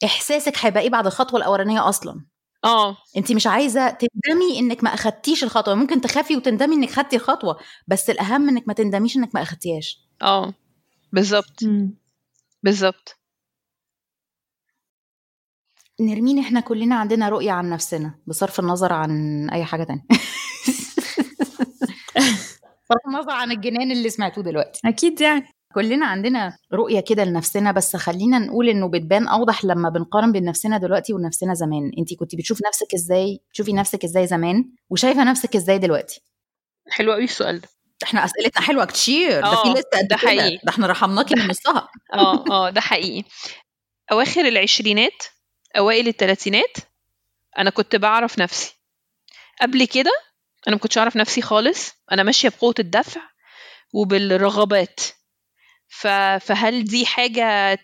إحساسك 0.05 0.53
هيبقى 0.65 0.83
إيه 0.83 0.91
بعد 0.91 1.07
الخطوة 1.07 1.39
الأولانية 1.41 1.89
أصلا. 1.89 2.25
آه. 2.65 2.97
انت 3.17 3.33
مش 3.33 3.47
عايزة 3.47 3.91
تندمي 3.91 4.59
إنك 4.59 4.85
ما 4.85 4.95
أخدتيش 4.95 5.45
الخطوة. 5.45 5.75
ممكن 5.75 6.01
تخافي 6.01 6.37
وتندمي 6.37 6.75
إنك 6.77 6.91
خدتي 6.91 7.17
الخطوة 7.17 7.59
بس 7.89 8.11
الأهم 8.11 8.49
إنك 8.49 8.65
ما 8.69 8.75
تندميش 8.75 9.17
إنك 9.17 9.35
ما 9.35 9.43
أخدتيهاش. 9.43 9.99
آه. 10.23 10.55
بالظبط. 11.13 11.61
بالظبط. 12.63 13.19
نرمين 16.01 16.39
إحنا 16.39 16.61
كلنا 16.61 16.95
عندنا 16.97 17.29
رؤية 17.29 17.51
عن 17.53 17.71
نفسنا 17.71 18.15
بصرف 18.27 18.61
النظر 18.61 18.93
عن 18.93 19.11
أي 19.51 19.65
حاجة 19.65 19.85
تانية. 19.85 20.03
بصرف 22.91 23.07
النظر 23.07 23.31
عن 23.33 23.53
الجنان 23.53 23.91
اللي 23.93 24.11
سمعتوه 24.11 24.45
دلوقتي. 24.45 24.81
أكيد 24.85 25.21
يعني. 25.21 25.45
كلنا 25.75 26.07
عندنا 26.07 26.57
رؤية 26.73 27.01
كده 27.01 27.25
لنفسنا 27.25 27.73
بس 27.73 27.97
خلينا 27.97 28.39
نقول 28.39 28.69
إنه 28.69 28.89
بتبان 28.91 29.29
أوضح 29.29 29.65
لما 29.65 29.89
بنقارن 29.89 30.33
بين 30.33 30.45
نفسنا 30.45 30.79
دلوقتي 30.79 31.13
ونفسنا 31.13 31.55
زمان. 31.55 31.91
انت 31.99 32.15
كنت 32.19 32.35
بتشوف 32.35 32.59
نفسك 32.69 32.95
إزاي؟ 32.95 33.41
تشوفي 33.55 33.73
نفسك 33.73 34.05
إزاي 34.05 34.27
زمان؟ 34.27 34.65
وشايفة 34.91 35.25
نفسك 35.25 35.57
إزاي 35.57 35.79
دلوقتي؟ 35.79 36.21
حلو 36.91 37.13
قوي 37.13 37.25
السؤال 37.25 37.61
ده. 37.61 37.69
إحنا 38.03 38.25
أسئلتنا 38.25 38.63
حلوة 38.63 38.85
كتير. 38.85 39.41
ده 39.41 39.47
آه، 39.47 39.63
في 39.63 39.69
لسه 39.69 39.99
قد 39.99 40.09
ده. 40.09 40.17
حقيقي. 40.17 40.57
ده 40.65 40.69
إحنا 40.73 40.87
رحمناكي 40.87 41.35
من 41.35 41.47
نصها 41.49 41.89
آه 42.15 42.45
آه 42.51 42.71
ده 42.71 42.81
حقيقي. 42.81 43.25
أواخر 44.13 44.41
العشرينات 44.41 45.23
أوائل 45.79 46.09
الثلاثينات 46.09 46.77
أنا 47.59 47.71
كنت 47.71 47.97
بعرف 47.97 48.39
نفسي. 48.39 48.75
قبل 49.61 49.85
كده 49.85 50.11
أنا 50.67 50.77
ما 50.77 50.81
كنتش 50.81 50.99
أعرف 50.99 51.17
نفسي 51.17 51.43
خالص. 51.43 51.93
أنا 52.13 52.23
ماشية 52.23 52.49
بقوة 52.49 52.75
الدفع 52.79 53.21
وبالرغبات. 53.93 55.01
ف... 55.89 56.07
فهل 56.41 56.85
دي 56.85 57.07
حاجة 57.07 57.79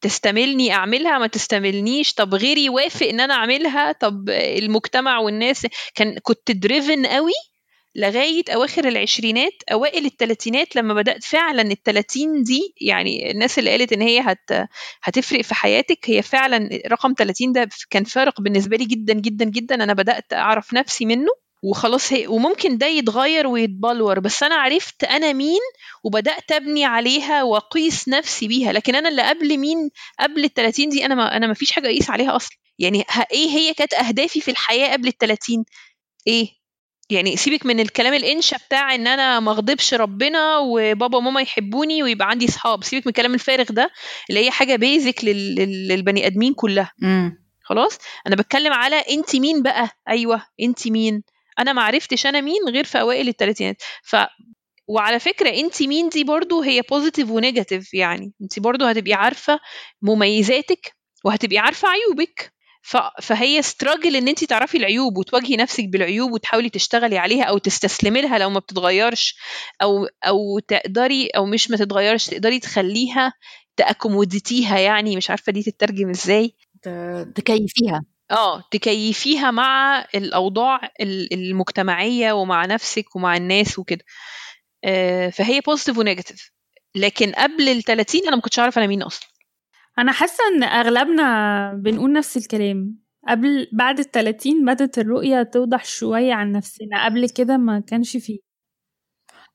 تستملني 0.00 0.72
أعملها؟ 0.72 1.18
ما 1.18 1.26
تستملنيش. 1.26 2.14
طب 2.14 2.34
غيري 2.34 2.64
يوافق 2.64 3.06
إن 3.06 3.20
أنا 3.20 3.34
أعملها. 3.34 3.92
طب 3.92 4.30
المجتمع 4.30 5.18
والناس 5.18 5.66
كان 5.94 6.18
كنت 6.22 6.50
دريفن 6.50 7.06
قوي 7.06 7.32
لغاية 7.94 8.42
أواخر 8.54 8.88
العشرينات 8.88 9.52
أوائل 9.72 10.04
التلاتينات 10.06 10.76
لما 10.76 10.94
بدأت 10.94 11.24
فعلا 11.24 11.62
التلاتين 11.62 12.42
دي 12.42 12.74
يعني 12.80 13.30
الناس 13.30 13.58
اللي 13.58 13.70
قالت 13.70 13.92
إن 13.92 14.02
هي 14.02 14.20
هت 14.20 14.68
هتفرق 15.02 15.42
في 15.42 15.54
حياتك 15.54 15.98
هي 16.10 16.22
فعلا 16.22 16.68
رقم 16.86 17.14
30 17.18 17.52
ده 17.52 17.68
كان 17.90 18.04
فارق 18.04 18.40
بالنسبة 18.40 18.76
لي 18.76 18.84
جدا 18.84 19.12
جدا 19.14 19.44
جدا. 19.44 19.74
أنا 19.74 19.92
بدأت 19.94 20.32
أعرف 20.32 20.74
نفسي 20.74 21.06
منه. 21.06 21.47
وخلاص 21.62 22.12
هي 22.12 22.26
وممكن 22.26 22.78
ده 22.78 22.86
يتغير 22.86 23.46
ويتبلور 23.46 24.20
بس 24.20 24.42
أنا 24.42 24.54
عرفت 24.54 25.04
أنا 25.04 25.32
مين 25.32 25.60
وبدأت 26.04 26.52
أبني 26.52 26.84
عليها 26.84 27.42
وأقيس 27.42 28.08
نفسي 28.08 28.48
بيها 28.48 28.72
لكن 28.72 28.94
أنا 28.94 29.08
اللي 29.08 29.22
قبل 29.22 29.58
مين؟ 29.58 29.90
قبل 30.20 30.44
ال 30.44 30.54
30 30.54 30.88
دي 30.88 31.06
أنا 31.06 31.14
ما 31.14 31.36
أنا 31.36 31.46
ما 31.46 31.54
فيش 31.54 31.72
حاجة 31.72 31.86
أقيس 31.86 32.10
عليها 32.10 32.36
أصلا. 32.36 32.56
يعني 32.78 33.04
ه- 33.10 33.26
إيه 33.32 33.48
هي 33.48 33.74
كانت 33.74 33.94
أهدافي 33.94 34.40
في 34.40 34.50
الحياة 34.50 34.92
قبل 34.92 35.08
ال 35.08 35.18
30 35.18 35.64
إيه؟ 36.26 36.48
يعني 37.10 37.36
سيبك 37.36 37.66
من 37.66 37.80
الكلام 37.80 38.14
الإنشا 38.14 38.56
بتاع 38.56 38.94
إن 38.94 39.06
أنا 39.06 39.40
ما 39.40 39.50
أغضبش 39.52 39.94
ربنا 39.94 40.58
وبابا 40.58 41.18
وماما 41.18 41.40
يحبوني 41.40 42.02
ويبقى 42.02 42.28
عندي 42.30 42.46
صحاب 42.48 42.84
سيبك 42.84 43.06
من 43.06 43.10
الكلام 43.10 43.34
الفارغ 43.34 43.64
ده 43.72 43.90
اللي 44.30 44.44
هي 44.46 44.50
حاجة 44.50 44.76
basic 44.76 45.24
لل... 45.24 45.54
لل- 45.54 45.88
للبني 45.88 46.26
آدمين 46.26 46.54
كلها. 46.54 46.92
خلاص؟ 47.62 47.98
أنا 48.26 48.36
بتكلم 48.36 48.72
على 48.72 48.96
انت 48.96 49.36
مين 49.36 49.62
بقى؟ 49.62 49.88
أيوه 50.08 50.42
انت 50.60 50.88
مين؟ 50.88 51.22
أنا 51.58 51.72
ما 51.72 51.82
عرفتش 51.82 52.26
أنا 52.26 52.40
مين 52.40 52.60
غير 52.68 52.84
في 52.84 53.00
أوائل 53.00 53.28
الثلاثينات 53.28 53.76
ف 54.02 54.16
وعلى 54.88 55.18
فكرة 55.20 55.50
أنت 55.50 55.82
مين 55.82 56.08
دي 56.08 56.24
برضو 56.24 56.62
هي 56.62 56.82
positive 56.90 57.30
و 57.30 57.37
negative 57.37 57.94
يعني. 57.94 58.32
أنت 58.42 58.58
برضو 58.60 58.84
هتبقي 58.86 59.12
عارفة 59.12 59.60
مميزاتك 60.02 60.96
وهتبقي 61.24 61.58
عارفة 61.58 61.88
عيوبك. 61.88 62.52
فهي 63.22 63.62
struggle 63.62 64.16
إن 64.16 64.28
أنت 64.28 64.44
تعرفي 64.44 64.78
العيوب 64.78 65.18
وتواجهي 65.18 65.56
نفسك 65.56 65.84
بالعيوب 65.88 66.32
وتحاولي 66.32 66.70
تشتغلي 66.70 67.18
عليها 67.18 67.44
أو 67.44 67.58
تستسلمي 67.58 68.20
لها 68.22 68.38
لو 68.38 68.50
ما 68.50 68.58
بتتغيرش. 68.60 69.36
أو 69.82 70.06
أو 70.26 70.58
تقدري 70.58 71.26
أو 71.36 71.46
مش 71.46 71.70
ما 71.70 71.76
تتغيرش 71.76 72.26
تقدري 72.26 72.58
تخليها 72.60 73.32
ت 73.76 73.83
accommodate 73.83 74.63
يها 74.63 74.78
يعني. 74.78 75.16
مش 75.16 75.30
عارفة 75.30 75.52
دي 75.52 75.62
تترجم 75.62 76.10
إزاي. 76.10 76.54
تكيفيها. 77.34 78.02
آه 78.30 78.64
تكيفيها 78.70 79.50
مع 79.50 80.04
الأوضاع 80.14 80.80
ال- 81.00 81.34
المجتمعية 81.34 82.32
ومع 82.32 82.64
نفسك 82.66 83.16
ومع 83.16 83.36
الناس 83.36 83.78
وكده. 83.78 84.04
آه، 84.84 85.30
فهي 85.30 85.60
positive 85.60 85.98
و 85.98 86.04
negative 86.04 86.50
لكن 86.96 87.32
قبل 87.32 87.68
ال 87.68 87.82
30 87.82 88.20
أنا 88.26 88.36
ما 88.36 88.42
كنتش 88.42 88.58
عارفة 88.58 88.78
أنا 88.78 88.86
مين 88.88 89.02
أصلا. 89.02 89.28
أنا 89.98 90.12
حاسة 90.12 90.44
إن 90.56 90.62
أغلبنا 90.62 91.72
بنقول 91.84 92.12
نفس 92.12 92.36
الكلام. 92.36 92.98
قبل 93.28 93.68
بعد 93.72 93.98
التلاتين 93.98 94.64
بدت 94.64 94.98
الرؤية 94.98 95.42
توضح 95.42 95.84
شوية 95.84 96.34
عن 96.34 96.52
نفسنا. 96.52 97.04
قبل 97.04 97.28
كده 97.28 97.56
ما 97.56 97.80
كانش 97.80 98.16
فيه. 98.16 98.47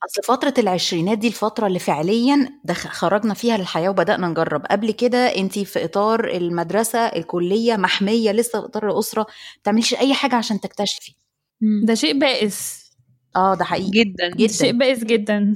أصل 0.05 0.21
فترة 0.23 0.53
العشرينات 0.57 1.17
دي 1.17 1.27
الفترة 1.27 1.67
اللي 1.67 1.79
فعليا 1.79 2.49
دخ- 2.63 2.87
خرجنا 2.87 3.33
فيها 3.33 3.57
للحياة 3.57 3.89
وبدأنا 3.89 4.27
نجرب. 4.27 4.65
قبل 4.65 4.91
كده 4.91 5.17
انت 5.17 5.59
في 5.59 5.83
إطار 5.85 6.27
المدرسة 6.27 6.99
الكلية 6.99 7.75
محمية 7.75 8.31
لسه 8.31 8.59
في 8.61 8.65
إطار 8.65 8.89
الأسرة 8.91 9.21
ما 9.21 9.27
بتعمليش 9.61 9.93
أي 9.95 10.13
حاجة 10.13 10.35
عشان 10.35 10.59
تكتشفي. 10.59 11.15
ده 11.85 11.95
شيء 11.95 12.19
بائس. 12.19 12.83
آه 13.35 13.55
ده 13.55 13.65
حقيقي. 13.65 13.89
جدا. 13.89 14.29
جدا. 14.35 14.53
شيء 14.53 14.77
بائس 14.77 15.03
جدا. 15.03 15.53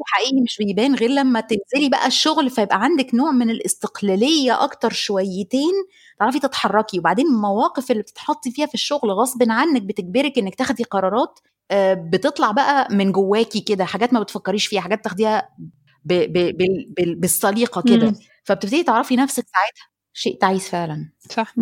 الحقيقي 0.00 0.40
مش 0.44 0.56
بيبان 0.58 0.94
غير 0.94 1.10
لما 1.10 1.40
تنزلي 1.40 1.88
بقى 1.88 2.06
الشغل 2.06 2.50
فيبقى 2.50 2.82
عندك 2.84 3.14
نوع 3.14 3.32
من 3.32 3.50
الاستقلالية 3.50 4.64
أكتر 4.64 4.92
شويتين 4.92 5.72
تعرفي 6.18 6.38
تتحركي. 6.40 6.98
وبعدين 6.98 7.26
المواقف 7.26 7.90
اللي 7.90 8.02
بتتحطي 8.02 8.50
فيها 8.50 8.66
في 8.66 8.74
الشغل 8.74 9.10
غصب 9.10 9.42
عنك 9.50 9.82
بتجبرك 9.82 10.38
إنك 10.38 10.54
تاخدي 10.54 10.84
قرارات 10.84 11.38
بتطلع 11.94 12.50
بقى 12.50 12.88
من 12.90 13.12
جواكي 13.12 13.60
كده 13.60 13.84
حاجات 13.84 14.12
ما 14.12 14.20
بتفكريش 14.20 14.66
فيها 14.66 14.80
حاجات 14.80 15.04
تاخديها 15.04 15.48
ب 16.04 16.12
ب 16.14 16.32
بال- 16.32 16.86
بال- 16.96 17.14
بالسليقة 17.14 17.82
كده. 17.82 18.06
فبتبتدي 18.44 18.82
تعرفي 18.82 19.16
نفسك 19.16 19.44
ساعتها 19.52 19.90
شيء 20.12 20.38
تعيس 20.38 20.68
فعلا 20.68 21.12
صح. 21.30 21.54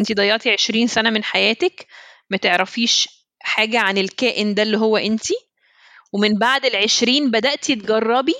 انت 0.00 0.12
ضيعتي 0.12 0.50
20 0.50 0.86
سنة 0.86 1.10
من 1.10 1.24
حياتك 1.24 1.86
ما 2.30 2.36
تعرفيش 2.36 3.08
حاجة 3.40 3.80
عن 3.80 3.98
الكائن 3.98 4.54
ده 4.54 4.62
اللي 4.62 4.78
هو 4.78 4.96
انت 4.96 5.22
ومن 6.12 6.34
بعد 6.38 6.64
العشرين 6.64 7.30
بدأتي 7.30 7.74
تجربي 7.74 8.34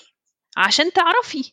عشان 0.56 0.92
تعرفي 0.92 1.52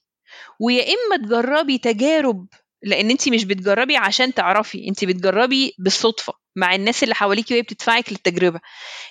ويا 0.59 0.83
إما 0.83 1.17
تجربي 1.27 1.77
تجارب 1.77 2.47
لأن 2.83 3.09
انت 3.11 3.29
مش 3.29 3.43
بتجربي 3.45 3.97
عشان 3.97 4.33
تعرفي 4.33 4.87
انت 4.87 5.05
بتجربي 5.05 5.73
بالصدفة 5.79 6.33
مع 6.55 6.75
الناس 6.75 7.03
اللي 7.03 7.15
حواليكي 7.15 7.53
وهي 7.53 7.61
بتدفعك 7.61 8.11
للتجربة 8.11 8.59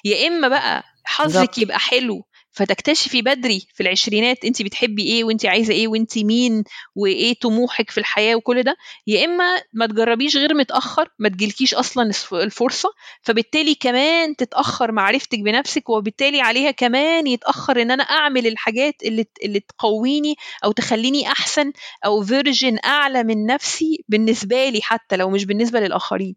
يا 0.04 0.28
إما 0.28 0.48
بقى 0.48 0.82
حظك. 1.04 1.58
يبقى 1.58 1.78
حلو 1.78 2.22
فتكتشفي 2.57 3.22
بدري 3.22 3.66
في 3.74 3.82
العشرينات 3.82 4.44
انت 4.44 4.62
بتحبي 4.62 5.02
إيه 5.02 5.24
وانت 5.24 5.46
عايزة 5.46 5.72
إيه 5.74 5.88
وانت 5.88 6.18
مين 6.18 6.64
وايه 6.94 7.34
طموحك 7.34 7.90
في 7.90 7.98
الحياة 7.98 8.34
وكل 8.36 8.62
ده 8.62 8.76
يا 9.07 9.24
اما 9.24 9.62
ما 9.72 9.86
تجربيش 9.86 10.36
غير 10.36 10.54
متأخر 10.54 11.09
ما 11.18 11.28
تجيلكيش 11.28 11.74
أصلا 11.74 12.11
الفرصة 12.32 12.88
فبالتالي 13.22 13.74
كمان 13.74 14.36
تتأخر 14.36 14.92
معرفتك 14.92 15.38
بنفسك 15.38 15.88
وبالتالي 15.88 16.40
عليها 16.40 16.70
كمان 16.70 17.26
يتأخر 17.26 17.82
ان 17.82 17.90
أنا 17.90 18.02
اعمل 18.02 18.46
الحاجات 18.46 18.94
اللي 19.04 19.24
اللي 19.44 19.61
تقويني 19.61 20.34
أو 20.64 20.72
تخليني 20.72 21.26
احسن 21.28 21.72
أو 22.04 22.22
فيرجن 22.24 22.78
اعلى 22.84 23.22
من 23.24 23.46
نفسي 23.46 24.04
بالنسبة 24.09 24.68
لي 24.68 24.82
حتى 24.82 25.16
لو 25.16 25.30
مش 25.30 25.44
بالنسبة 25.44 25.80
للآخرين. 25.80 26.36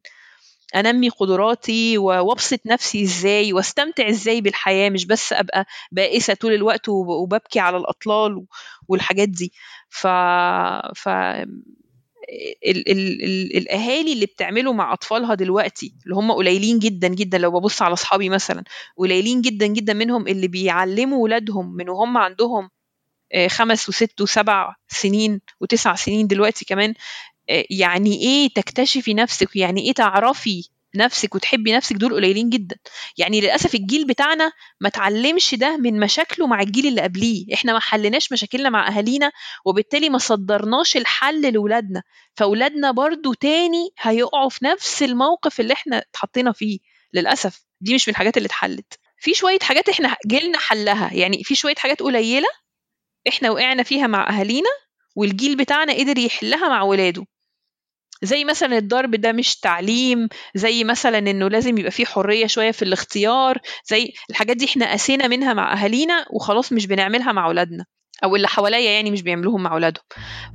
أنمي 0.76 1.10
قدراتي 1.10 1.98
وأبسط 1.98 2.60
نفسي 2.66 3.04
إزاي 3.04 3.54
وأستمتع 3.54 4.10
إزاي 4.10 4.42
بالحياة 4.42 4.90
مش 4.90 5.06
بس 5.06 5.34
أبقى 5.34 5.66
بائسة 5.92 6.34
طول 6.34 6.54
الوقت 6.54 6.90
وببكي 6.90 7.60
على 7.60 7.78
الأطلال 7.78 8.46
والحاجات 8.88 9.30
دي. 9.30 9.54
ف 9.90 10.08
ف 10.96 11.10
ال 12.68 12.90
ال 12.92 13.24
ال 13.24 13.58
الأهالي 13.58 14.14
اللي 14.14 14.26
بتعمله 14.26 14.74
مع 14.74 14.94
أطفالها 14.94 15.36
دلوقتي 15.36 15.94
اللي 16.04 16.16
هم 16.16 16.32
قليلين 16.32 16.80
جدا 16.80 17.08
جدا 17.08 17.38
لو 17.38 17.60
ببص 17.60 17.82
على 17.82 17.94
أصحابي 17.94 18.30
مثلا 18.30 18.64
قليلين 18.98 19.42
جدا 19.42 19.68
جدا 19.68 19.94
منهم 19.94 20.28
اللي 20.28 20.48
بيعلموا 20.48 21.24
ولادهم 21.24 21.74
من 21.76 21.90
وهم 21.90 22.18
عندهم 22.18 22.70
خمس 23.48 23.90
وست 23.90 24.22
وسبع 24.22 24.76
سنين 24.88 25.42
وتسع 25.62 25.96
سنين 25.96 26.28
دلوقتي 26.28 26.66
كمان 26.66 26.94
يعني 27.70 28.22
إيه 28.22 28.50
تكتشفي 28.56 29.14
نفسك 29.14 29.56
يعني 29.56 29.82
إيه 29.82 29.94
تعرفي 29.94 30.70
نفسك 30.96 31.36
وتحبي 31.36 31.74
نفسك؟ 31.74 31.96
دول 31.96 32.14
قليلين 32.14 32.50
جدا. 32.50 32.76
يعني 33.18 33.42
للأسف 33.42 33.76
الجيل 33.76 34.08
بتاعنا 34.08 34.52
ما 34.82 34.90
تعلمش 34.90 35.56
ده 35.56 35.78
من 35.78 36.00
مشاكله 36.00 36.48
مع 36.48 36.62
الجيل 36.62 36.88
اللي 36.88 37.02
قبليه. 37.02 37.54
إحنا 37.54 37.74
ما 37.74 37.80
حلناش 37.80 38.32
مشاكلنا 38.32 38.70
مع 38.70 38.88
أهالينا 38.88 39.32
وبالتالي 39.66 40.10
ما 40.10 40.18
صدرناش 40.18 40.98
الحل 40.98 41.42
لاولادنا 41.54 42.04
فاولادنا 42.36 42.92
برضو 42.92 43.34
تاني 43.34 43.90
هيقعوا 44.00 44.50
في 44.50 44.66
نفس 44.66 45.04
الموقف 45.04 45.60
اللي 45.60 45.74
إحنا 45.74 45.98
اتحطينا 45.98 46.52
فيه. 46.52 46.80
للأسف 47.14 47.62
دي 47.82 47.94
مش 47.96 48.08
من 48.08 48.12
الحاجات 48.12 48.38
اللي 48.38 48.46
اتحلت. 48.48 48.94
في 49.18 49.34
شوية 49.34 49.60
حاجات 49.62 49.90
إحنا 49.90 50.16
جيلنا 50.28 50.58
حلها. 50.58 51.14
يعني 51.14 51.44
في 51.44 51.56
شوية 51.56 51.76
حاجات 51.76 52.00
قليلة 52.02 52.48
إحنا 53.28 53.50
وقعنا 53.52 53.84
فيها 53.84 54.08
مع 54.08 54.30
أهالينا 54.30 54.70
والجيل 55.16 55.56
بتاعنا 55.58 55.94
قدر 55.94 56.18
يحلها 56.18 56.70
مع 56.70 56.82
ولاده. 56.84 57.26
زي 58.22 58.46
مثلا 58.46 58.78
الضرب 58.78 59.16
ده 59.16 59.32
مش 59.32 59.60
تعليم 59.60 60.28
زي 60.56 60.84
مثلا 60.84 61.18
إنه 61.18 61.48
لازم 61.48 61.78
يبقى 61.78 61.92
فيه 61.92 62.06
حرية 62.06 62.48
شوية 62.48 62.72
في 62.72 62.82
الاختيار 62.82 63.58
زي 63.90 64.14
الحاجات 64.30 64.58
دي 64.58 64.66
إحنا 64.66 64.92
قسينا 64.92 65.28
منها 65.28 65.54
مع 65.54 65.74
أهالينا 65.74 66.26
وخلاص 66.34 66.74
مش 66.74 66.88
بنعملها 66.88 67.32
مع 67.32 67.46
أولادنا 67.46 67.86
أو 68.24 68.36
اللي 68.36 68.48
حواليا 68.48 68.92
يعني 68.92 69.12
مش 69.12 69.22
بيعملوهم 69.22 69.64
مع 69.64 69.74
أولادهم. 69.74 70.04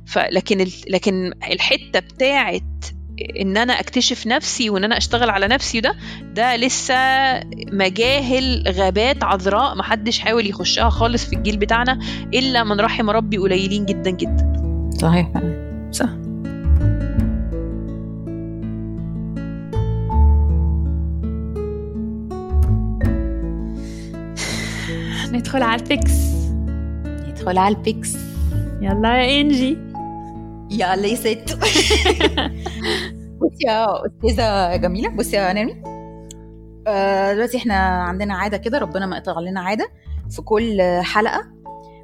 فلكن 0.07 0.61
ال... 0.61 0.71
لكن 0.87 1.33
الحتة 1.51 1.99
بتاعه 1.99 2.61
إن 3.41 3.57
أنا 3.57 3.79
أكتشف 3.79 4.27
نفسي 4.27 4.69
وإن 4.69 4.83
أنا 4.83 4.97
أشتغل 4.97 5.29
على 5.29 5.47
نفسي 5.47 5.79
ده 5.81 5.95
ده 6.21 6.55
لسه 6.55 6.95
مجاهل 7.71 8.63
غابات 8.67 9.23
عذراء 9.23 9.75
محدش 9.75 10.19
حاول 10.19 10.47
يخشها 10.49 10.89
خالص 10.89 11.25
في 11.25 11.35
الجيل 11.35 11.57
بتاعنا 11.57 11.99
إلا 12.33 12.63
من 12.63 12.81
رحم 12.81 13.09
ربي 13.09 13.37
قليلين 13.37 13.85
جدا 13.85 14.11
جدا. 14.11 14.53
صحيح. 15.01 15.27
صح. 15.91 16.09
ندخل 25.35 25.63
على 25.63 25.81
البيكس 25.81 26.11
ندخل 27.29 27.57
على 27.57 27.75
البيكس 27.75 28.15
يلا 28.81 29.21
يا 29.23 29.41
إنجي. 29.41 29.77
يلا 30.71 31.07
يا 31.07 31.15
ست. 31.15 31.53
بصي 33.41 33.65
يا 33.67 33.87
أستاذة 34.05 34.75
جميلة 34.75 35.09
بصي 35.09 35.35
يا 35.35 35.53
نرمين 35.53 35.81
آه 36.87 37.33
دلوقتي 37.33 37.57
إحنا 37.57 37.75
عندنا 38.03 38.35
عادة 38.37 38.57
كده 38.57 38.77
ربنا 38.77 39.05
ما 39.05 39.17
يقطع 39.17 39.39
لنا 39.39 39.61
عادة. 39.61 39.87
في 40.29 40.41
كل 40.41 40.81
حلقة 41.01 41.41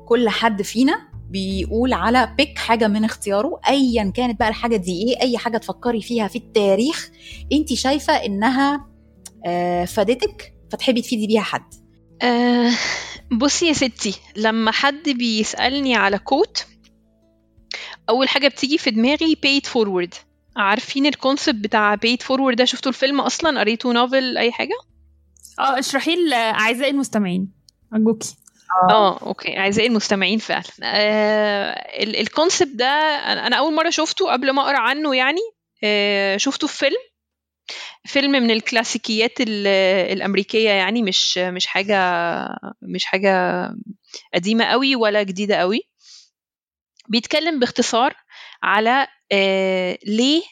كل 0.05 0.29
حد 0.29 0.61
فينا 0.61 0.93
بيقول 1.29 1.93
على 1.93 2.33
pick 2.37 2.57
حاجة 2.59 2.87
من 2.87 3.03
اختياره 3.05 3.59
ايا 3.69 4.11
كانت 4.15 4.39
بقى 4.39 4.49
الحاجة 4.49 4.75
دي 4.75 4.91
إيه 5.07 5.21
أي 5.21 5.37
حاجة 5.37 5.57
تفكري 5.57 6.01
فيها 6.01 6.27
في 6.27 6.37
التاريخ 6.37 7.09
أنت 7.53 7.73
شايفة 7.73 8.13
إنها 8.13 8.85
آه 9.45 9.85
فادتك 9.85 10.53
فتحبي 10.71 11.01
تفيدي 11.01 11.27
بيها 11.27 11.41
حد. 11.41 11.73
آه 12.21 12.71
بصي 13.31 13.67
يا 13.67 13.73
ستي 13.73 14.15
لما 14.35 14.71
حد 14.71 15.09
بيسألني 15.09 15.95
على 15.95 16.17
quote 16.17 16.65
أول 18.09 18.29
حاجة 18.29 18.47
بتيجي 18.47 18.77
في 18.77 18.91
دماغي 18.91 19.37
pay 19.45 19.59
it 19.59 19.67
forward. 19.69 20.15
عارفين 20.57 21.05
ال 21.05 21.12
concept 21.12 21.55
بتاع 21.55 21.95
pay 21.95 22.10
it 22.10 22.19
forward 22.25 22.55
ده؟ 22.55 22.65
شفتوا 22.65 22.91
الفيلم 22.91 23.21
أصلا؟ 23.21 23.59
قريتوا 23.59 23.93
novel 23.93 24.37
أي 24.37 24.51
حاجة؟ 24.51 24.75
آه 25.59 25.79
اشرحي 25.79 26.15
لاعزائي 26.15 26.91
المستمعين. 26.91 27.51
ارجوكي 27.93 28.35
آه. 28.89 29.17
okay. 29.17 29.57
أعزائي 29.59 29.87
المستمعين 29.87 30.39
فعلا. 30.39 30.63
آه 30.83 31.71
ال 32.03 32.12
concept 32.12 32.75
ده 32.75 32.85
أنا 33.47 33.55
أول 33.55 33.75
مرة 33.75 33.89
شفته 33.89 34.31
قبل 34.31 34.51
ما 34.51 34.61
أقرأ 34.61 34.77
عنه 34.79 35.15
يعني. 35.15 35.41
آه 35.83 36.37
شفته 36.37 36.67
في 36.67 36.77
فيلم 36.77 37.10
فيلم 38.05 38.31
من 38.31 38.51
الكلاسيكيات 38.51 39.31
الأمريكية 39.41 40.69
يعني 40.69 41.01
مش 41.01 41.37
مش 41.37 41.67
حاجة 41.67 41.97
مش 42.81 43.05
حاجة 43.05 43.31
قديمة 44.33 44.65
قوي 44.65 44.95
ولا 44.95 45.23
جديدة 45.23 45.55
قوي. 45.55 45.81
بيتكلم 47.09 47.59
باختصار 47.59 48.15
على 48.63 49.07
آه 49.31 49.97
ليه 50.05 50.43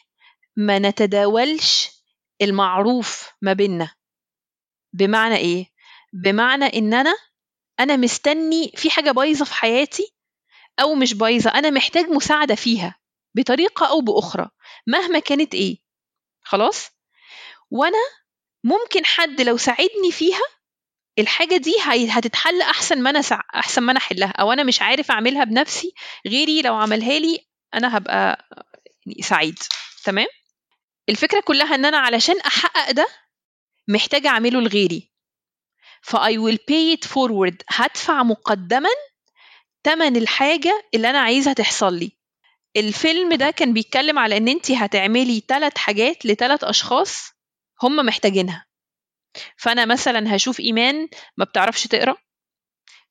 ما 0.56 0.78
نتداولش 0.78 1.90
المعروف 2.42 3.30
ما 3.42 3.52
بيننا. 3.52 3.94
بمعنى 4.92 5.36
إيه؟ 5.36 5.66
بمعنى 6.12 6.64
إن 6.64 6.94
أنا 6.94 7.14
أنا 7.80 7.96
مستني 7.96 8.72
في 8.76 8.90
حاجة 8.90 9.10
بايظة 9.10 9.44
في 9.44 9.54
حياتي 9.54 10.14
أو 10.80 10.94
مش 10.94 11.14
بايظة 11.14 11.50
أنا 11.50 11.70
محتاج 11.70 12.04
مساعدة 12.06 12.54
فيها 12.54 12.98
بطريقة 13.34 13.86
أو 13.90 14.00
بأخرى 14.00 14.50
مهما 14.86 15.18
كانت 15.18 15.54
إيه. 15.54 15.78
خلاص؟ 16.42 16.90
وأنا 17.70 17.98
ممكن 18.64 19.04
حد 19.04 19.40
لو 19.40 19.56
ساعدني 19.56 20.12
فيها 20.12 20.42
الحاجة 21.18 21.56
دي 21.56 21.76
هتتحل 22.10 22.62
أحسن 22.62 23.02
ما 23.02 23.10
أنا 23.10 23.22
سع... 23.22 23.40
أحسن 23.54 23.82
ما 23.82 23.92
أنا 23.92 23.98
أحلها 23.98 24.30
أو 24.30 24.52
أنا 24.52 24.62
مش 24.62 24.82
عارف 24.82 25.10
أعملها 25.10 25.44
بنفسي 25.44 25.94
غيري 26.26 26.62
لو 26.62 26.74
عملها 26.74 27.18
لي 27.18 27.46
أنا 27.74 27.96
هبقى 27.96 28.48
سعيد. 29.20 29.58
تمام؟ 30.04 30.26
الفكرة 31.08 31.40
كلها 31.40 31.74
إن 31.74 31.84
أنا 31.84 31.98
علشان 31.98 32.40
أحقق 32.40 32.90
ده 32.90 33.08
محتاجة 33.88 34.28
أعمله 34.28 34.60
لغيري. 34.60 35.10
ف 36.02 36.16
I 36.16 36.32
will 36.32 36.58
pay 36.58 36.96
it 36.96 37.08
forward. 37.08 37.56
هدفع 37.68 38.22
مقدما 38.22 38.88
تمن 39.82 40.16
الحاجة 40.16 40.84
اللي 40.94 41.10
أنا 41.10 41.20
عايزها 41.20 41.52
تحصل 41.52 41.94
لي. 41.94 42.12
الفيلم 42.76 43.34
ده 43.34 43.50
كان 43.50 43.72
بيتكلم 43.72 44.18
على 44.18 44.36
إن 44.36 44.48
انت 44.48 44.70
هتعملي 44.70 45.42
ثلاث 45.48 45.78
حاجات 45.78 46.26
لثلاث 46.26 46.64
أشخاص 46.64 47.30
هم 47.82 47.96
محتاجينها. 47.96 48.66
فأنا 49.56 49.84
مثلا 49.84 50.36
هشوف 50.36 50.60
إيمان 50.60 51.08
ما 51.36 51.44
بتعرفش 51.44 51.86
تقرأ 51.86 52.16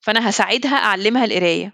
فأنا 0.00 0.30
هساعدها 0.30 0.74
أعلمها 0.76 1.24
القراية. 1.24 1.72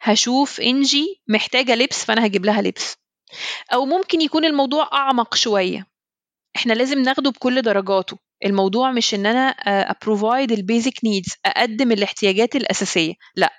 هشوف 0.00 0.60
إنجي 0.60 1.22
محتاجة 1.28 1.74
لبس 1.74 2.04
فأنا 2.04 2.26
هجيب 2.26 2.44
لها 2.44 2.62
لبس. 2.62 2.96
أو 3.72 3.86
ممكن 3.86 4.20
يكون 4.20 4.44
الموضوع 4.44 4.90
أعمق 4.92 5.34
شوية. 5.34 5.86
إحنا 6.56 6.72
لازم 6.72 6.98
ناخده 6.98 7.30
بكل 7.30 7.62
درجاته. 7.62 8.18
الموضوع 8.44 8.92
مش 8.92 9.14
إن 9.14 9.26
أنا 9.26 9.48
ا 9.90 9.98
provide 9.98 10.52
ال 10.52 10.61
basic 10.61 11.04
needs 11.04 11.34
أقدم 11.46 11.92
الاحتياجات 11.92 12.56
الأساسية. 12.56 13.14
لأ. 13.36 13.52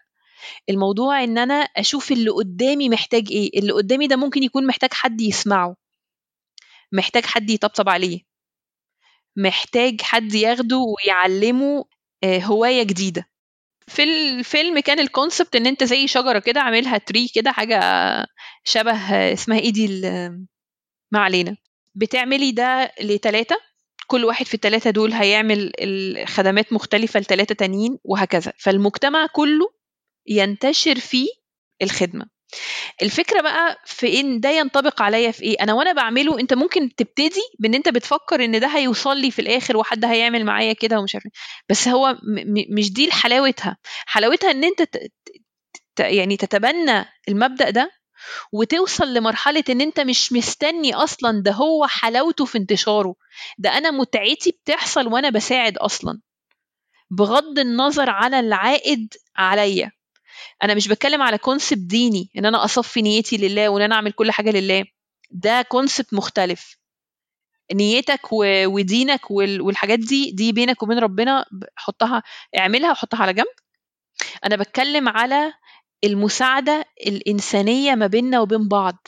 الموضوع 0.69 1.23
إن 1.23 1.37
أنا 1.37 1.55
أشوف 1.55 2.11
اللي 2.11 2.29
قدامي 2.29 2.89
محتاج 2.89 3.27
إيه. 3.31 3.59
اللي 3.59 3.73
قدامي 3.73 4.07
ده 4.07 4.15
ممكن 4.15 4.43
يكون 4.43 4.67
محتاج 4.67 4.93
حد 4.93 5.21
يسمعه. 5.21 5.75
محتاج 6.91 7.25
حد 7.25 7.49
يطبطب 7.49 7.89
عليه. 7.89 8.21
محتاج 9.37 10.01
حد 10.01 10.33
ياخده 10.33 10.77
ويعلمه 10.77 11.85
هواية 12.25 12.83
جديدة. 12.83 13.25
في 13.87 14.03
الفيلم 14.03 14.79
كان 14.79 14.99
الكونسبت 14.99 15.55
إن 15.55 15.67
أنت 15.67 15.83
زي 15.83 16.07
شجرة 16.07 16.39
كده 16.39 16.61
عاملها 16.61 16.97
تري 16.97 17.27
كده 17.35 17.51
حاجة 17.51 17.79
شبه 18.63 18.93
اسمها 19.33 19.59
إيه 19.59 19.73
دي 19.73 20.01
ما 21.11 21.19
علينا. 21.19 21.57
بتعملي 21.95 22.51
ده 22.51 22.91
لتلاتة 23.01 23.55
كل 24.07 24.25
واحد 24.25 24.45
في 24.45 24.53
التلاتة 24.53 24.89
دول 24.89 25.13
هيعمل 25.13 25.71
الخدمات 25.79 26.73
مختلفة 26.73 27.19
لتلاتة 27.19 27.55
تانيين 27.55 27.97
وهكذا. 28.03 28.53
فالمجتمع 28.59 29.27
كله 29.33 29.69
ينتشر 30.27 30.95
فيه 30.99 31.27
الخدمة. 31.81 32.34
الفكرة 33.01 33.41
بقى 33.41 33.77
في 33.85 34.19
إن 34.19 34.39
ده 34.39 34.49
ينطبق 34.49 35.01
عليا 35.01 35.31
في 35.31 35.43
إيه؟ 35.43 35.55
أنا 35.61 35.73
وأنا 35.73 35.93
بعمله 35.93 36.39
أنت 36.39 36.53
ممكن 36.53 36.95
تبتدي 36.95 37.41
بإن 37.59 37.73
أنت 37.73 37.89
بتفكر 37.89 38.45
إن 38.45 38.59
ده 38.59 38.67
هيوصل 38.67 39.17
لي 39.17 39.31
في 39.31 39.39
الآخر 39.39 39.77
وحد 39.77 40.05
هيعمل 40.05 40.45
معايا 40.45 40.73
كده 40.73 40.99
ومش 40.99 41.15
عارف 41.15 41.25
إيه. 41.25 41.31
بس 41.69 41.87
هو 41.87 42.13
م- 42.23 42.75
مش 42.77 42.93
دي 42.93 43.11
حلاوتها. 43.11 43.77
حلاوتها 44.05 44.51
إن 44.51 44.63
أنت 44.63 44.81
ت- 44.81 45.11
ت- 45.95 45.99
يعني 45.99 46.37
تتبنى 46.37 47.05
المبدأ 47.29 47.69
ده 47.69 47.91
وتوصل 48.53 49.13
لمرحلة 49.13 49.63
إن 49.69 49.81
أنت 49.81 49.99
مش 49.99 50.33
مستني 50.33 50.95
أصلا 50.95 51.41
ده 51.43 51.51
هو 51.51 51.87
حلاوته 51.87 52.45
في 52.45 52.57
انتشاره. 52.57 53.15
ده 53.57 53.77
أنا 53.77 53.91
متعتي 53.91 54.51
بتحصل 54.51 55.07
وأنا 55.13 55.29
بساعد 55.29 55.77
أصلا. 55.77 56.21
بغض 57.11 57.59
النظر 57.59 58.09
على 58.09 58.39
العائد 58.39 59.13
عليا. 59.37 59.91
أنا 60.63 60.73
مش 60.73 60.87
بتكلم 60.87 61.21
على 61.21 61.37
concept 61.37 61.77
ديني 61.81 62.29
إن 62.37 62.45
أنا 62.45 62.65
أصفي 62.65 63.01
نيتي 63.01 63.37
لله 63.37 63.69
وإن 63.69 63.81
أنا 63.83 63.95
أعمل 63.95 64.11
كل 64.11 64.31
حاجة 64.31 64.49
لله. 64.51 64.85
ده 65.31 65.61
concept 65.61 66.13
مختلف. 66.13 66.77
نيتك 67.73 68.21
ودينك 68.65 69.31
وال- 69.31 69.61
والحاجات 69.61 69.99
دي 69.99 70.31
دي 70.31 70.51
بينك 70.51 70.83
وبين 70.83 70.99
ربنا 70.99 71.45
حطها 71.75 72.23
اعملها 72.57 72.91
وحطها 72.91 73.21
على 73.21 73.33
جنب. 73.33 73.45
أنا 74.45 74.55
بتكلم 74.55 75.09
على 75.09 75.53
المساعدة 76.03 76.85
الإنسانية 77.07 77.95
ما 77.95 78.07
بيننا 78.07 78.39
وبين 78.41 78.67
بعض. 78.67 79.07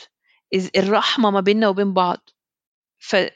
الرحمة 0.76 1.30
ما 1.30 1.40
بيننا 1.40 1.68
وبين 1.68 1.92
بعض. 1.94 2.28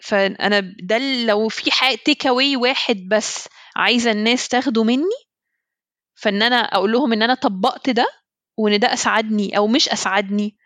فانا 0.03 0.61
ده 0.83 0.99
لو 1.25 1.49
في 1.49 1.71
تيك 2.05 2.27
اواي 2.27 2.57
واحد 2.57 2.97
بس 3.11 3.49
عايزة 3.77 4.11
الناس 4.11 4.49
تاخده 4.49 4.85
مني 4.85 5.32
فإن 6.23 6.43
أنا 6.43 6.57
أقول 6.57 6.93
لهم 6.93 7.13
إن 7.13 7.23
أنا 7.23 7.35
طبقت 7.35 7.91
ده 7.91 8.07
وإن 8.57 8.79
ده 8.81 8.93
اسعدني 8.93 9.57
أو 9.57 9.67
مش 9.67 9.89
اسعدني 9.89 10.57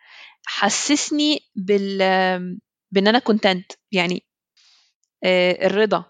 حسسني 0.47 1.41
بال 1.55 1.99
بإن 2.91 3.09
أنا 3.09 3.19
content 3.19 3.73
يعني 3.93 4.27
آه، 5.25 5.67
الرضا. 5.67 6.05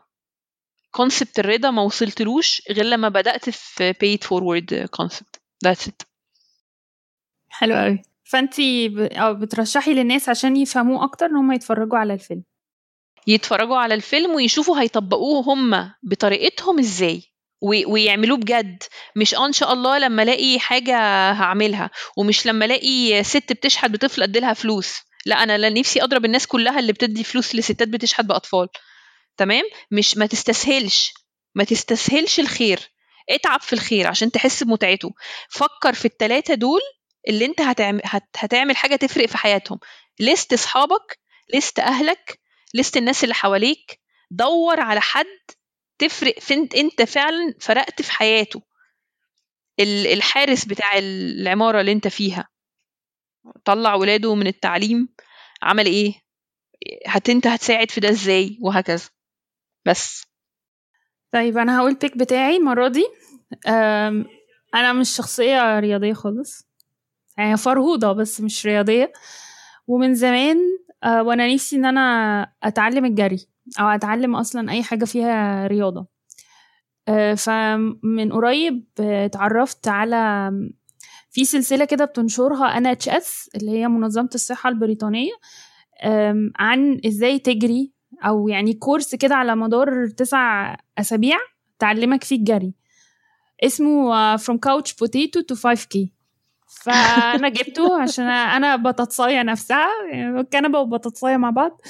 concept 0.91 1.39
الرضا 1.39 1.71
ما 1.71 1.83
وصلتلوش 1.83 2.63
غير 2.71 2.85
لما 2.85 3.09
بدأت 3.09 3.51
في 3.51 3.93
pay 3.93 4.13
it 4.13 4.27
forward 4.27 4.89
concept. 5.03 5.41
That's 5.67 5.87
it. 5.89 6.07
حلو 7.49 7.75
قوي. 7.75 8.03
أو 9.13 9.35
بترشحي 9.35 9.95
للناس 9.95 10.29
عشان 10.29 10.57
يفهموه 10.57 11.05
أكتر 11.05 11.27
إن 11.27 11.37
هم 11.37 11.53
يتفرجوا 11.53 11.99
على 11.99 12.15
الفيلم. 12.15 12.45
يتفرجوا 13.27 13.77
على 13.77 13.95
الفيلم 13.95 14.31
ويشوفوا 14.31 14.81
هيطبقوه 14.81 15.45
هم 15.55 15.93
بطريقتهم 16.03 16.79
إزاي. 16.79 17.36
ويعملوه 17.63 18.39
بجد. 18.39 18.83
مش 19.17 19.35
آه 19.35 19.47
إن 19.47 19.53
شاء 19.53 19.73
الله 19.73 19.99
لما 19.99 20.23
ألاقي 20.23 20.59
حاجة 20.59 20.97
هعملها 21.33 21.91
ومش 22.17 22.47
لما 22.47 22.65
ألاقي 22.65 23.25
ست 23.25 23.53
بتشحت 23.53 23.91
بطفل 23.91 24.23
اديلها 24.23 24.53
فلوس. 24.53 24.95
لا 25.27 25.43
أنا 25.43 25.69
نفسي 25.69 26.03
أضرب 26.03 26.25
الناس 26.25 26.47
كلها 26.47 26.79
اللي 26.79 26.93
بتدي 26.93 27.25
فلوس 27.25 27.55
لستات 27.55 27.89
بتشحت 27.89 28.25
بأطفال. 28.25 28.69
تمام؟ 29.37 29.65
مش 29.91 30.17
ما 30.17 30.27
تستسهلش. 30.27 31.13
ما 31.55 31.65
تستسهلش 31.65 32.41
الخير. 32.41 32.81
اتعب 33.31 33.61
في 33.61 33.73
الخير 33.73 34.07
عشان 34.07 34.31
تحس 34.31 34.63
بمتعته. 34.63 35.11
فكر 35.51 35.93
في 35.93 36.05
التلاتة 36.05 36.55
دول 36.55 36.81
اللي 37.29 37.45
أنت 37.45 37.61
هتعمل, 37.61 38.01
هت... 38.05 38.29
هتعمل 38.37 38.77
حاجة 38.77 38.97
تفرق 38.97 39.27
في 39.29 39.37
حياتهم. 39.39 39.79
لست 40.21 40.53
أصحابك 40.53 41.19
لست 41.55 41.79
أهلك 41.79 42.41
لست 42.75 42.97
الناس 42.97 43.25
اللي 43.25 43.35
حواليك. 43.35 44.01
دور 44.31 44.81
على 44.81 45.01
حد 45.01 45.27
تفرق 45.99 46.39
فين 46.41 46.69
أنت 46.77 47.03
فعلا 47.03 47.55
فرقت 47.61 48.03
في 48.03 48.13
حياته. 48.13 48.63
ال- 49.81 50.07
الحارس 50.07 50.65
بتاع 50.65 50.99
العمارة 50.99 51.81
اللي 51.81 51.93
أنت 51.93 52.09
فيها. 52.09 52.49
طلع 53.65 53.95
ولاده 53.95 54.35
من 54.35 54.47
التعليم 54.47 55.09
عمل 55.63 55.87
إيه؟ 55.87 56.13
هت 57.07 57.31
أنت 57.31 57.47
هتساعد 57.47 57.91
في 57.91 58.01
ده 58.01 58.11
إزاي؟ 58.11 58.59
وهكذا. 58.63 59.09
بس. 59.87 60.25
طيب 61.33 61.59
أنا 61.59 61.79
هقول 61.79 61.95
بيك 61.95 62.17
بتاعي 62.17 62.57
المرة 62.57 62.89
دي. 62.89 63.07
أنا 64.75 64.93
مش 64.93 65.17
شخصية 65.17 65.79
رياضية 65.79 66.13
خالص. 66.13 66.67
يعني 67.39 67.57
فرهوضه 67.57 68.13
بس 68.13 68.41
مش 68.41 68.67
رياضية. 68.67 69.13
ومن 69.87 70.15
زمان 70.15 70.57
أه، 71.05 71.23
وأنا 71.23 71.55
نفسي 71.55 71.77
إن 71.77 71.85
أنا 71.85 72.53
أتعلم 72.63 73.05
الجري. 73.05 73.47
أو 73.81 73.87
أتعلم 73.89 74.37
أصلا 74.37 74.71
أي 74.71 74.83
حاجة 74.83 75.05
فيها 75.05 75.67
رياضة. 75.67 76.07
أه، 77.09 77.35
فمن 77.35 78.33
قريب 78.33 78.85
أه، 79.01 79.27
اتعرفت 79.27 79.89
على 79.89 80.51
في 81.31 81.45
سلسلة 81.45 81.85
كده 81.85 82.05
بتنشرها 82.05 82.67
أنا 82.79 82.93
اتش 82.93 83.09
اس 83.09 83.51
اللي 83.55 83.71
هي 83.71 83.89
منظمة 83.89 84.31
الصحة 84.35 84.69
البريطانية 84.69 85.33
عن 86.59 87.01
إزاي 87.07 87.39
تجري 87.39 87.93
أو 88.25 88.49
يعني 88.49 88.73
كورس 88.75 89.15
كده 89.15 89.35
على 89.35 89.57
مدار 89.57 90.07
تسع 90.09 90.77
أسابيع 90.99 91.37
تعلمك 91.79 92.25
فيه 92.25 92.37
الجري. 92.37 92.75
اسمه 93.65 94.15
آه، 94.15 94.37
From 94.37 94.55
Couch 94.69 94.91
Potato 94.93 95.43
to 95.53 95.57
5K 95.57 96.09
فأنا 96.83 97.49
جبته 97.49 98.03
عشان 98.03 98.25
أنا 98.25 98.77
بطاطساية 98.77 99.43
نفسها 99.43 99.89
يعني 100.13 100.45
كنبة 100.45 100.79
وبطاطساية 100.79 101.37
مع 101.37 101.51
بعض. 101.51 101.81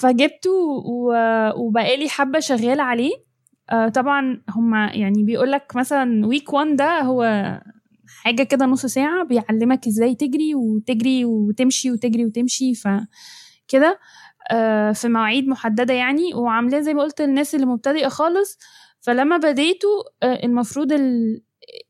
فجبته 0.00 0.50
و- 0.86 1.50
وبقالي 1.56 2.08
حبة 2.08 2.38
شغالة 2.40 2.82
عليه. 2.82 3.12
آه، 3.70 3.88
طبعا 3.88 4.42
هما 4.50 4.90
يعني 4.94 5.24
بيقول 5.24 5.52
لك 5.52 5.76
مثلا 5.76 6.26
week 6.26 6.52
1 6.52 6.76
ده 6.76 7.00
هو 7.00 7.24
حاجة 8.24 8.42
كده 8.42 8.66
نص 8.66 8.86
ساعة 8.86 9.24
بيعلمك 9.24 9.86
إزاي 9.86 10.14
تجري 10.14 10.54
وتجري 10.54 11.24
وتمشي 11.24 11.90
وتجري 11.90 12.24
وتمشي 12.24 12.74
فكده 12.74 13.98
آه، 14.50 14.92
في 14.92 15.08
مواعيد 15.08 15.48
محددة 15.48 15.94
يعني. 15.94 16.34
وعاملاه 16.34 16.80
زي 16.80 16.94
ما 16.94 17.02
قلت 17.02 17.20
للناس 17.22 17.54
اللي 17.54 17.66
مبتدئة 17.66 18.08
خالص. 18.08 18.58
فلما 19.00 19.36
بديته 19.36 19.88
آه، 20.22 20.44
المفروض 20.44 20.92
ال- 20.92 21.42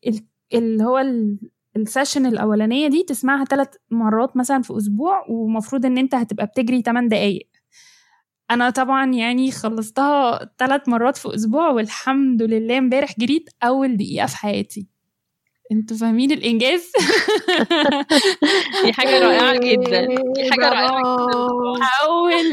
ال- 0.06 0.26
اللي 0.54 0.84
هو 0.84 0.98
ال- 0.98 1.38
ال 1.76 1.82
session 1.82 2.26
الأولانية 2.26 2.88
دي 2.88 3.02
تسمعها 3.02 3.44
ثلاث 3.44 3.68
مرات 3.90 4.36
مثلا 4.36 4.62
في 4.62 4.76
أسبوع 4.76 5.24
ومفروض 5.30 5.86
إن 5.86 5.98
أنت 5.98 6.14
هتبقى 6.14 6.46
بتجري 6.46 6.82
8 6.82 7.08
دقايق. 7.08 7.48
أنا 8.50 8.70
طبعا 8.70 9.12
يعني 9.12 9.50
خلصتها 9.50 10.50
ثلاث 10.58 10.88
مرات 10.88 11.16
في 11.16 11.34
أسبوع 11.34 11.68
والحمد 11.70 12.42
لله 12.42 12.78
امبارح 12.78 13.18
جريت 13.18 13.50
أول 13.62 13.96
دقيقة 13.96 14.26
في 14.26 14.36
حياتي. 14.36 14.86
أنتوا 15.72 15.96
فاهمين 15.96 16.32
الإنجاز؟ 16.32 16.92
دي 18.84 18.92
حاجة 18.92 19.18
رائعة 19.18 19.58
جدا. 19.58 20.06
دي 20.06 20.50
حاجة 20.50 20.68
رائعة 20.68 21.26
أول 22.04 22.44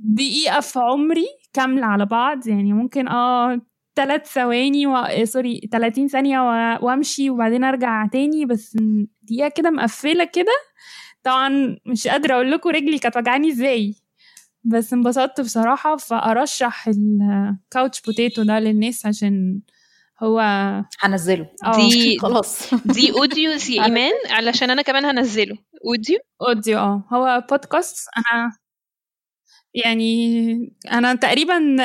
دقيقة 0.00 0.60
في 0.60 0.78
عمري 0.78 1.26
كاملة 1.52 1.86
على 1.86 2.06
بعض 2.06 2.46
يعني 2.48 2.72
ممكن 2.72 3.08
آه 3.08 3.60
ثلاث 3.96 4.32
ثواني 4.32 4.86
و... 4.86 4.96
آه، 4.96 5.24
سوري 5.24 5.60
30 5.72 6.08
ثانية 6.08 6.40
و... 6.40 6.78
وأمشي 6.86 7.30
وبعدين 7.30 7.64
أرجع 7.64 8.06
تاني 8.06 8.44
بس 8.46 8.76
دقيقة 9.22 9.48
كده 9.48 9.70
مقفلة 9.70 10.24
كده. 10.24 10.52
طبعا 11.22 11.76
مش 11.86 12.08
قادرة 12.08 12.34
أقول 12.34 12.50
لكم 12.50 12.70
رجلي 12.70 12.98
كانت 12.98 13.16
وجعاني 13.16 13.48
إزاي. 13.48 13.94
بس 14.64 14.92
انبسطت 14.92 15.40
بصراحة 15.40 15.96
فأرشح 15.96 16.88
ال 16.88 17.07
couch 17.07 18.00
potato 18.02 18.42
ده 18.42 18.58
للناس 18.58 19.06
عشان 19.06 19.60
هو 20.22 20.38
هنزله. 21.00 21.46
آه. 21.64 21.76
دي 21.76 22.18
خلاص. 22.22 22.74
دي 22.74 23.12
audios 23.12 23.68
يا 23.70 23.84
إيمان 23.84 24.12
علشان 24.30 24.70
أنا 24.70 24.82
كمان 24.82 25.04
هنزله. 25.04 25.56
audio 25.86 26.18
audio 26.48 26.78
آه. 26.78 27.04
هو 27.12 27.44
بودكاست 27.50 28.08
أنا 28.16 28.52
يعني 29.74 30.74
أنا 30.92 31.14
تقريبا 31.14 31.58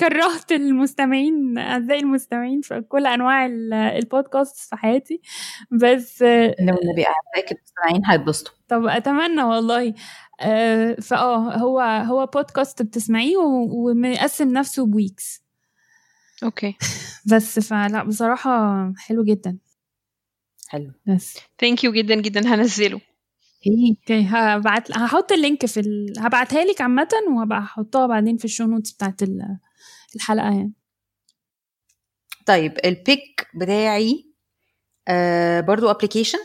كرهت 0.00 0.52
المستمعين 0.52 1.58
أعزائي 1.58 2.00
المستمعين 2.00 2.60
في 2.60 2.80
كل 2.80 3.06
أنواع 3.06 3.46
ال- 3.46 3.72
البودكاست 3.74 4.68
في 4.70 4.76
حياتي. 4.76 5.20
بس 5.70 6.22
والنبي 6.22 7.04
اعزائك 7.06 7.52
المستمعين 7.52 8.06
هيتبسطوا. 8.06 8.52
طب 8.68 8.86
أتمنى 8.86 9.42
والله. 9.42 9.88
آه، 9.88 9.94
فآه 11.02 11.56
هو 11.56 11.80
هو 11.80 12.26
بودكاست 12.26 12.82
بتسمعيه 12.82 13.36
ومقسم 13.36 14.52
نفسه 14.52 14.86
ب 14.86 14.94
weeks. 14.94 15.42
okay. 16.42 16.76
بس 17.32 17.58
فلا 17.58 18.04
بصراحة 18.04 18.50
حلو 18.96 19.24
جدا. 19.24 19.58
حلو. 20.68 20.92
بس. 21.06 21.38
thank 21.60 21.84
you 21.84 21.92
جدا 21.92 22.14
جدا 22.14 22.54
هنزله. 22.54 23.00
okay 23.66 24.26
هبعت 24.30 24.92
هحط 24.92 25.32
ال 25.32 25.39
link 25.39 25.66
في 25.66 25.80
ال... 25.80 26.12
هبعتها 26.18 26.64
لك 26.64 26.80
عامة 26.80 27.08
وهبقى 27.36 27.58
احطها 27.58 28.06
بعدين 28.06 28.36
في 28.36 28.44
ال 28.44 28.48
show 28.48 28.64
notes 28.66 28.92
بتاعت 28.92 29.22
ال- 29.22 29.58
الحلقة 30.16 30.44
يعني. 30.46 30.72
طيب 32.46 32.78
ال 32.84 32.96
pick 32.96 33.46
بتاعي 33.54 34.32
آه 35.08 35.60
برضو 35.60 35.90
application 35.90 36.38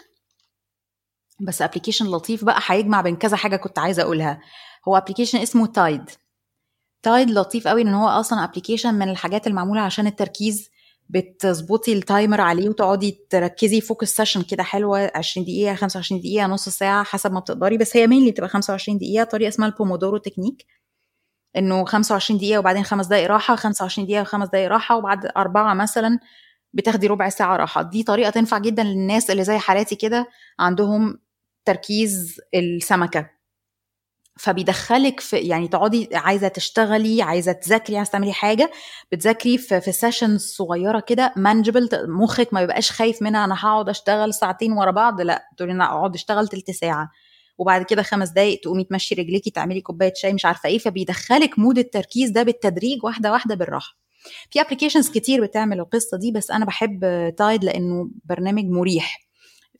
بس 1.43 1.61
application 1.61 2.05
لطيف 2.05 2.43
بقى 2.45 2.59
هيجمع 2.67 3.01
بين 3.01 3.15
كذا 3.15 3.37
حاجة 3.37 3.55
كنت 3.55 3.79
عايزة 3.79 4.03
أقولها. 4.03 4.41
هو 4.87 4.97
application 4.97 5.37
اسمه 5.37 5.67
Tide 5.67 6.09
Tide 7.03 7.29
لطيف 7.31 7.67
قوي 7.67 7.81
ان 7.81 7.93
هو 7.93 8.07
أصلا 8.07 8.43
application 8.43 8.93
من 8.93 9.09
الحاجات 9.09 9.47
المعمولة 9.47 9.81
عشان 9.81 10.07
التركيز. 10.07 10.69
بتظبطي 11.09 11.93
ال 11.93 12.01
timer 12.01 12.41
عليه 12.41 12.69
وتقعدي 12.69 13.17
تركزي 13.29 13.81
focus 13.81 14.15
session 14.15 14.41
كده 14.41 14.63
حلوة 14.63 15.11
20 15.15 15.45
دقيقة 15.45 15.75
25 15.75 16.21
دقيقة 16.21 16.47
نص 16.47 16.69
ساعة 16.69 17.03
حسب 17.03 17.31
ما 17.33 17.39
بتقدري. 17.39 17.77
بس 17.77 17.97
هي 17.97 18.07
mainly 18.07 18.31
بتبقى 18.31 18.49
25 18.49 18.97
دقيقة. 18.97 19.23
طريقة 19.23 19.49
اسمها 19.49 19.67
ال 19.67 19.73
Pomodoro 19.73 20.17
technique 20.17 20.65
إنه 21.57 21.85
25 21.85 22.37
دقيقة 22.39 22.59
وبعدين 22.59 22.83
خمس 22.83 23.07
دقائق 23.07 23.27
راحة 23.27 23.55
25 23.55 24.07
دقيقة 24.07 24.21
وخمس 24.21 24.47
دقائق 24.47 24.67
راحة 24.69 24.97
وبعد 24.97 25.25
أربعة 25.37 25.73
مثلا 25.73 26.19
بتاخدي 26.73 27.07
ربع 27.07 27.29
ساعة 27.29 27.55
راحة. 27.57 27.81
دي 27.81 28.03
طريقة 28.03 28.29
تنفع 28.29 28.57
جدا 28.57 28.83
للناس 28.83 29.29
اللي 29.31 29.43
زي 29.43 29.57
حالاتي 29.57 29.95
كده 29.95 30.27
عندهم 30.59 31.19
تركيز 31.65 32.41
السمكة. 32.55 33.29
فبيدخلك 34.39 35.19
في 35.19 35.37
يعني 35.37 35.67
تقعدي 35.67 36.09
عايزة 36.13 36.47
تشتغلي 36.47 37.21
عايزة 37.21 37.51
تذاكري 37.51 37.97
عايزة 37.97 38.11
تعملي 38.11 38.33
حاجة 38.33 38.71
بتذاكري 39.11 39.57
في, 39.57 39.81
في 39.81 39.91
sessions 39.91 40.41
صغيرة 40.41 40.99
كده 40.99 41.33
manageable 41.37 41.89
مخك 42.07 42.53
ما 42.53 42.61
يبقاش 42.61 42.91
خايف 42.91 43.21
منها 43.21 43.45
أنا 43.45 43.55
هقعد 43.55 43.89
أشتغل 43.89 44.33
ساعتين 44.33 44.71
ورا 44.73 44.91
بعض 44.91 45.21
لأ 45.21 45.43
تقولي 45.57 45.71
أنا 45.73 45.85
اقعد 45.85 46.15
اشتغل 46.15 46.47
تلت 46.47 46.71
ساعة. 46.71 47.09
وبعد 47.57 47.83
كده 47.85 48.01
خمس 48.03 48.29
دقايق 48.29 48.59
تقومي 48.61 48.83
تمشي 48.83 49.15
رجليكي 49.15 49.51
تعملي 49.51 49.81
كوباية 49.81 50.13
شاي 50.15 50.33
مش 50.33 50.45
عارفة 50.45 50.69
إيه 50.69 50.77
فبيدخلك 50.77 51.59
mode 51.59 51.77
التركيز 51.77 52.29
ده 52.29 52.43
بالتدريج 52.43 53.03
واحدة 53.03 53.31
واحدة 53.31 53.55
بالراحة. 53.55 53.97
في 54.51 54.61
applications 54.61 55.09
كتير 55.09 55.41
بتعمل 55.45 55.79
القصة 55.79 56.17
دي 56.17 56.31
بس 56.31 56.51
أنا 56.51 56.65
بحب 56.65 56.99
Tide 57.37 57.63
لأنه 57.63 58.09
برنامج 58.25 58.65
مريح. 58.65 59.22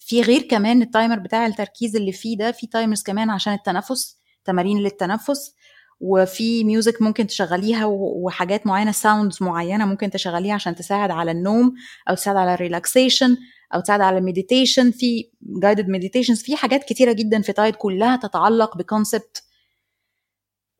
في 0.06 0.22
غير 0.22 0.42
كمان 0.42 0.82
ال 0.82 0.88
timer 0.88 1.20
بتاع 1.20 1.46
التركيز 1.46 1.96
اللي 1.96 2.12
فيه 2.12 2.38
ده 2.38 2.52
في 2.52 2.68
timers 2.68 3.04
كمان 3.04 3.30
عشان 3.30 3.54
التنفس 3.54 4.18
تمارين 4.46 4.78
للتنفس 4.78 5.56
وفي 6.00 6.64
music 6.64 7.02
ممكن 7.02 7.28
تشغليها 7.28 7.86
وحاجات 7.86 8.68
معينة 8.68 8.92
sounds 8.92 9.44
معينة 9.44 9.86
ممكن 9.86 10.10
تشغليها 10.10 10.54
عشان 10.54 10.76
تساعد 10.76 11.12
على 11.12 11.32
النوم 11.32 11.74
أو 12.10 12.16
تساعد 12.16 12.38
على 12.38 12.54
ال 12.54 12.61
relaxation 12.61 13.38
أو 13.76 13.80
تساعد 13.80 14.02
على 14.02 14.18
ال 14.18 14.24
meditation 14.24 14.92
في 14.92 15.30
guided 15.42 15.90
meditations 15.90 16.42
في 16.44 16.56
حاجات 16.56 16.84
كتيرة 16.84 17.14
جدا 17.14 17.42
في 17.42 17.54
Tide 17.54 17.76
كلها 17.76 18.16
تتعلق 18.16 18.78
ب 18.78 18.86
concept 18.86 19.44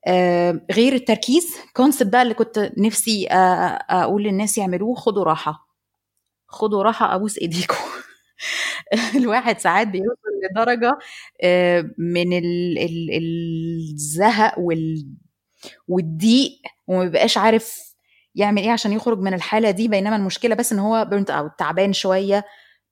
آه 0.08 0.62
غير 0.72 0.94
التركيز 0.94 1.48
concept 1.74 2.12
بقى 2.12 2.22
اللي 2.22 2.34
كنت 2.34 2.72
نفسي 2.78 3.28
أقول 3.90 4.24
للناس 4.24 4.58
يعملوه 4.58 4.96
خدوا 4.96 5.24
راحة. 5.24 5.68
خدوا 6.48 6.84
راحة 6.84 7.16
أبوس 7.16 7.38
ايديكم 7.38 7.76
الواحد 9.20 9.60
ساعات 9.60 9.88
بيوصل 9.88 10.30
لدرجة 10.52 10.92
من 11.98 12.28
الزهق 13.94 14.56
والضيق 15.88 16.52
وما 16.88 17.04
بيبقاش 17.04 17.38
عارف 17.38 17.94
يعمل 18.36 18.62
إيه 18.62 18.72
عشان 18.72 18.92
يخرج 18.94 19.20
من 19.20 19.34
الحالة 19.34 19.72
دي. 19.72 19.88
بينما 19.88 20.16
المشكلة 20.16 20.56
بس 20.56 20.74
إن 20.74 20.80
هو 20.80 21.06
burnt 21.10 21.30
out 21.32 21.52
تعبان 21.60 21.94
شوية 21.94 22.46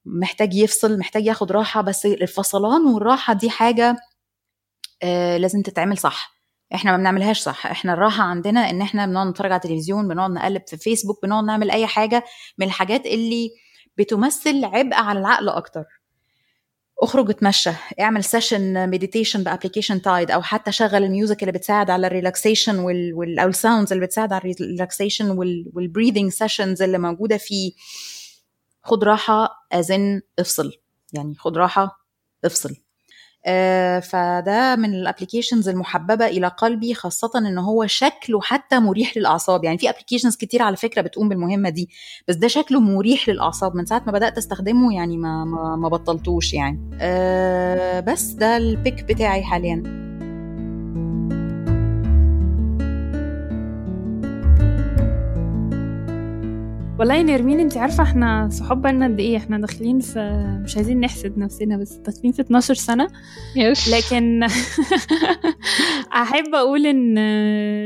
محتاج 0.06 0.54
يفصل 0.54 0.98
محتاج 0.98 1.26
ياخد 1.26 1.52
راحة. 1.52 1.80
بس 1.80 2.06
الفصلان 2.06 2.86
والراحة 2.86 3.34
دي 3.34 3.50
حاجة 3.50 3.96
لازم 5.38 5.62
تتعمل 5.62 5.98
صح. 5.98 6.32
إحنا 6.74 6.90
ما 6.92 6.96
بنعملهاش 6.96 7.40
صح. 7.40 7.66
إحنا 7.66 7.92
الراحة 7.94 8.22
عندنا 8.24 8.70
إن 8.70 8.82
إحنا 8.82 9.06
بنقعد 9.06 9.26
نتفرج 9.26 9.52
على 9.52 9.60
التلفزيون 9.64 10.08
بنقعد 10.08 10.30
نقلب 10.30 10.62
في 10.68 10.76
فيسبوك 10.76 11.22
بنقعد 11.22 11.44
نعمل 11.44 11.70
أي 11.70 11.86
حاجة 11.86 12.24
من 12.58 12.66
الحاجات 12.66 13.06
اللي 13.06 13.50
بتمثل 13.98 14.64
عبء 14.64 14.94
على 14.94 15.18
العقل 15.18 15.48
أكتر. 15.48 15.84
اخرج 17.02 17.30
اتمشى 17.30 17.70
اعمل 18.00 18.24
session 18.24 18.90
meditation 18.90 19.42
ب 19.42 19.47
application 19.47 20.02
Tide 20.02 20.30
أو 20.30 20.42
حتى 20.42 20.72
شغل 20.72 21.04
ال 21.04 21.10
music 21.10 21.42
اللي 21.42 21.52
بتساعد 21.52 21.90
على 21.90 22.06
ال 22.06 22.12
relaxation 22.12 22.78
وال, 22.78 23.14
وال 23.14 23.38
أو 23.38 23.48
ال 23.48 23.54
sounds 23.54 23.92
اللي 23.92 24.06
بتساعد 24.06 24.32
على 24.32 24.54
ال 24.60 24.66
relaxation 24.66 25.30
وال 25.74 25.84
breathing 25.84 26.30
sessions 26.32 26.82
اللي 26.82 26.98
موجودة 26.98 27.36
فيه. 27.36 27.72
خد 28.82 29.04
راحة 29.04 29.48
as 29.72 29.96
in 29.96 30.20
افصل. 30.38 30.72
يعني 31.12 31.34
خد 31.34 31.56
راحة 31.56 32.06
افصل. 32.44 32.76
فده 34.00 34.76
من 34.76 34.94
ال 34.94 35.00
applications 35.00 35.68
المحببة 35.68 36.26
إلى 36.26 36.46
قلبي 36.48 36.94
خاصة 36.94 37.30
إن 37.36 37.58
هو 37.58 37.86
شكله 37.86 38.40
حتى 38.40 38.78
مريح 38.78 39.16
للأعصاب. 39.16 39.64
يعني 39.64 39.78
في 39.78 39.90
applications 39.90 40.36
كتير 40.36 40.62
على 40.62 40.76
فكرة 40.76 41.02
بتقوم 41.02 41.28
بالمهمة 41.28 41.68
دي 41.68 41.88
بس 42.28 42.34
ده 42.36 42.48
شكله 42.48 42.80
مريح 42.80 43.28
للأعصاب. 43.28 43.76
من 43.76 43.86
ساعة 43.86 44.02
ما 44.06 44.12
بدأت 44.12 44.38
أستخدمه 44.38 44.94
يعني 44.94 45.16
ما 45.16 45.44
ما, 45.44 45.76
ما 45.76 45.88
بطلتوش 45.88 46.54
يعني. 46.54 46.80
آه 47.00 48.00
بس 48.00 48.24
ده 48.24 48.56
ال 48.56 48.66
pick 48.66 49.04
بتاعي 49.04 49.42
حاليا. 49.42 50.02
والله 57.02 57.14
يا 57.14 57.22
نرمين 57.22 57.60
انت 57.60 57.76
عارفة 57.76 58.02
إحنا 58.02 58.48
صحاب 58.52 58.82
بقالنا 58.82 59.06
قد 59.06 59.20
إيه؟ 59.20 59.36
إحنا 59.36 59.58
داخلين 59.58 60.00
في 60.00 60.18
مش 60.64 60.76
عايزين 60.76 61.00
نحسد 61.00 61.38
نفسنا 61.38 61.76
بس 61.76 61.92
داخلين 61.92 62.32
في 62.32 62.42
12 62.42 62.74
سنة. 62.74 63.08
يس 63.56 63.88
لكن 63.88 64.42
أحب 66.22 66.54
أقول 66.54 66.86
إن 66.86 67.14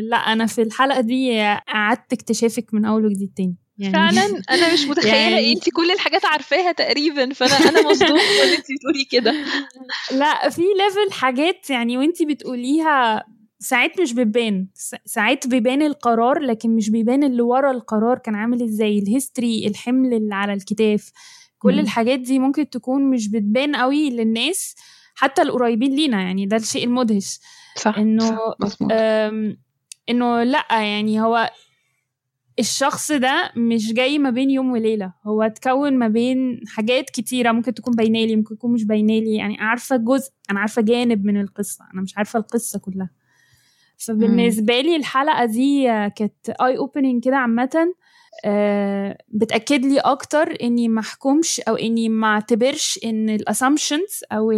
لأ 0.00 0.16
أنا 0.16 0.46
في 0.46 0.62
الحلقة 0.62 1.00
دي 1.00 1.42
أعدت 1.68 2.12
اكتشافك 2.12 2.74
من 2.74 2.84
أول 2.84 3.06
وجديد 3.06 3.32
تاني. 3.36 3.56
يعني 3.78 3.92
فعلا؟ 3.92 4.42
أنا 4.50 4.72
مش 4.72 4.84
متخيلة. 4.84 5.16
يعني... 5.16 5.52
انت 5.52 5.70
كل 5.70 5.90
الحاجات 5.90 6.24
عارفاها 6.24 6.72
تقريبا 6.72 7.32
فانا 7.32 7.54
أنا 7.68 7.90
مصدومة 7.90 8.20
ان 8.20 8.48
انت 8.48 8.66
بتقولي 8.78 9.04
كده. 9.10 9.34
لأ 10.20 10.50
في 10.50 10.62
level 10.62 11.12
حاجات 11.12 11.70
يعني 11.70 11.98
وانت 11.98 12.22
بتقوليها 12.22 13.24
ساعات 13.58 14.00
مش 14.00 14.12
بيبان. 14.12 14.66
ساعات 15.04 15.46
بيبان 15.46 15.82
القرار 15.82 16.38
لكن 16.38 16.76
مش 16.76 16.90
بيبان 16.90 17.24
اللي 17.24 17.42
ورا 17.42 17.70
القرار 17.70 18.18
كان 18.18 18.34
عامل 18.34 18.62
إزاي. 18.62 18.98
ال 18.98 19.07
history 19.07 19.66
الحمل 19.66 20.14
اللي 20.14 20.34
على 20.34 20.52
الكتاف. 20.52 21.12
كل 21.58 21.76
م. 21.76 21.78
الحاجات 21.78 22.20
دي 22.20 22.38
ممكن 22.38 22.70
تكون 22.70 23.10
مش 23.10 23.28
بتبان 23.28 23.76
قوي 23.76 24.10
للناس 24.10 24.74
حتى 25.14 25.42
القريبين 25.42 25.94
لينا. 25.96 26.22
يعني 26.22 26.46
ده 26.46 26.56
الشيء 26.56 26.84
المدهش. 26.84 27.40
صح 27.76 27.98
إنه 27.98 28.38
إنه 30.08 30.42
لأ 30.42 30.66
يعني 30.70 31.20
هو 31.20 31.50
الشخص 32.58 33.12
ده 33.12 33.52
مش 33.56 33.92
جاي 33.92 34.18
ما 34.18 34.30
بين 34.30 34.50
يوم 34.50 34.70
وليلة. 34.70 35.12
هو 35.26 35.42
اتكون 35.42 35.98
ما 35.98 36.08
بين 36.08 36.60
حاجات 36.68 37.10
كتيرة 37.10 37.52
ممكن 37.52 37.74
تكون 37.74 37.94
باينالي 37.94 38.36
ممكن 38.36 38.56
تكون 38.56 38.72
مش 38.72 38.84
باينالي 38.84 39.34
يعني 39.34 39.56
عارفة 39.60 39.96
جزء 39.96 40.30
أنا 40.50 40.60
عارفة 40.60 40.82
جانب 40.82 41.24
من 41.24 41.40
القصة. 41.40 41.84
أنا 41.94 42.02
مش 42.02 42.18
عارفة 42.18 42.38
القصة 42.38 42.78
كلها. 42.78 43.10
فبالنسبة 43.96 44.80
لي 44.80 44.96
الحلقة 44.96 45.44
دي 45.44 45.84
كانت 46.16 46.50
eye 46.50 46.78
opening 46.78 47.24
كده 47.24 47.36
عامة. 47.36 47.94
بتأكد 49.28 49.84
لي 49.84 49.98
أكتر 49.98 50.56
إني 50.62 50.88
ما 50.88 51.00
أحكمش 51.00 51.60
أو 51.60 51.74
إني 51.74 52.08
ما 52.08 52.26
أعتبرش 52.26 53.00
إن 53.04 53.30
ال 53.30 53.38
assumptions 53.38 54.20
أو 54.32 54.50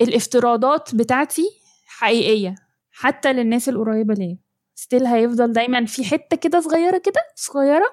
الافتراضات 0.00 0.94
بتاعتي 0.94 1.42
حقيقية 1.86 2.54
حتى 2.90 3.32
للناس 3.32 3.68
القريبة 3.68 4.14
ليا. 4.14 4.38
still 4.74 5.06
هيفضل 5.06 5.52
دايما 5.52 5.84
في 5.84 6.04
حتة 6.04 6.36
كده 6.36 6.60
صغيرة 6.60 6.98
كده 6.98 7.20
صغيرة 7.34 7.86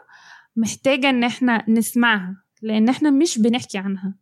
محتاجة 0.56 1.10
إن 1.10 1.24
إحنا 1.24 1.66
نسمعها 1.70 2.36
لأن 2.62 2.90
إحنا 2.90 3.10
مش 3.12 3.40
بنحكي 3.40 3.78
عنها. 3.78 4.16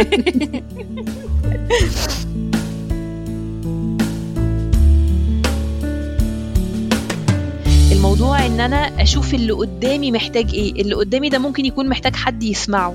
الموضوع 7.93 8.47
إن 8.47 8.61
أنا 8.61 9.03
أشوف 9.03 9.35
اللي 9.35 9.53
قدامي 9.53 10.13
محتاج 10.13 10.55
إيه. 10.55 10.83
اللي 10.83 10.95
قدامي 10.95 11.29
ده 11.29 11.39
ممكن 11.39 11.65
يكون 11.65 11.89
محتاج 11.89 12.17
حد 12.17 12.43
يسمعه. 12.43 12.95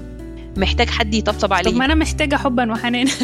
محتاج 0.61 0.89
حد 0.89 1.13
يطبطب 1.13 1.39
طب 1.41 1.49
ما 1.49 1.55
عليه. 1.55 1.85
أنا 1.85 1.95
محتاجة 1.95 2.35
حبا 2.35 2.71
وحنان. 2.71 3.07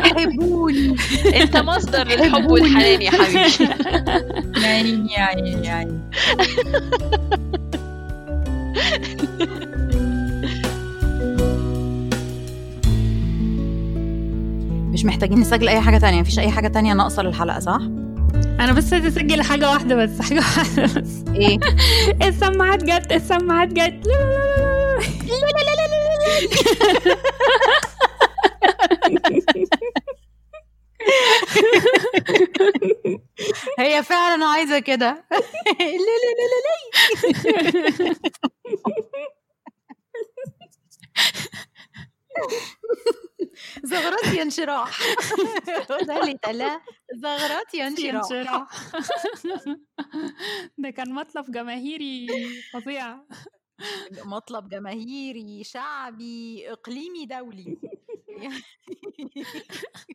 حبوني 0.00 0.96
أنت 1.34 1.56
مصدر 1.56 2.02
الحب 2.02 2.50
والحنان 2.50 3.02
يا 3.02 3.10
حبيبي. 3.10 3.72
يا 4.62 4.66
عيني 4.66 5.12
يا 5.12 5.20
عيني 5.20 5.66
يا 5.66 5.72
عيني. 5.72 6.00
مش 14.92 15.04
محتاجين 15.04 15.40
نسجل 15.40 15.68
أي 15.68 15.80
حاجة 15.80 15.98
تانية. 15.98 16.20
مفيش 16.20 16.38
أي 16.38 16.50
حاجة 16.50 16.68
تانية 16.68 16.94
ناقصة 16.94 17.22
للحلقة 17.22 17.60
صح؟ 17.60 17.80
أنا 18.60 18.72
بس 18.72 18.92
عايزه 18.92 19.08
اسجل 19.08 19.42
حاجة 19.42 19.70
واحدة 19.70 19.94
بس 19.94 20.20
حاجة 20.22 20.38
واحدة 20.38 20.82
بس. 21.00 21.24
إيه؟ 21.34 21.58
السماعات 22.28 22.84
جت 22.84 23.12
السماعات 23.12 23.68
جت. 23.68 24.06
لا 24.06 24.12
لا 24.12 24.56
لا. 24.58 24.83
لا 24.98 25.62
لا 25.62 27.04
لا. 27.04 27.16
هي 33.78 34.02
فعلا 34.02 34.46
عايزة 34.46 34.78
كده. 34.78 35.24
لا 35.30 35.38
لا 35.86 35.90
لا 36.36 37.94
لا 37.98 38.08
لا 38.08 38.14
زغرات 43.84 44.24
يا 44.34 44.42
انشراح 44.42 44.98
ده 46.06 46.20
اللي 46.20 46.38
تلا 46.42 46.80
زغرات 47.14 47.74
انشراح 47.74 48.28
ده 50.78 50.90
كان 50.90 51.14
مطلب 51.14 51.50
جماهيري 51.50 52.26
فظيع. 52.72 53.16
مطلب 54.34 54.68
جماهيري 54.68 55.64
شعبي 55.64 56.72
إقليمي 56.72 57.26
دولي. 57.26 57.78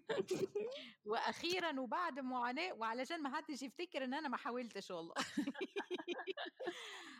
وأخيرا 1.06 1.80
وبعد 1.80 2.20
معاناة 2.20 2.74
وعلشان 2.74 3.24
ما 3.24 3.36
حدش 3.36 3.62
يفتكر 3.62 4.04
إن 4.04 4.14
أنا 4.14 4.30
ما 4.30 4.38
حاولتش 4.38 4.92
والله. 4.92 5.14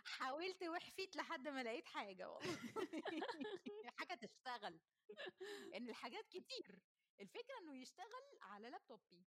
حاولت 0.06 0.64
وحفيت 0.64 1.16
لحد 1.16 1.48
ما 1.48 1.64
لقيت 1.64 1.88
حاجة 1.88 2.30
والله. 2.30 2.56
حاجة 3.98 4.16
تشتغل. 4.16 4.80
ان 5.76 5.90
الحاجات 5.90 6.28
كتير. 6.30 6.80
الفكرة 7.22 7.58
إنه 7.64 7.76
يشتغل 7.82 8.40
على 8.42 8.70
لابتوبي. 8.70 9.26